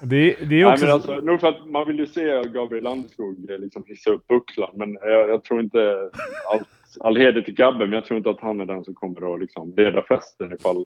Det, 0.00 0.16
det 0.48 0.60
är 0.60 0.64
Nej, 0.64 0.66
också... 0.66 0.84
men 0.84 0.94
alltså, 0.94 1.14
nog 1.14 1.40
för 1.40 1.48
att 1.48 1.66
man 1.66 1.86
vill 1.86 1.98
ju 1.98 2.06
se 2.06 2.42
Gabriel 2.48 2.84
Landeskog 2.84 3.46
liksom 3.58 3.84
hissa 3.86 4.10
upp 4.10 4.26
bucklan, 4.26 4.70
men 4.74 4.94
jag, 5.02 5.28
jag 5.30 5.44
tror 5.44 5.60
inte... 5.60 6.10
Allt, 6.52 6.68
all 7.00 7.16
heder 7.16 7.40
till 7.42 7.54
Gabbe, 7.54 7.78
men 7.78 7.92
jag 7.92 8.04
tror 8.04 8.18
inte 8.18 8.30
att 8.30 8.40
han 8.40 8.60
är 8.60 8.66
den 8.66 8.84
som 8.84 8.94
kommer 8.94 9.34
att 9.34 9.40
liksom 9.40 9.74
leda 9.76 10.02
festen 10.02 10.52
ifall... 10.52 10.84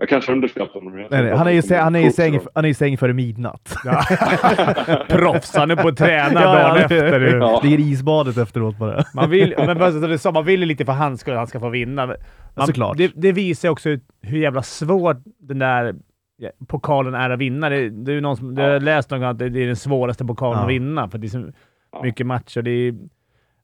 Jag 0.00 0.08
kanske 0.08 0.32
underskattar 0.32 0.74
honom. 0.74 0.96
Nej, 0.96 1.06
nej, 1.10 1.36
han, 1.36 1.46
är 1.46 1.72
i, 1.72 1.74
han, 1.74 1.96
är 1.96 2.06
i 2.06 2.10
säng, 2.12 2.40
han 2.54 2.64
är 2.64 2.68
i 2.68 2.74
säng 2.74 2.98
före 2.98 3.12
midnatt. 3.12 3.74
Proffs. 5.08 5.56
Han 5.56 5.70
är 5.70 5.76
på 5.76 5.88
att 5.88 5.96
träna 5.96 6.40
Ja, 6.40 6.54
dagen 6.54 6.76
ja, 6.76 6.78
efter. 6.78 7.20
det- 7.20 7.36
Ja. 7.36 7.60
Ligger 7.64 7.78
i 7.78 7.82
isbadet 7.82 8.36
efteråt 8.36 8.78
bara. 8.78 9.04
Man 9.14 9.30
vill, 9.30 9.54
men 9.58 9.78
det 10.10 10.18
så, 10.18 10.32
man 10.32 10.44
vill 10.44 10.60
ju 10.60 10.66
lite 10.66 10.84
för 10.84 10.92
hans 10.92 11.20
skull 11.20 11.32
att 11.34 11.38
han 11.38 11.46
ska 11.46 11.60
få 11.60 11.68
vinna. 11.68 12.06
Man, 12.06 12.66
Såklart. 12.66 12.96
Det, 12.96 13.12
det 13.14 13.32
visar 13.32 13.68
också 13.68 13.88
hur 14.22 14.38
jävla 14.38 14.62
svårt 14.62 15.16
den 15.40 15.58
där 15.58 15.94
ja, 16.36 16.50
pokalen 16.68 17.14
är 17.14 17.30
att 17.30 17.38
vinna. 17.38 17.68
Det, 17.68 17.90
det 17.90 18.12
är 18.12 18.20
någon 18.20 18.36
som, 18.36 18.54
det 18.54 18.62
har 18.62 18.70
jag 18.70 18.82
läst 18.82 19.10
någon 19.10 19.20
gång 19.20 19.28
att 19.30 19.38
det 19.38 19.48
det 19.48 19.62
är 19.62 19.66
den 19.66 19.76
svåraste 19.76 20.24
pokalen 20.24 20.58
Ja. 20.58 20.64
att 20.64 20.70
vinna, 20.70 21.08
för 21.10 21.18
det 21.18 21.26
är 21.26 21.28
så 21.28 21.44
Ja. 21.92 22.02
mycket 22.02 22.26
matcher. 22.26 22.62
Det 22.62 22.70
är, 22.70 22.86
ja, 22.86 22.92
men 22.92 23.08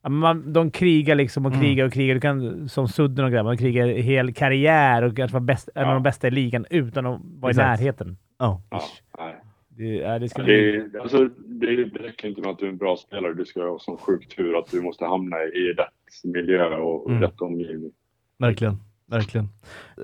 man, 0.09 0.53
de 0.53 0.71
krigar 0.71 1.14
liksom 1.14 1.47
och 1.47 1.53
Mm. 1.53 1.64
krigar 1.64 1.87
och 1.87 1.93
krigar. 1.93 2.14
Du 2.14 2.21
kan, 2.21 2.69
som 2.69 2.88
Sudden 2.88 3.25
och 3.25 3.31
grabbarna, 3.31 3.51
de 3.55 3.59
krigar 3.59 3.87
hel 3.88 4.33
karriär 4.35 5.03
och 5.03 5.17
kanske 5.17 5.33
vara 5.35 5.45
bäst, 5.45 5.69
en 5.75 5.83
av 5.85 5.88
Ja. 5.88 5.95
de 5.95 6.03
bästa 6.03 6.29
i 6.29 6.31
ligan 6.31 6.67
utan 6.71 7.07
att 7.07 7.21
vara 7.25 7.51
Exakt. 7.51 7.81
i 7.81 7.85
närheten. 7.85 8.17
Ja. 8.38 8.62
Ja, 8.71 8.81
nej. 9.19 9.35
Det, 9.69 9.85
ja, 9.85 10.19
det 10.19 10.29
ska 10.29 10.40
Ja, 10.43 10.45
bli... 10.45 10.88
Det, 10.93 11.01
alltså, 11.01 11.29
det, 11.47 11.77
det 11.85 11.99
räcker 12.03 12.29
inte 12.29 12.40
med 12.40 12.51
att 12.51 12.59
du 12.59 12.64
är 12.67 12.71
en 12.71 12.77
bra 12.77 12.97
spelare. 12.97 13.35
Du 13.35 13.45
ska 13.45 13.62
ha 13.71 13.79
sån 13.79 13.97
sjuk 13.97 14.37
tur 14.37 14.59
att 14.59 14.71
du 14.71 14.81
måste 14.83 15.05
hamna 15.05 15.37
i 15.43 15.73
rätt 15.79 16.25
miljö 16.35 16.77
och 16.77 17.11
Mm. 17.11 17.23
rätt 17.23 17.40
omgivning. 17.40 17.93
Verkligen. 18.38 18.77
Verkligen. 19.14 19.48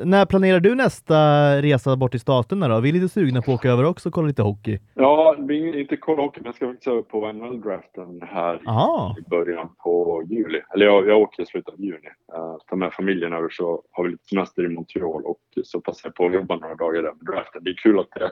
När 0.04 0.26
planerar 0.26 0.60
du 0.60 0.74
nästa 0.74 1.16
resa 1.62 1.96
bort 1.96 2.10
till 2.10 2.20
staterna 2.20 2.68
då? 2.68 2.80
Vi 2.80 2.88
är 2.88 2.92
lite 2.92 3.08
sugna 3.08 3.42
på 3.42 3.50
att 3.52 3.58
åka 3.58 3.70
över 3.70 3.84
också 3.84 4.08
och 4.08 4.12
kolla 4.14 4.28
lite 4.28 4.42
hockey. 4.42 4.78
Ja, 4.94 5.36
inte 5.74 5.96
kolla 5.96 6.22
hockey, 6.22 6.40
men 6.40 6.46
jag 6.46 6.54
ska 6.54 6.66
faktiskt 6.66 6.88
över 6.88 7.02
på 7.02 7.32
NHL-draften 7.32 8.22
här 8.22 8.54
i 8.54 8.60
Aha. 8.66 9.16
i 9.18 9.30
början 9.30 9.68
på 9.84 10.22
juli. 10.30 10.60
Eller 10.74 10.86
jag, 10.86 11.08
jag 11.08 11.18
åker 11.18 11.42
i 11.42 11.46
slutet 11.46 11.74
av 11.74 11.80
juni. 11.80 12.08
Uh, 12.36 12.56
tar 12.68 12.76
med 12.76 12.92
familjen 12.92 13.32
över 13.32 13.48
så 13.50 13.82
har 13.92 14.04
vi 14.04 14.10
lite 14.10 14.24
semester 14.24 14.64
i 14.64 14.68
Montreal 14.68 15.22
och 15.24 15.40
så 15.64 15.80
passar 15.80 16.08
jag 16.08 16.14
på 16.14 16.26
att 16.26 16.34
jobba 16.34 16.56
några 16.56 16.74
dagar 16.74 17.02
där 17.02 17.12
med 17.12 17.34
draften. 17.34 17.64
Det 17.64 17.70
är 17.70 17.74
kul 17.82 17.98
att 18.00 18.10
det 18.10 18.30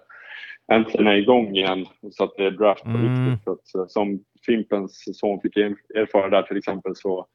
äntligen 0.75 1.07
är 1.07 1.15
igång 1.17 1.57
igen 1.57 1.87
så 2.11 2.25
att 2.25 2.31
det 2.37 2.45
är 2.47 2.51
draft 2.51 2.83
på 2.83 2.89
Mm. 2.91 3.03
riktigt. 3.27 3.45
För 3.45 3.53
att, 3.53 3.75
eh, 3.75 3.87
som 3.89 4.21
Fimpens 4.47 5.19
son 5.19 5.41
fick 5.41 5.57
er- 5.57 5.77
erfara 5.95 6.29
där 6.31 6.43
till 6.43 6.57
exempel 6.57 6.97
så 6.97 7.27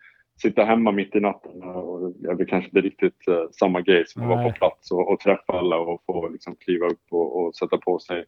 sitta 0.41 0.63
hemma 0.63 0.91
mitt 0.91 1.15
i 1.15 1.19
natten 1.19 1.63
och 1.63 2.13
jag 2.21 2.37
blir 2.37 2.47
kanske 2.47 2.67
inte 2.69 2.81
riktigt 2.81 3.27
eh, 3.27 3.35
samma 3.51 3.81
grej 3.81 4.03
som 4.07 4.21
att 4.21 4.27
vara 4.29 4.43
på 4.43 4.51
plats 4.51 4.91
och, 4.91 5.11
och 5.11 5.19
träffa 5.19 5.53
alla 5.53 5.77
och 5.77 6.03
få 6.05 6.29
liksom 6.29 6.55
kliva 6.55 6.85
upp 6.85 7.01
och, 7.11 7.43
och 7.43 7.55
sätta 7.55 7.77
på 7.77 7.99
sig 7.99 8.25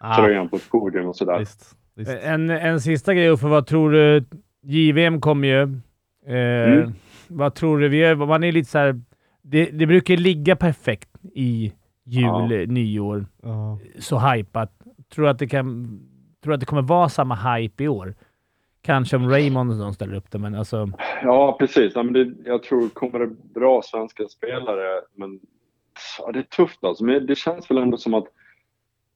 Ah, 0.00 0.16
tröjan 0.16 0.48
på 0.48 0.56
ett 0.56 0.70
podium 0.70 1.06
och 1.06 1.16
sådär. 1.16 1.38
visst, 1.38 1.76
visst. 1.94 2.10
En, 2.22 2.50
en 2.50 2.80
sista 2.80 3.14
grej 3.14 3.28
Uffe, 3.30 3.46
vad 3.46 3.66
tror 3.66 3.90
du? 3.90 4.24
JVM 4.62 5.20
kommer 5.20 5.48
ju. 5.48 5.62
Eh, 6.26 6.72
Mm. 6.72 6.92
Vad 7.28 7.54
tror 7.54 7.78
du? 7.78 7.88
Vi 7.88 8.04
är, 8.04 8.14
man 8.14 8.44
är 8.44 8.52
lite 8.52 8.70
så 8.70 8.78
här, 8.78 9.00
det, 9.42 9.64
det 9.64 9.86
brukar 9.86 10.16
ligga 10.16 10.56
perfekt 10.56 11.08
i 11.34 11.72
jul, 12.04 12.22
Ja. 12.24 12.46
nyår. 12.66 13.26
Ja. 13.42 13.78
Så 13.98 14.18
hypat. 14.18 14.72
Tror 15.14 15.24
du 15.24 15.30
att 15.30 15.38
det 15.38 15.46
kan... 15.48 15.84
Tror 16.42 16.50
du 16.50 16.54
att 16.54 16.60
det 16.60 16.66
kommer 16.66 16.82
vara 16.82 17.08
samma 17.08 17.34
hype 17.34 17.84
i 17.84 17.88
år? 17.88 18.14
Kanske 18.84 19.16
om 19.16 19.30
Raymond 19.30 19.76
sånt 19.76 19.94
ställer 19.94 20.14
upp 20.14 20.30
det, 20.30 20.38
men 20.38 20.54
alltså... 20.54 20.90
Ja, 21.22 21.56
precis. 21.58 21.92
Ja, 21.94 22.02
men 22.02 22.12
det, 22.12 22.34
jag 22.44 22.62
tror 22.62 22.88
kommer 22.88 23.18
det 23.18 23.26
bra 23.54 23.82
svenska 23.84 24.28
spelare, 24.28 25.00
men 25.14 25.40
ja, 26.18 26.32
det 26.32 26.38
är 26.38 26.42
tufft 26.42 26.84
alltså. 26.84 27.04
Men 27.04 27.26
det 27.26 27.34
känns 27.34 27.70
väl 27.70 27.78
ändå 27.78 27.96
som 27.96 28.14
att 28.14 28.26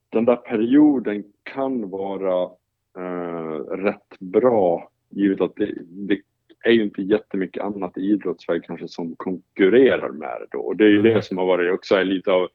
den 0.09 0.25
där 0.25 0.35
perioden 0.35 1.23
kan 1.43 1.89
vara 1.89 2.43
eh, 2.97 3.59
rätt 3.77 4.19
bra 4.19 4.89
givet 5.09 5.41
att 5.41 5.55
det, 5.55 5.73
det 5.87 6.21
är 6.63 6.71
ju 6.71 6.83
inte 6.83 7.01
jättemycket 7.01 7.63
annat 7.63 7.97
i 7.97 8.01
idrottssverige 8.01 8.61
kanske 8.61 8.87
som 8.87 9.15
konkurrerar 9.15 10.09
med 10.09 10.37
det 10.39 10.47
då. 10.51 10.59
Och 10.59 10.75
det 10.75 10.83
är 10.83 10.89
ju 10.89 11.01
det 11.01 11.21
som 11.21 11.37
har 11.37 11.45
varit 11.45 11.73
också 11.73 12.03
lite 12.03 12.31
av 12.31 12.47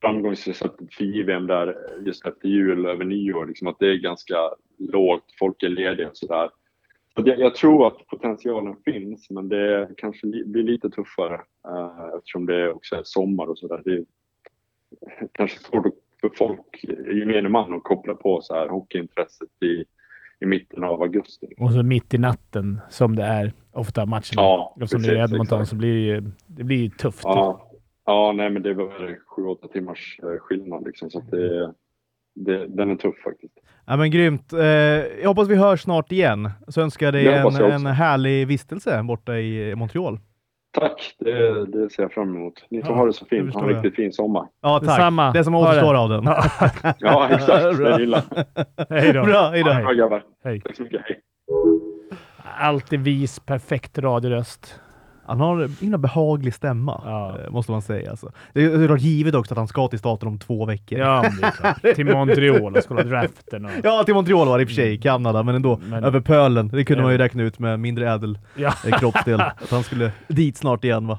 framgångsreceptet 0.00 0.94
för 0.94 1.04
JVM 1.04 1.46
där 1.46 1.76
just 2.06 2.26
efter 2.26 2.48
jul 2.48 2.86
över 2.86 3.04
nyår. 3.04 3.46
Liksom 3.46 3.66
att 3.66 3.78
det 3.78 3.86
är 3.86 3.96
ganska 3.96 4.36
lågt, 4.78 5.24
folk 5.38 5.62
är 5.62 5.68
lediga 5.68 6.08
och 6.08 6.16
sådär. 6.16 6.50
Så 7.14 7.22
det, 7.22 7.34
jag 7.34 7.54
tror 7.54 7.86
att 7.86 8.06
potentialen 8.06 8.76
finns, 8.84 9.30
men 9.30 9.48
det 9.48 9.88
kanske 9.96 10.26
li, 10.26 10.44
blir 10.44 10.62
lite 10.62 10.90
tuffare 10.90 11.34
eh, 11.68 12.16
eftersom 12.18 12.46
det 12.46 12.72
också 12.72 12.96
är 12.96 13.02
sommar 13.04 13.46
och 13.46 13.58
sådär. 13.58 13.82
Det 13.84 13.92
är 13.92 14.04
kanske 15.32 15.58
svårt 15.58 15.86
för 16.20 16.30
folk, 16.36 16.84
gemene 17.14 17.48
man, 17.48 17.74
att 17.74 17.82
koppla 17.82 18.14
på 18.14 18.40
så 18.42 18.54
här 18.54 18.68
hockeyintresset 18.68 19.62
i, 19.62 19.84
i 20.40 20.46
mitten 20.46 20.84
av 20.84 21.02
augusti. 21.02 21.46
Och 21.58 21.72
så 21.72 21.82
mitt 21.82 22.14
i 22.14 22.18
natten, 22.18 22.80
som 22.90 23.16
det 23.16 23.22
är 23.22 23.52
ofta 23.72 24.06
matcherna. 24.06 24.22
Ja, 24.36 24.76
Och 24.80 24.88
som 24.88 25.02
det 25.02 25.08
är 25.08 25.12
i 25.12 25.16
precis, 25.16 25.32
Edmonton, 25.32 25.58
exakt. 25.58 25.70
så 25.70 25.76
blir 25.76 25.94
det 25.94 26.00
ju 26.00 26.22
det 26.46 26.64
blir 26.64 26.90
tufft. 26.90 27.24
Ja, 27.24 27.70
ja 28.06 28.32
nej, 28.32 28.50
men 28.50 28.62
det 28.62 28.74
var 28.74 29.18
sju, 29.26 29.46
åtta 29.46 29.68
timmars 29.68 30.20
eh, 30.22 30.38
skillnad 30.40 30.84
liksom, 30.86 31.10
så 31.10 31.18
att 31.18 31.30
det, 31.30 31.72
det, 32.34 32.66
den 32.66 32.90
är 32.90 32.96
tuff 32.96 33.22
faktiskt. 33.24 33.54
Ja, 33.86 33.96
men 33.96 34.10
grymt. 34.10 34.52
Eh, 34.52 34.60
jag 35.22 35.28
hoppas 35.28 35.48
vi 35.48 35.56
hörs 35.56 35.82
snart 35.82 36.12
igen. 36.12 36.50
Så 36.68 36.80
önskar 36.80 37.06
jag 37.06 37.14
dig 37.14 37.24
Det 37.24 37.34
en, 37.34 37.72
en 37.72 37.86
härlig 37.86 38.46
vistelse 38.46 39.02
borta 39.02 39.38
i 39.38 39.74
Montreal. 39.74 40.18
Tack, 40.72 41.14
det, 41.18 41.66
det 41.66 41.90
ser 41.90 42.02
jag 42.02 42.12
fram 42.12 42.36
emot. 42.36 42.66
Ni 42.70 42.82
får 42.82 42.90
Ja, 42.90 42.96
ha 42.96 43.06
det 43.06 43.12
så 43.12 43.24
det 43.24 43.36
fint. 43.36 43.54
Ha 43.54 43.62
en 43.62 43.68
jag. 43.68 43.76
riktigt 43.76 43.96
fin 43.96 44.12
sommar. 44.12 44.48
Ja, 44.60 44.78
tack. 44.78 44.88
Detsamma. 44.88 45.32
Det 45.32 45.44
som 45.44 45.54
återstår 45.54 45.94
av 45.94 46.08
den. 46.08 46.24
Ja, 46.98 47.28
exakt. 47.30 47.78
Det 47.78 48.00
gillar 48.00 48.22
Hej 48.90 49.12
då. 49.12 49.24
Bra, 49.24 49.48
hej 49.50 49.62
då. 49.62 49.74
Bra 49.74 49.92
grabbar. 49.92 50.24
Hej. 50.44 50.60
Tack 50.60 50.76
så 50.76 50.82
mycket. 50.82 51.00
Hej. 51.04 51.20
Alltid 52.58 53.00
vis, 53.00 53.40
perfekt 53.40 53.98
radioröst. 53.98 54.80
Han 55.26 55.40
har 55.40 55.60
en 55.62 55.76
himla 55.80 55.98
behaglig 55.98 56.54
stämma, 56.54 57.02
Ja. 57.04 57.36
eh, 57.44 57.50
måste 57.50 57.72
man 57.72 57.82
säga. 57.82 58.10
Alltså. 58.10 58.30
Det 58.52 58.64
är 58.64 58.86
klart 58.86 59.00
givet 59.00 59.34
också 59.34 59.54
att 59.54 59.58
han 59.58 59.68
ska 59.68 59.88
till 59.88 59.98
staten 59.98 60.28
om 60.28 60.38
två 60.38 60.64
veckor. 60.66 60.98
Ja. 60.98 61.24
Till 61.94 62.06
Montreal 62.06 62.76
och 62.76 62.82
kolla 62.88 63.02
draften. 63.02 63.64
Och, 63.64 63.70
Ja, 63.82 64.02
till 64.04 64.14
Montreal 64.14 64.48
var 64.48 64.58
det 64.58 64.62
i 64.62 64.64
och 64.64 64.68
för 64.68 64.74
sig, 64.74 64.98
Kanada, 65.00 65.42
men 65.42 65.54
ändå. 65.54 65.80
Men- 65.86 66.04
över 66.04 66.20
pölen. 66.20 66.68
Det 66.68 66.84
kunde 66.84 67.00
Ja. 67.00 67.04
man 67.06 67.12
ju 67.12 67.18
räkna 67.18 67.42
ut 67.42 67.58
med 67.58 67.80
mindre 67.80 68.10
ädel 68.12 68.38
ja. 68.56 68.72
eh, 68.86 68.98
kroppsdel. 68.98 69.40
att 69.40 69.70
han 69.70 69.82
skulle 69.82 70.12
dit 70.28 70.56
snart 70.56 70.84
igen 70.84 71.06
va. 71.06 71.18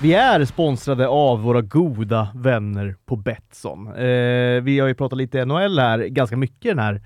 Vi 0.00 0.14
är 0.14 0.44
sponsrade 0.44 1.08
av 1.08 1.42
våra 1.42 1.60
goda 1.62 2.28
vänner 2.34 2.94
på 3.06 3.16
Betsson. 3.16 3.86
Eh, 3.86 4.62
vi 4.62 4.78
har 4.80 4.88
ju 4.88 4.94
pratat 4.94 5.18
lite 5.18 5.44
NHL 5.44 5.78
här, 5.78 5.98
ganska 5.98 6.36
mycket 6.36 6.70
den 6.70 6.78
här, 6.78 7.00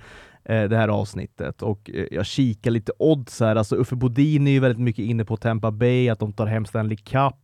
det 0.45 0.77
här 0.77 0.89
avsnittet 0.89 1.63
och 1.63 1.91
eh, 1.95 2.07
jag 2.11 2.27
kikar 2.27 2.71
lite 2.71 2.93
odds 2.99 3.41
här. 3.41 3.57
Alltså 3.57 3.77
Uffe 3.77 3.97
Bodin 3.97 4.47
är 4.47 4.51
ju 4.51 4.61
väldigt 4.61 4.81
mycket 4.81 5.05
inne 5.05 5.25
på 5.25 5.37
Tampa 5.37 5.71
Bay, 5.71 6.09
att 6.09 6.19
de 6.19 6.33
tar 6.33 6.47
hem 6.47 6.67
Stanley 6.67 6.97
Cup. 6.97 7.35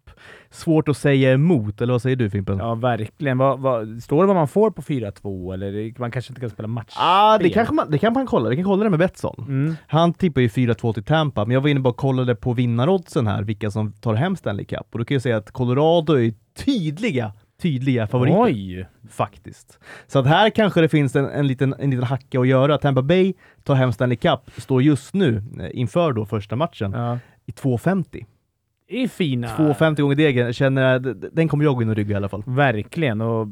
Svårt 0.50 0.88
att 0.88 0.96
säga 0.96 1.32
emot, 1.32 1.80
eller 1.80 1.92
vad 1.92 2.02
säger 2.02 2.16
du 2.16 2.30
Fimpen? 2.30 2.58
ja, 2.58 2.74
verkligen. 2.74 3.38
Vad, 3.38 3.60
vad, 3.60 4.02
står 4.02 4.22
det 4.22 4.26
vad 4.26 4.36
man 4.36 4.48
får 4.48 4.70
på 4.70 4.82
4-2? 4.82 5.54
Eller 5.54 6.00
man 6.00 6.10
kanske 6.10 6.30
inte 6.30 6.40
kan 6.40 6.50
spela 6.50 6.68
match? 6.68 6.94
Ah, 6.98 7.38
det, 7.38 7.50
kanske 7.50 7.74
man, 7.74 7.90
det 7.90 7.98
kan 7.98 8.12
man 8.12 8.26
kolla. 8.26 8.48
Vi 8.48 8.56
kan 8.56 8.64
kolla 8.64 8.84
det 8.84 8.90
med 8.90 8.98
Betsson. 8.98 9.44
Mm. 9.48 9.76
Han 9.86 10.14
tippar 10.14 10.40
ju 10.40 10.48
4-2 10.48 10.92
till 10.92 11.04
Tampa, 11.04 11.44
men 11.44 11.54
jag 11.54 11.60
var 11.60 11.68
inne 11.68 11.88
och 11.88 11.96
kollade 11.96 12.34
på 12.34 12.52
vinnaroddsen 12.52 13.26
här, 13.26 13.42
vilka 13.42 13.70
som 13.70 13.92
tar 13.92 14.14
hem 14.14 14.36
Stanley 14.36 14.64
Cup. 14.64 14.86
Och 14.92 14.98
då 14.98 15.04
kan 15.04 15.14
jag 15.14 15.22
säga 15.22 15.36
att 15.36 15.50
Colorado 15.50 16.12
är 16.12 16.34
tydliga, 16.64 17.32
tydliga 17.62 18.06
favoriter. 18.06 18.40
Oj! 18.40 18.86
Faktiskt. 19.10 19.78
Så 20.06 20.18
att 20.18 20.26
här 20.26 20.50
kanske 20.50 20.80
det 20.80 20.88
finns 20.88 21.16
en, 21.16 21.24
en, 21.24 21.46
liten, 21.46 21.74
en 21.78 21.90
liten 21.90 22.04
hacka 22.04 22.40
att 22.40 22.48
göra. 22.48 22.78
Tampa 22.78 23.02
Bay 23.02 23.34
tar 23.64 23.74
hem 23.74 23.92
Stanley 23.92 24.16
Cup, 24.16 24.40
står 24.56 24.82
just 24.82 25.14
nu 25.14 25.42
eh, 25.60 25.68
inför 25.72 26.12
då 26.12 26.26
första 26.26 26.56
matchen. 26.56 26.92
Ja. 26.92 27.18
i 27.46 27.50
2,50. 27.50 28.26
Det 28.88 29.02
är 29.02 29.08
fina. 29.08 29.46
2,50 29.48 30.00
gånger 30.00 30.16
degen, 30.16 30.52
känner 30.52 30.98
den 31.32 31.48
kommer 31.48 31.64
jag 31.64 31.74
gå 31.74 31.82
in 31.82 31.88
och 31.88 31.96
rygga 31.96 32.12
i 32.12 32.16
alla 32.16 32.28
fall. 32.28 32.42
Verkligen. 32.46 33.20
Och 33.20 33.48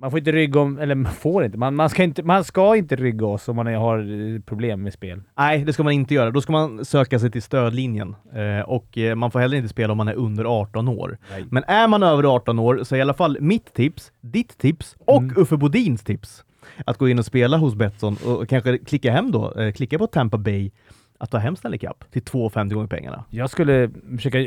man 0.00 0.10
får 0.10 0.18
inte 0.18 0.32
rygga 0.32 0.60
om... 0.60 0.78
Eller 0.78 0.94
man 0.94 1.12
får 1.12 1.44
inte. 1.44 1.58
Man, 1.58 1.74
man, 1.74 1.90
ska 1.90 2.02
inte. 2.04 2.22
man 2.22 2.44
ska 2.44 2.76
inte 2.76 2.96
rygga 2.96 3.26
oss 3.26 3.48
om 3.48 3.56
man 3.56 3.66
har 3.66 4.40
problem 4.40 4.82
med 4.82 4.92
spel. 4.92 5.22
Nej, 5.38 5.64
det 5.64 5.72
ska 5.72 5.82
man 5.82 5.92
inte 5.92 6.14
göra. 6.14 6.30
Då 6.30 6.40
ska 6.40 6.52
man 6.52 6.84
söka 6.84 7.18
sig 7.18 7.30
till 7.30 7.42
stödlinjen. 7.42 8.14
Eh, 8.34 8.60
och 8.68 8.98
eh, 8.98 9.14
man 9.14 9.30
får 9.30 9.40
heller 9.40 9.56
inte 9.56 9.68
spela 9.68 9.92
om 9.92 9.96
man 9.96 10.08
är 10.08 10.14
under 10.14 10.44
18 10.44 10.88
år. 10.88 11.18
Nej. 11.30 11.44
Men 11.50 11.64
är 11.64 11.88
man 11.88 12.02
över 12.02 12.24
18 12.34 12.58
år 12.58 12.80
så 12.84 12.94
är 12.94 12.98
i 12.98 13.02
alla 13.02 13.14
fall 13.14 13.36
mitt 13.40 13.74
tips, 13.74 14.12
ditt 14.20 14.58
tips 14.58 14.96
och 14.98 15.22
Mm. 15.22 15.34
Uffe 15.36 15.56
Bodins 15.56 16.04
tips 16.04 16.44
att 16.86 16.98
gå 16.98 17.08
in 17.08 17.18
och 17.18 17.24
spela 17.24 17.56
hos 17.56 17.74
Betsson 17.74 18.16
och 18.26 18.48
kanske 18.48 18.78
klicka 18.78 19.12
hem 19.12 19.30
då, 19.32 19.54
eh, 19.60 19.72
klicka 19.72 19.98
på 19.98 20.06
Tampa 20.06 20.38
Bay, 20.38 20.70
att 21.18 21.30
ta 21.30 21.38
hem 21.38 21.56
Stanley 21.56 21.78
Cup 21.78 22.04
till 22.10 22.22
2,50 22.22 22.74
gånger 22.74 22.86
pengarna. 22.88 23.24
Jag 23.30 23.50
skulle 23.50 23.90
försöka 24.16 24.38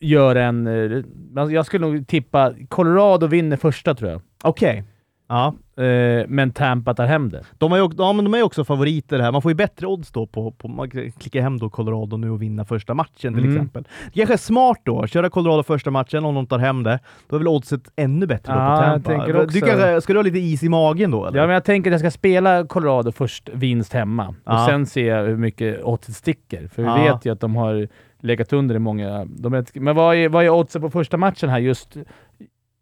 göra 0.00 0.44
en... 0.44 0.66
eh, 0.66 1.04
alltså 1.36 1.54
Jag 1.54 1.66
skulle 1.66 1.86
nog 1.86 2.06
tippa 2.06 2.54
Colorado 2.68 3.26
vinner 3.26 3.56
första 3.56 3.94
tror 3.94 4.10
jag. 4.10 4.20
Okej. 4.42 4.84
Ja, 5.32 5.54
Eh, 5.76 6.24
men 6.28 6.50
Tampa 6.50 6.94
tar 6.94 7.06
hem 7.06 7.28
det. 7.30 7.42
de, 7.58 7.72
är 7.72 7.76
ju, 7.76 7.90
ja, 7.98 8.12
men 8.12 8.24
de 8.24 8.34
är 8.34 8.42
också 8.42 8.64
favoriter 8.64 9.18
här. 9.18 9.32
Man 9.32 9.42
får 9.42 9.50
ju 9.50 9.54
bättre 9.54 9.86
odds 9.86 10.12
då 10.12 10.26
på, 10.26 10.50
på 10.50 10.68
man 10.68 10.90
kan 10.90 11.12
klicka 11.12 11.42
hem 11.42 11.58
då 11.58 11.70
Colorado 11.70 12.16
nu 12.16 12.30
och 12.30 12.42
vinna 12.42 12.64
första 12.64 12.94
matchen 12.94 13.34
till 13.34 13.44
Mm. 13.44 13.52
exempel. 13.56 13.84
Det 14.06 14.12
kanske 14.20 14.34
är 14.34 14.38
smart 14.38 14.78
då, 14.84 15.06
köra 15.06 15.30
Colorado 15.30 15.62
första 15.62 15.90
matchen 15.90 16.24
om 16.24 16.34
de 16.34 16.46
tar 16.46 16.58
hem 16.58 16.82
det. 16.82 16.98
Då 17.28 17.36
är 17.36 17.38
väl 17.38 17.48
oddset 17.48 17.80
ännu 17.96 18.26
bättre 18.26 18.52
då 18.52 18.58
Ja, 18.58 18.76
på 18.76 18.82
jag 18.82 18.92
Tampa. 18.92 19.10
tänker 19.10 19.32
Du 19.32 19.44
också- 19.44 19.60
kanske, 19.66 20.00
ska 20.00 20.12
du 20.12 20.18
ha 20.18 20.22
lite 20.24 20.38
is 20.38 20.62
i 20.62 20.68
magen 20.68 21.10
då 21.10 21.26
eller? 21.26 21.38
Ja, 21.38 21.46
men 21.46 21.54
jag 21.54 21.64
tänker 21.64 21.90
att 21.90 21.92
jag 21.92 22.00
ska 22.00 22.10
spela 22.10 22.66
Colorado 22.66 23.12
först, 23.12 23.48
vinst 23.54 23.92
hemma. 23.92 24.28
Och 24.28 24.34
Ja. 24.44 24.66
sen 24.68 24.86
se 24.86 25.06
jag 25.06 25.24
hur 25.24 25.36
mycket 25.36 25.82
oddset 25.82 26.14
sticker. 26.16 26.68
För 26.68 26.82
vi 26.82 26.88
Ja. 26.88 26.96
vet 27.14 27.26
ju 27.26 27.32
att 27.32 27.40
de 27.40 27.56
har 27.56 27.88
legat 28.20 28.52
under 28.52 28.74
i 28.74 28.78
många... 28.78 29.24
De 29.24 29.54
är, 29.54 29.64
men 29.80 29.96
vad 29.96 30.16
är, 30.16 30.28
vad 30.28 30.44
är 30.44 30.48
oddset 30.50 30.82
på 30.82 30.90
första 30.90 31.16
matchen 31.16 31.48
här 31.48 31.58
just, 31.58 31.96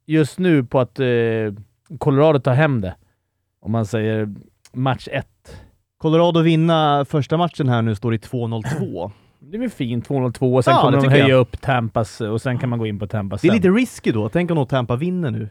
just 0.07 0.39
nu 0.39 0.65
på 0.65 0.81
att 0.81 1.01
eh, 1.01 1.07
Colorado 1.99 2.39
tar 2.41 2.55
hem 2.55 2.81
det? 2.81 2.95
Om 3.61 3.73
man 3.73 3.87
säger 3.87 4.29
match 4.73 5.09
1. 5.13 5.27
Colorado 5.99 6.41
vinna 6.41 7.05
första 7.05 7.37
matchen 7.37 7.69
här 7.69 7.83
nu 7.83 7.95
står 7.95 8.15
i 8.15 8.19
2-0-2. 8.19 9.11
Det 9.43 9.57
är 9.57 9.61
väl 9.61 9.71
fint, 9.71 10.09
2-0-2 10.09 10.57
och 10.57 10.65
sen 10.65 10.75
Ja, 10.75 10.81
kommer 10.81 11.01
de 11.01 11.09
höja 11.09 11.29
jag. 11.29 11.41
upp 11.41 11.61
Tampas 11.61 12.21
och 12.21 12.43
sen 12.43 12.59
kan 12.59 12.69
man 12.69 12.79
gå 12.79 12.87
in 12.87 12.99
på 12.99 13.07
Tampas 13.07 13.41
Det 13.41 13.49
är 13.49 13.51
sen. 13.51 13.57
lite 13.57 13.69
risky 13.69 14.13
då. 14.13 14.29
Tänk 14.29 14.51
om 14.51 14.55
nog 14.57 14.69
Tampa 14.69 14.97
vinner 14.97 15.31
nu. 15.31 15.49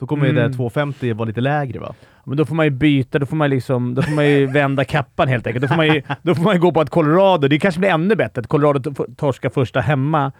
Då 0.00 0.06
kommer 0.06 0.24
ju 0.26 0.30
Mm. 0.30 0.50
det 0.52 0.56
2,50 0.58 1.14
vara 1.14 1.26
lite 1.26 1.40
lägre 1.40 1.78
va? 1.78 1.94
Men 2.24 2.36
då 2.36 2.44
får 2.44 2.54
man 2.54 2.66
ju 2.66 2.70
byta, 2.70 3.18
då 3.18 3.26
får 3.26 3.36
man, 3.36 3.50
liksom, 3.50 3.94
då 3.94 4.02
får 4.02 4.12
man 4.14 4.28
ju 4.28 4.46
vända 4.46 4.84
kappan 4.84 5.28
helt 5.28 5.46
enkelt. 5.46 5.62
Då 5.62 5.68
får, 5.68 5.76
man 5.76 5.86
ju, 5.86 6.02
då 6.22 6.34
får 6.34 6.42
man 6.42 6.54
ju 6.54 6.60
gå 6.60 6.72
på 6.72 6.80
att 6.80 6.90
Colorado, 6.90 7.48
det 7.48 7.58
kanske 7.58 7.78
blir 7.78 7.90
ännu 7.90 8.14
bättre, 8.16 8.40
att 8.40 8.46
Colorado 8.46 8.94
torskar 9.16 9.50
första 9.50 9.80
hemma. 9.80 10.32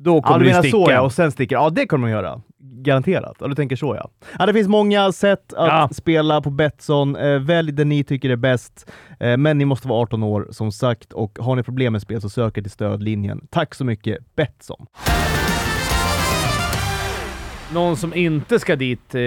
Då 0.00 0.22
kommer 0.22 0.34
Ja, 0.36 0.38
du 0.44 0.46
menar 0.50 0.62
sticka. 0.62 0.76
så 0.76 0.90
ja, 0.90 1.00
och 1.00 1.12
sen 1.12 1.32
sticker 1.32 1.56
Ja, 1.56 1.70
det 1.70 1.86
kommer 1.86 2.02
man 2.02 2.10
göra. 2.10 2.40
Garanterat. 2.60 3.36
Ja, 3.40 3.46
du 3.48 3.54
tänker 3.54 3.76
så 3.76 3.94
ja. 3.96 4.10
ja 4.38 4.46
det 4.46 4.52
finns 4.52 4.68
många 4.68 5.12
sätt 5.12 5.52
att 5.52 5.66
Ja. 5.68 5.88
spela 5.92 6.40
på 6.40 6.50
Betsson. 6.50 7.16
Eh, 7.16 7.38
välj 7.38 7.72
det 7.72 7.84
ni 7.84 8.04
tycker 8.04 8.30
är 8.30 8.36
bäst. 8.36 8.90
Eh, 9.20 9.36
men 9.36 9.58
ni 9.58 9.64
måste 9.64 9.88
vara 9.88 10.02
18 10.02 10.22
år 10.22 10.48
som 10.50 10.72
sagt 10.72 11.12
och 11.12 11.38
har 11.40 11.56
ni 11.56 11.62
problem 11.62 11.92
med 11.92 12.02
spel 12.02 12.20
så 12.20 12.28
sök 12.28 12.58
er 12.58 12.62
till 12.62 12.70
stödlinjen. 12.70 13.46
Tack 13.50 13.74
så 13.74 13.84
mycket 13.84 14.18
Betsson. 14.36 14.86
Någon 17.74 17.96
som 17.96 18.14
inte 18.14 18.58
ska 18.58 18.76
dit 18.76 19.14
eh, 19.14 19.20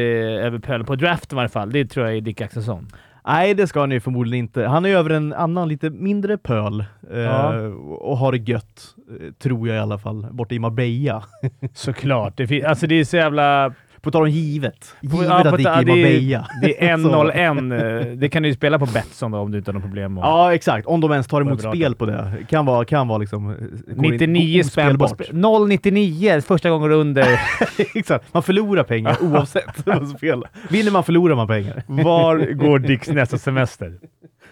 över 0.46 0.60
pölen, 0.60 0.86
på 0.86 0.96
draften 0.96 1.36
i 1.36 1.38
varje 1.38 1.50
fall, 1.50 1.72
det 1.72 1.86
tror 1.86 2.06
jag 2.08 2.18
är 2.18 2.22
Dick 2.22 2.42
Axelsson. 2.42 2.88
Nej, 3.26 3.54
det 3.54 3.68
ska 3.68 3.80
han 3.80 3.92
ju 3.92 4.00
förmodligen 4.00 4.46
inte. 4.46 4.66
Han 4.66 4.86
är 4.86 4.90
över 4.90 5.10
en 5.10 5.34
annan 5.34 5.68
lite 5.68 5.90
mindre 5.90 6.38
pöl 6.38 6.86
eh, 7.12 7.20
Ja. 7.20 7.60
och 8.00 8.18
har 8.18 8.32
det 8.32 8.38
gött, 8.38 8.96
eh, 9.22 9.32
tror 9.34 9.68
jag 9.68 9.78
i 9.78 9.80
alla 9.80 9.98
fall, 9.98 10.28
borta 10.32 10.56
i 10.56 10.60
Marbella. 10.60 11.24
Såklart. 11.74 12.34
Det, 12.38 12.64
alltså 12.64 12.88
det 12.88 12.96
är 12.96 13.04
så 13.04 13.18
jävla... 13.18 13.74
På 14.02 14.12
tal 14.12 14.22
om 14.24 14.30
givet. 14.30 14.96
Givet 15.02 15.20
Ja, 15.28 15.36
att 15.38 15.44
det 15.44 15.58
gick 15.58 15.68
i 15.68 15.86
Marbella. 15.86 16.48
Det 16.62 16.86
är 16.88 16.98
Så. 16.98 17.10
1-0-1. 17.10 18.08
eh, 18.10 18.18
Det 18.18 18.30
kan 18.30 18.44
du 18.44 18.50
ju 18.50 18.56
spela 18.56 18.80
på 18.80 18.86
Betsson 18.86 19.32
då, 19.32 19.38
om 19.38 19.52
du 19.52 19.58
inte 19.58 19.72
har 19.72 19.74
något 19.74 19.84
problem 19.84 20.14
med 20.14 20.22
Ja, 20.22 20.54
exakt. 20.54 20.88
Om 20.88 21.02
de 21.02 21.12
ens 21.12 21.28
tar 21.28 21.42
emot 21.42 21.62
spel 21.62 21.96
på 21.96 22.06
det. 22.06 22.38
Kan 22.50 22.66
vara, 22.66 22.86
kan 22.86 23.08
vara 23.08 23.18
liksom... 23.18 23.50
eh, 23.50 23.56
går 23.96 24.06
in- 24.06 24.12
99 24.12 24.64
spänn 24.64 24.98
på 24.98 25.06
ospelbart. 25.06 25.28
spel. 25.28 25.40
0,99 25.40 26.42
första 26.42 26.70
gången 26.70 26.92
under. 26.92 27.40
exakt. 27.96 28.34
Man 28.34 28.44
förlorar 28.44 28.84
pengar 28.84 29.18
oavsett 29.22 29.86
vad 29.88 30.08
spelar. 30.08 30.50
Vinner 30.70 30.92
man 30.92 31.04
förlorar 31.04 31.36
man 31.36 31.48
pengar. 31.48 31.84
Var 31.88 32.54
går 32.54 32.80
Dicks 32.80 33.10
nästa 33.10 33.38
semester? 33.38 33.94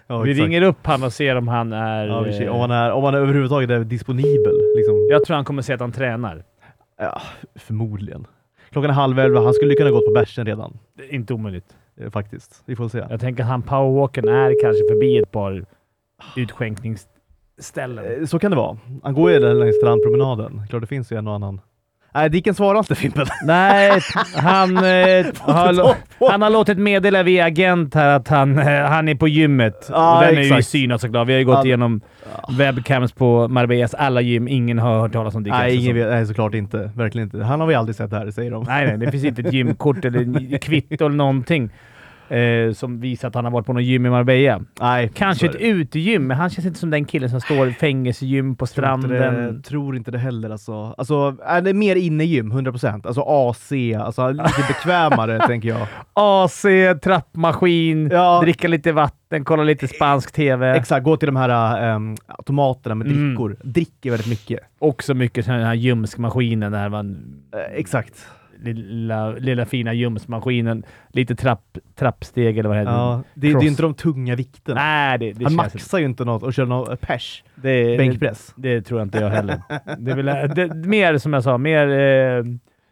Ja, 0.08 0.18
Vi 0.20 0.34
ringer 0.34 0.62
upp 0.62 0.78
han 0.88 1.04
och 1.04 1.14
ser 1.14 1.36
om 1.36 1.47
han 1.47 1.74
är... 1.74 2.08
Ja, 2.08 2.28
eh, 2.28 2.50
om, 2.52 2.60
man 2.60 2.72
är 2.72 2.91
om 2.91 3.04
man 3.04 3.14
är 3.14 3.18
överhuvudtaget 3.20 3.70
är 3.70 3.80
disponibel. 3.84 4.54
Liksom. 4.78 5.08
Jag 5.12 5.26
tror 5.26 5.36
han 5.36 5.45
kommer 5.45 5.62
säga 5.62 5.74
att 5.76 5.82
han 5.82 5.91
tränar. 5.91 6.43
Ja, 7.02 7.22
förmodligen. 7.56 8.26
Klockan 8.72 8.89
är 8.89 8.93
halv 8.93 9.20
elva. 9.20 9.41
Han 9.41 9.53
skulle 9.53 9.76
kunna 9.76 9.91
gått 9.91 10.05
på 10.05 10.11
bärsen 10.11 10.45
redan. 10.45 10.78
Det 10.93 11.03
är 11.03 11.13
inte 11.13 11.34
omöjligt. 11.34 11.76
eh, 11.97 12.09
Faktiskt. 12.09 12.63
Vi 12.65 12.76
får 12.76 12.89
se. 12.89 13.05
Jag 13.09 13.20
tänker 13.20 13.43
att 13.43 13.49
han 13.49 13.61
powerwalken 13.61 14.28
är 14.28 14.55
kanske 14.61 14.88
förbi 14.89 15.17
ett 15.17 15.32
par 15.32 15.65
utskänkningsställen. 16.38 18.05
Eh, 18.05 18.26
Så 18.26 18.39
kan 18.39 18.51
det 18.51 18.57
vara. 18.57 18.78
Han 19.03 19.13
går 19.13 19.32
ju 19.32 19.39
längs 19.53 19.76
strandpromenaden. 19.78 20.61
Klart 20.70 20.82
det 20.82 20.88
finns 20.88 21.11
ju 21.11 21.17
en 21.17 21.28
och 21.28 21.34
annan. 21.36 21.61
Nej, 22.14 22.30
Dicken 22.30 22.53
svarar 22.55 22.80
inte 22.80 22.95
Fimpen. 22.95 23.26
Nej, 23.43 23.99
han, 24.36 24.78
eh, 24.78 24.84
har, 25.39 25.95
han 26.32 26.41
har 26.41 26.49
låtit 26.49 26.78
meddela 26.78 27.24
via 27.24 27.45
agent 27.45 27.95
här 27.95 28.16
att 28.16 28.28
han, 28.28 28.60
eh, 28.60 28.84
han 28.86 29.07
är 29.07 29.16
på 29.16 29.28
gymmet. 29.28 29.89
Och 29.89 30.22
den 30.22 30.38
är 30.38 30.41
ju 30.41 30.41
exakt. 30.41 30.68
synad 30.68 31.01
såklart. 31.01 31.28
Vi 31.28 31.34
har 31.34 31.39
ju 31.39 31.45
gått 31.45 31.55
Ja. 31.55 31.66
igenom 31.66 32.01
webcams 32.57 33.12
på 33.12 33.47
Marbellas 33.47 33.93
alla 33.93 34.22
gym. 34.22 34.47
Ingen 34.47 34.80
har 34.80 34.99
hört 34.99 35.14
talas 35.14 35.36
om 35.36 35.43
Dick 35.43 35.53
Nej, 35.53 35.76
ingen 35.76 35.95
vet, 35.95 36.10
nej, 36.10 36.26
såklart 36.26 36.53
inte. 36.53 36.91
Verkligen 36.95 37.28
inte. 37.28 37.43
Han 37.43 37.60
har 37.60 37.68
vi 37.68 37.76
aldrig 37.76 37.95
sett 37.95 38.12
här, 38.12 38.32
säger 38.32 38.51
de. 38.51 38.64
Nej, 38.64 38.88
nej, 38.88 38.97
det 38.97 39.12
finns 39.12 39.24
inte 39.24 39.41
ett 39.41 39.53
gymkort 39.53 40.05
eller 40.05 40.57
kvitto 40.62 41.05
eller 41.05 41.16
någonting 41.16 41.70
eh, 42.30 42.73
som 42.73 42.99
visar 42.99 43.27
att 43.27 43.36
han 43.36 43.43
har 43.45 43.51
varit 43.51 43.65
på 43.65 43.73
något 43.73 43.84
gym 43.84 44.05
i 44.05 44.09
Marbella. 44.09 44.61
Nej, 44.82 45.11
Kanske 45.15 45.45
ett 45.45 45.55
utegym, 45.55 46.27
men 46.27 46.38
han 46.38 46.49
känns 46.49 46.65
inte 46.67 46.80
som 46.80 46.89
den 46.89 47.05
killen 47.05 47.30
som 47.30 47.41
står 47.41 47.69
fängelsegym 47.71 48.55
på 48.55 48.65
Tror 48.67 48.93
inte 48.93 49.07
stranden. 49.07 49.55
Det, 49.55 49.61
tror 49.63 49.95
inte 49.95 50.11
det 50.11 50.17
heller 50.17 50.49
alltså. 50.49 50.95
Alltså, 50.97 51.38
är 51.45 51.61
det 51.61 51.73
mer 51.73 51.95
innegym, 51.95 52.51
100%. 52.53 53.07
Alltså 53.07 53.21
AC, 53.21 53.71
alltså 54.05 54.30
lite 54.32 54.65
bekvämare 54.67 55.39
tänker 55.47 55.69
jag. 55.69 55.88
AC, 56.13 56.65
trappmaskin, 57.03 58.09
Ja. 58.11 58.39
dricka 58.43 58.67
lite 58.67 58.91
vatten, 58.91 59.43
kolla 59.45 59.63
lite 59.63 59.88
spansk 59.88 60.32
TV. 60.32 60.71
Exakt, 60.77 61.03
gå 61.03 61.17
till 61.17 61.25
de 61.25 61.36
här 61.36 61.84
ähm, 61.95 62.15
automaterna 62.27 62.95
med 62.95 63.07
Mm. 63.07 63.27
drickor. 63.27 63.55
Dricker 63.63 64.09
väldigt 64.11 64.30
mycket. 64.30 64.59
Också 64.80 65.13
mycket 65.13 65.45
sån 65.45 65.53
här 65.53 65.73
ljumskmaskinen, 65.73 66.71
där 66.71 66.89
man, 66.89 67.17
Eh, 67.53 67.80
exakt. 67.80 68.13
Lilla, 68.64 69.32
lilla 69.32 69.66
fina 69.66 69.93
ljumsmaskinen. 69.93 70.84
Lite 71.10 71.36
trapp, 71.36 71.78
trappsteg 71.95 72.57
eller 72.57 72.70
vad 72.70 72.78
det 72.78 72.82
heter. 72.82 72.91
Ja, 72.91 73.24
det, 73.34 73.53
det 73.53 73.66
är 73.66 73.68
inte 73.68 73.82
de 73.82 73.93
tunga 73.93 74.36
vikterna. 74.36 74.82
Nej, 74.82 75.18
det, 75.20 75.34
det 75.34 75.43
Han 75.43 75.55
maxar 75.55 75.99
ju 75.99 76.05
inte 76.05 76.26
något 76.26 76.43
och 76.43 76.53
kör 76.53 76.66
någon 76.66 76.97
pers. 76.97 77.43
det, 77.55 77.97
Bänkpress. 77.97 78.53
Det, 78.55 78.76
det 78.76 78.82
tror 78.82 78.99
jag 78.99 79.05
inte 79.05 79.18
jag 79.18 79.30
heller. 79.30 79.62
det 79.99 80.12
är 80.12 80.16
väl, 80.16 80.55
det, 80.55 80.88
mer 80.88 81.18
som 81.18 81.34
jag 81.34 81.43
sa, 81.43 81.57
mer 81.57 81.88
eh, 81.88 82.43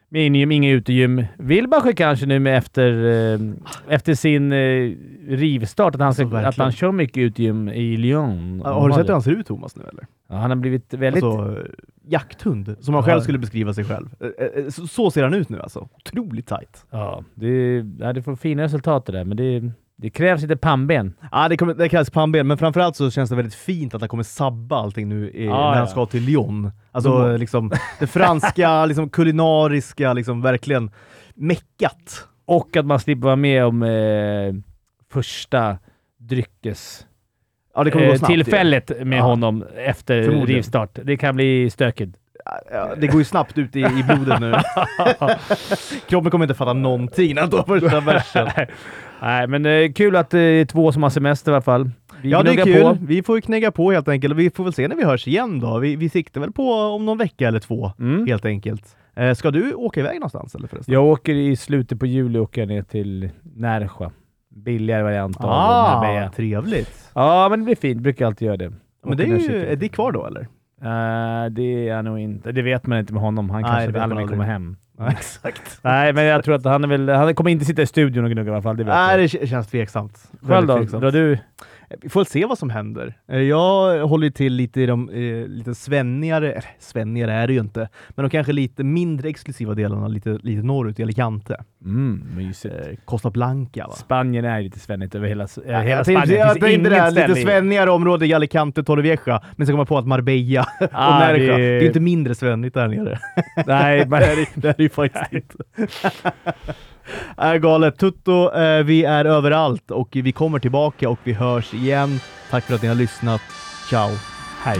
mer 0.09 0.26
ingym, 0.26 0.51
inga 0.51 0.72
utegym. 0.72 1.26
Wilbacher 1.38 1.91
kanske 1.91 2.26
nu 2.26 2.39
med 2.39 2.57
efter, 2.57 3.05
eh, 3.05 3.39
efter 3.88 4.13
sin 4.13 4.51
eh, 4.51 4.91
rivstart, 5.28 5.95
att 5.95 6.01
han, 6.01 6.13
ska, 6.13 6.24
Alltså, 6.24 6.38
att 6.38 6.57
han 6.57 6.72
kör 6.72 6.91
mycket 6.91 7.18
utegym 7.18 7.70
i 7.70 7.97
Lyon. 7.97 8.61
Har 8.65 8.89
du 8.89 8.93
sett 8.95 9.07
hur 9.07 9.13
han 9.13 9.22
ser 9.22 9.32
ut 9.32 9.47
Thomas 9.47 9.76
nu 9.76 9.84
eller? 9.91 10.07
Ja, 10.30 10.36
han 10.36 10.51
har 10.51 10.57
blivit 10.57 10.93
väldigt... 10.93 11.24
Alltså, 11.24 11.59
eh, 11.59 11.65
jakthund, 12.08 12.76
som 12.80 12.93
han 12.93 13.03
själv 13.03 13.22
skulle 13.22 13.38
beskriva 13.38 13.74
sig 13.74 13.84
själv. 13.84 14.10
Eh, 14.20 14.28
eh, 14.64 14.70
Så, 14.70 14.88
så 14.88 15.12
ser 15.12 15.24
han 15.24 15.34
ut 15.34 15.49
nu 15.49 15.62
alltså. 15.62 15.88
Otroligt 15.95 16.47
tight. 16.47 16.86
Ja, 16.89 17.24
det, 17.36 17.86
ja, 17.99 18.14
det 18.14 18.22
får 18.24 18.36
fina 18.36 18.64
resultat 18.64 19.05
det 19.05 19.12
där, 19.12 19.24
men 19.24 19.38
det, 19.38 19.72
det 19.95 20.10
krävs 20.10 20.41
lite 20.41 20.58
pannben. 20.58 21.14
Ja, 21.32 21.47
det, 21.49 21.58
kommer, 21.58 21.74
det 21.74 21.89
krävs 21.89 22.10
pannben, 22.10 22.47
men 22.47 22.58
framförallt 22.58 22.95
så 22.95 23.12
känns 23.12 23.30
det 23.30 23.36
väldigt 23.36 23.55
fint 23.55 23.93
att 23.93 24.01
han 24.01 24.10
kommer 24.10 24.24
sabba 24.24 24.76
allting 24.78 25.10
nu 25.10 25.30
i, 25.32 25.45
Ja, 25.45 25.51
när 25.51 25.58
ja. 25.60 25.76
han 25.76 25.88
ska 25.88 26.05
till 26.05 26.24
Lyon. 26.24 26.72
Alltså 26.91 27.38
liksom, 27.38 27.72
det 27.99 28.08
franska, 28.08 28.86
liksom, 28.86 29.10
kulinariska, 29.10 30.14
liksom 30.14 30.41
verkligen 30.41 30.91
meckat. 31.36 32.28
Och 32.45 32.78
att 32.78 32.86
man 32.86 32.99
slipper 32.99 33.26
vara 33.26 33.36
med 33.36 33.66
om 33.66 33.84
eh, 33.84 34.53
första 35.12 35.78
dryckes... 36.18 37.07
Ja, 37.78 37.84
det 37.84 37.91
kommer 37.91 38.05
gå 38.05 38.11
eh, 38.11 38.17
snabbt. 38.17 38.32
ju. 38.34 38.36
tillfället 38.43 38.91
med 39.05 39.19
Ja. 39.19 39.23
honom 39.23 39.63
efter 39.86 40.45
rivstart. 40.45 40.99
Det 41.03 41.17
kan 41.17 41.36
bli 41.36 41.69
stökigt. 41.69 42.15
Ja, 42.71 42.89
det 42.97 43.07
går 43.07 43.17
ju 43.17 43.23
snabbt 43.25 43.57
ut 43.57 43.75
i, 43.75 43.80
i 43.80 44.03
blodet 44.07 44.39
nu. 44.39 44.53
Kroppen 46.09 46.32
kommer 46.32 46.45
inte 46.45 46.55
fatta 46.55 46.73
någonting 46.73 47.36
när 47.36 47.41
han 47.41 47.51
tar 47.51 47.63
första 47.63 47.99
versen. 47.99 48.47
Nej, 49.21 49.47
men 49.47 49.65
eh, 49.65 49.91
kul 49.91 50.15
att 50.15 50.30
det 50.30 50.39
är 50.39 50.65
två 50.65 50.91
som 50.91 51.03
har 51.03 51.09
semester 51.09 51.51
i 51.51 51.55
alla 51.55 51.61
fall. 51.61 51.89
Vi 52.21 52.30
Ja, 52.30 52.43
det 52.43 52.51
är 52.51 52.63
kul. 52.63 52.82
på. 52.82 52.97
Vi 53.01 53.23
får 53.23 53.38
ju 53.38 53.41
knägga 53.41 53.71
på 53.71 53.91
helt 53.91 54.07
enkelt. 54.07 54.36
Vi 54.36 54.49
får 54.49 54.63
väl 54.63 54.73
se 54.73 54.88
när 54.88 54.95
vi 54.95 55.03
hörs 55.03 55.28
igen 55.28 55.59
då. 55.59 55.80
Vi, 55.80 55.95
vi 55.95 56.09
siktar 56.09 56.41
väl 56.41 56.51
på 56.51 56.71
om 56.73 57.05
någon 57.05 57.17
vecka 57.17 57.47
eller 57.47 57.59
två, 57.59 57.91
Mm. 57.99 58.28
helt 58.28 58.45
enkelt. 58.45 58.84
Eh, 59.15 59.34
ska 59.34 59.51
du 59.51 59.73
åka 59.73 59.99
iväg 59.99 60.15
någonstans 60.15 60.55
eller 60.55 60.67
förresten? 60.67 60.93
Jag 60.93 61.05
åker 61.05 61.34
i 61.34 61.55
slutet 61.55 61.99
på 61.99 62.05
juli 62.05 62.39
åker 62.39 62.61
jag 62.61 62.67
ner 62.67 62.82
till 62.82 63.30
Närsjö. 63.55 64.09
Billigare 64.64 65.03
variant 65.03 65.38
av 65.38 65.49
ah, 65.49 65.99
Marbella. 66.01 66.30
trevligt. 66.30 67.12
Ja, 67.14 67.47
men 67.49 67.60
det 67.60 67.66
blir 67.66 67.76
fint. 67.76 68.01
Brukar 68.01 68.26
alltid 68.26 68.45
göra 68.45 68.58
det. 68.58 68.74
Men 69.05 69.18
det 69.18 69.24
är 69.24 69.28
ju, 69.28 69.66
är 69.66 69.76
det 69.76 69.89
kvar 69.89 70.12
då 70.12 70.26
eller? 70.26 70.41
Eh, 70.82 71.49
det 71.49 71.62
är 71.62 71.88
jag 71.95 72.05
nog 72.05 72.20
inte. 72.20 72.51
Det 72.51 72.62
vet 72.62 72.88
man 72.88 72.99
inte 72.99 73.14
med 73.14 73.22
honom. 73.22 73.49
Han 73.49 73.62
Nej, 73.62 73.86
kanske 73.86 74.01
aldrig 74.01 74.30
kommer 74.30 74.45
hem. 74.45 74.78
Ja, 74.99 75.10
exakt. 75.12 75.80
Nej, 75.82 76.14
men 76.14 76.24
jag 76.26 76.43
tror 76.43 76.55
att 76.55 76.66
han 76.66 76.84
är 76.84 76.88
väl... 76.88 77.10
Han 77.10 77.36
kommer 77.36 77.51
inte 77.51 77.66
sitta 77.66 77.82
i 77.82 77.86
studion 77.86 78.24
och 78.26 78.32
gnugga 78.32 78.51
i 78.51 78.53
alla 78.53 78.62
fall. 78.62 78.78
Det 78.78 78.84
vet 78.84 78.93
Nej, 78.93 79.22
jag. 79.22 79.41
det 79.41 79.47
känns 79.47 79.68
tveksamt. 79.68 80.32
Själv 80.41 80.68
då? 80.68 80.78
tveksamt. 80.78 81.01
Drar 81.01 81.12
du? 81.12 81.38
Vi 82.01 82.09
får 82.09 82.19
väl 82.19 82.25
se 82.27 82.45
vad 82.45 82.57
som 82.57 82.69
händer. 82.69 83.13
Eh, 83.31 83.39
Jag 83.39 84.07
håller 84.07 84.29
till 84.29 84.53
lite 84.53 84.81
i 84.81 84.85
de 84.85 85.09
eh, 85.09 85.47
lite 85.47 85.75
svennigare, 85.75 86.61
svennigare 86.79 87.33
är 87.33 87.47
det 87.47 87.53
ju 87.53 87.59
inte, 87.59 87.89
men 88.09 88.23
de 88.23 88.29
kanske 88.29 88.53
lite 88.53 88.83
mindre 88.83 89.29
exklusiva 89.29 89.73
delarna 89.73 90.07
lite, 90.07 90.29
lite 90.43 90.63
norrut 90.65 90.99
i 90.99 91.03
Alicante. 91.03 91.63
Mm, 91.85 92.23
mysigt. 92.35 92.75
Eh, 92.75 92.95
Costa 93.05 93.29
Blanca 93.29 93.88
va? 93.88 93.93
Spanien 93.93 94.45
är 94.45 94.61
lite 94.61 94.79
svennigt 94.79 95.15
över 95.15 95.27
hela, 95.27 95.43
eh, 95.43 95.49
Ja, 95.67 95.79
hela 95.79 95.89
jag 95.89 96.05
Spanien. 96.05 96.39
jag 96.39 96.55
det 96.55 96.59
tänkte 96.61 96.89
det, 96.89 96.95
här, 96.95 97.11
lite 97.11 97.35
svennigare 97.35 97.89
område 97.91 98.25
i 98.27 98.33
Alicante, 98.33 98.83
Torrevieja, 98.83 99.41
men 99.55 99.67
så 99.67 99.71
kommer 99.71 99.77
man 99.77 99.85
på 99.88 99.97
att 99.97 100.07
Marbella 100.07 100.61
och 100.81 100.88
Ah, 100.91 101.19
Nerja, 101.19 101.57
det- 101.57 101.63
det... 101.79 101.83
är 101.83 101.88
inte 101.88 101.99
mindre 101.99 102.35
svennigt 102.35 102.73
där 102.73 102.88
nere. 102.88 103.19
Nej, 103.67 104.05
men... 104.09 104.21
det 104.55 104.69
är 104.69 104.73
det 104.77 104.83
ju 104.83 104.89
faktiskt 104.89 105.33
inte. 105.33 105.55
är 107.38 107.58
galet. 107.58 107.97
Tutto, 107.97 108.53
eh, 108.53 108.84
vi 108.84 109.03
är 109.03 109.26
överallt 109.26 109.91
och 109.91 110.10
vi 110.12 110.32
kommer 110.32 110.60
tillbaka 110.60 111.10
och 111.10 111.20
vi 111.24 111.34
hörs 111.34 111.74
igen. 111.74 112.20
Tack 112.49 112.64
för 112.64 112.76
att 112.76 112.82
ni 112.82 112.88
har 112.88 112.95
lyssnat. 112.95 113.41
Ciao! 113.89 114.10
Hej. 114.64 114.80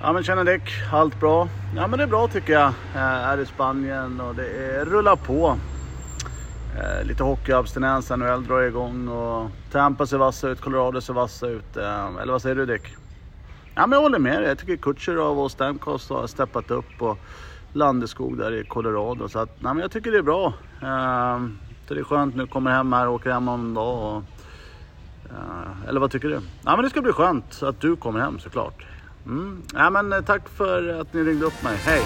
Ja 0.00 0.12
men 0.12 0.22
tjena 0.22 0.44
Dick, 0.44 0.62
allt 0.92 1.20
bra? 1.20 1.48
Ja 1.76 1.86
men 1.86 1.98
det 1.98 2.02
är 2.02 2.08
bra 2.08 2.28
tycker 2.28 2.52
jag. 2.52 2.72
Eh, 2.94 3.02
äh, 3.02 3.28
är 3.28 3.38
i 3.38 3.46
Spanien 3.46 4.20
och 4.20 4.34
det 4.34 4.46
är 4.46 4.84
rullar 4.84 5.16
på. 5.16 5.56
Äh, 6.76 7.06
lite 7.06 7.22
hockeyabstinens, 7.22 8.10
NHL 8.10 8.46
drar 8.46 8.62
igång 8.62 9.08
och 9.08 9.50
Tampa 9.72 10.06
ser 10.06 10.18
vassa 10.18 10.48
ut, 10.48 10.60
Colorado 10.60 11.00
ser 11.00 11.14
vassa 11.14 11.46
ut. 11.46 11.76
Äh, 11.76 12.06
eller 12.22 12.32
vad 12.32 12.42
säger 12.42 12.56
du 12.56 12.66
Dick? 12.66 13.01
Ja 13.74 13.86
men 13.86 13.92
jag 13.92 14.02
håller 14.02 14.18
med 14.18 14.40
dig. 14.40 14.48
Jag 14.48 14.58
tycker 14.58 14.76
Kutjerov 14.76 15.40
och 15.40 15.50
Stamkos 15.50 16.10
har 16.10 16.26
steppat 16.26 16.70
upp 16.70 17.02
och 17.02 17.18
Landeskog 17.72 18.38
där 18.38 18.52
i 18.52 18.64
Colorado. 18.64 19.28
Så 19.28 19.38
att, 19.38 19.62
nej, 19.62 19.74
men 19.74 19.78
jag 19.78 19.90
tycker 19.90 20.12
det 20.12 20.18
är 20.18 20.22
bra. 20.22 20.46
Uh, 20.82 21.48
så 21.88 21.94
det 21.94 22.00
är 22.00 22.04
skönt 22.04 22.36
nu, 22.36 22.46
kommer 22.46 22.70
hem 22.70 22.92
här, 22.92 23.08
åker 23.08 23.30
hem 23.30 23.48
om 23.48 23.60
en 23.60 23.74
dag. 23.74 24.16
Och, 24.16 24.22
uh, 25.30 25.88
eller 25.88 26.00
vad 26.00 26.10
tycker 26.10 26.28
du? 26.28 26.40
Ja 26.64 26.76
men 26.76 26.84
det 26.84 26.90
ska 26.90 27.02
bli 27.02 27.12
skönt 27.12 27.62
att 27.62 27.80
du 27.80 27.96
kommer 27.96 28.20
hem 28.20 28.38
såklart. 28.38 28.86
Mm. 29.26 29.62
Ja, 29.74 29.90
men, 29.90 30.12
eh, 30.12 30.20
tack 30.20 30.48
för 30.48 31.00
att 31.00 31.14
ni 31.14 31.22
ringde 31.22 31.46
upp 31.46 31.62
mig. 31.62 31.76
Hej! 31.76 32.02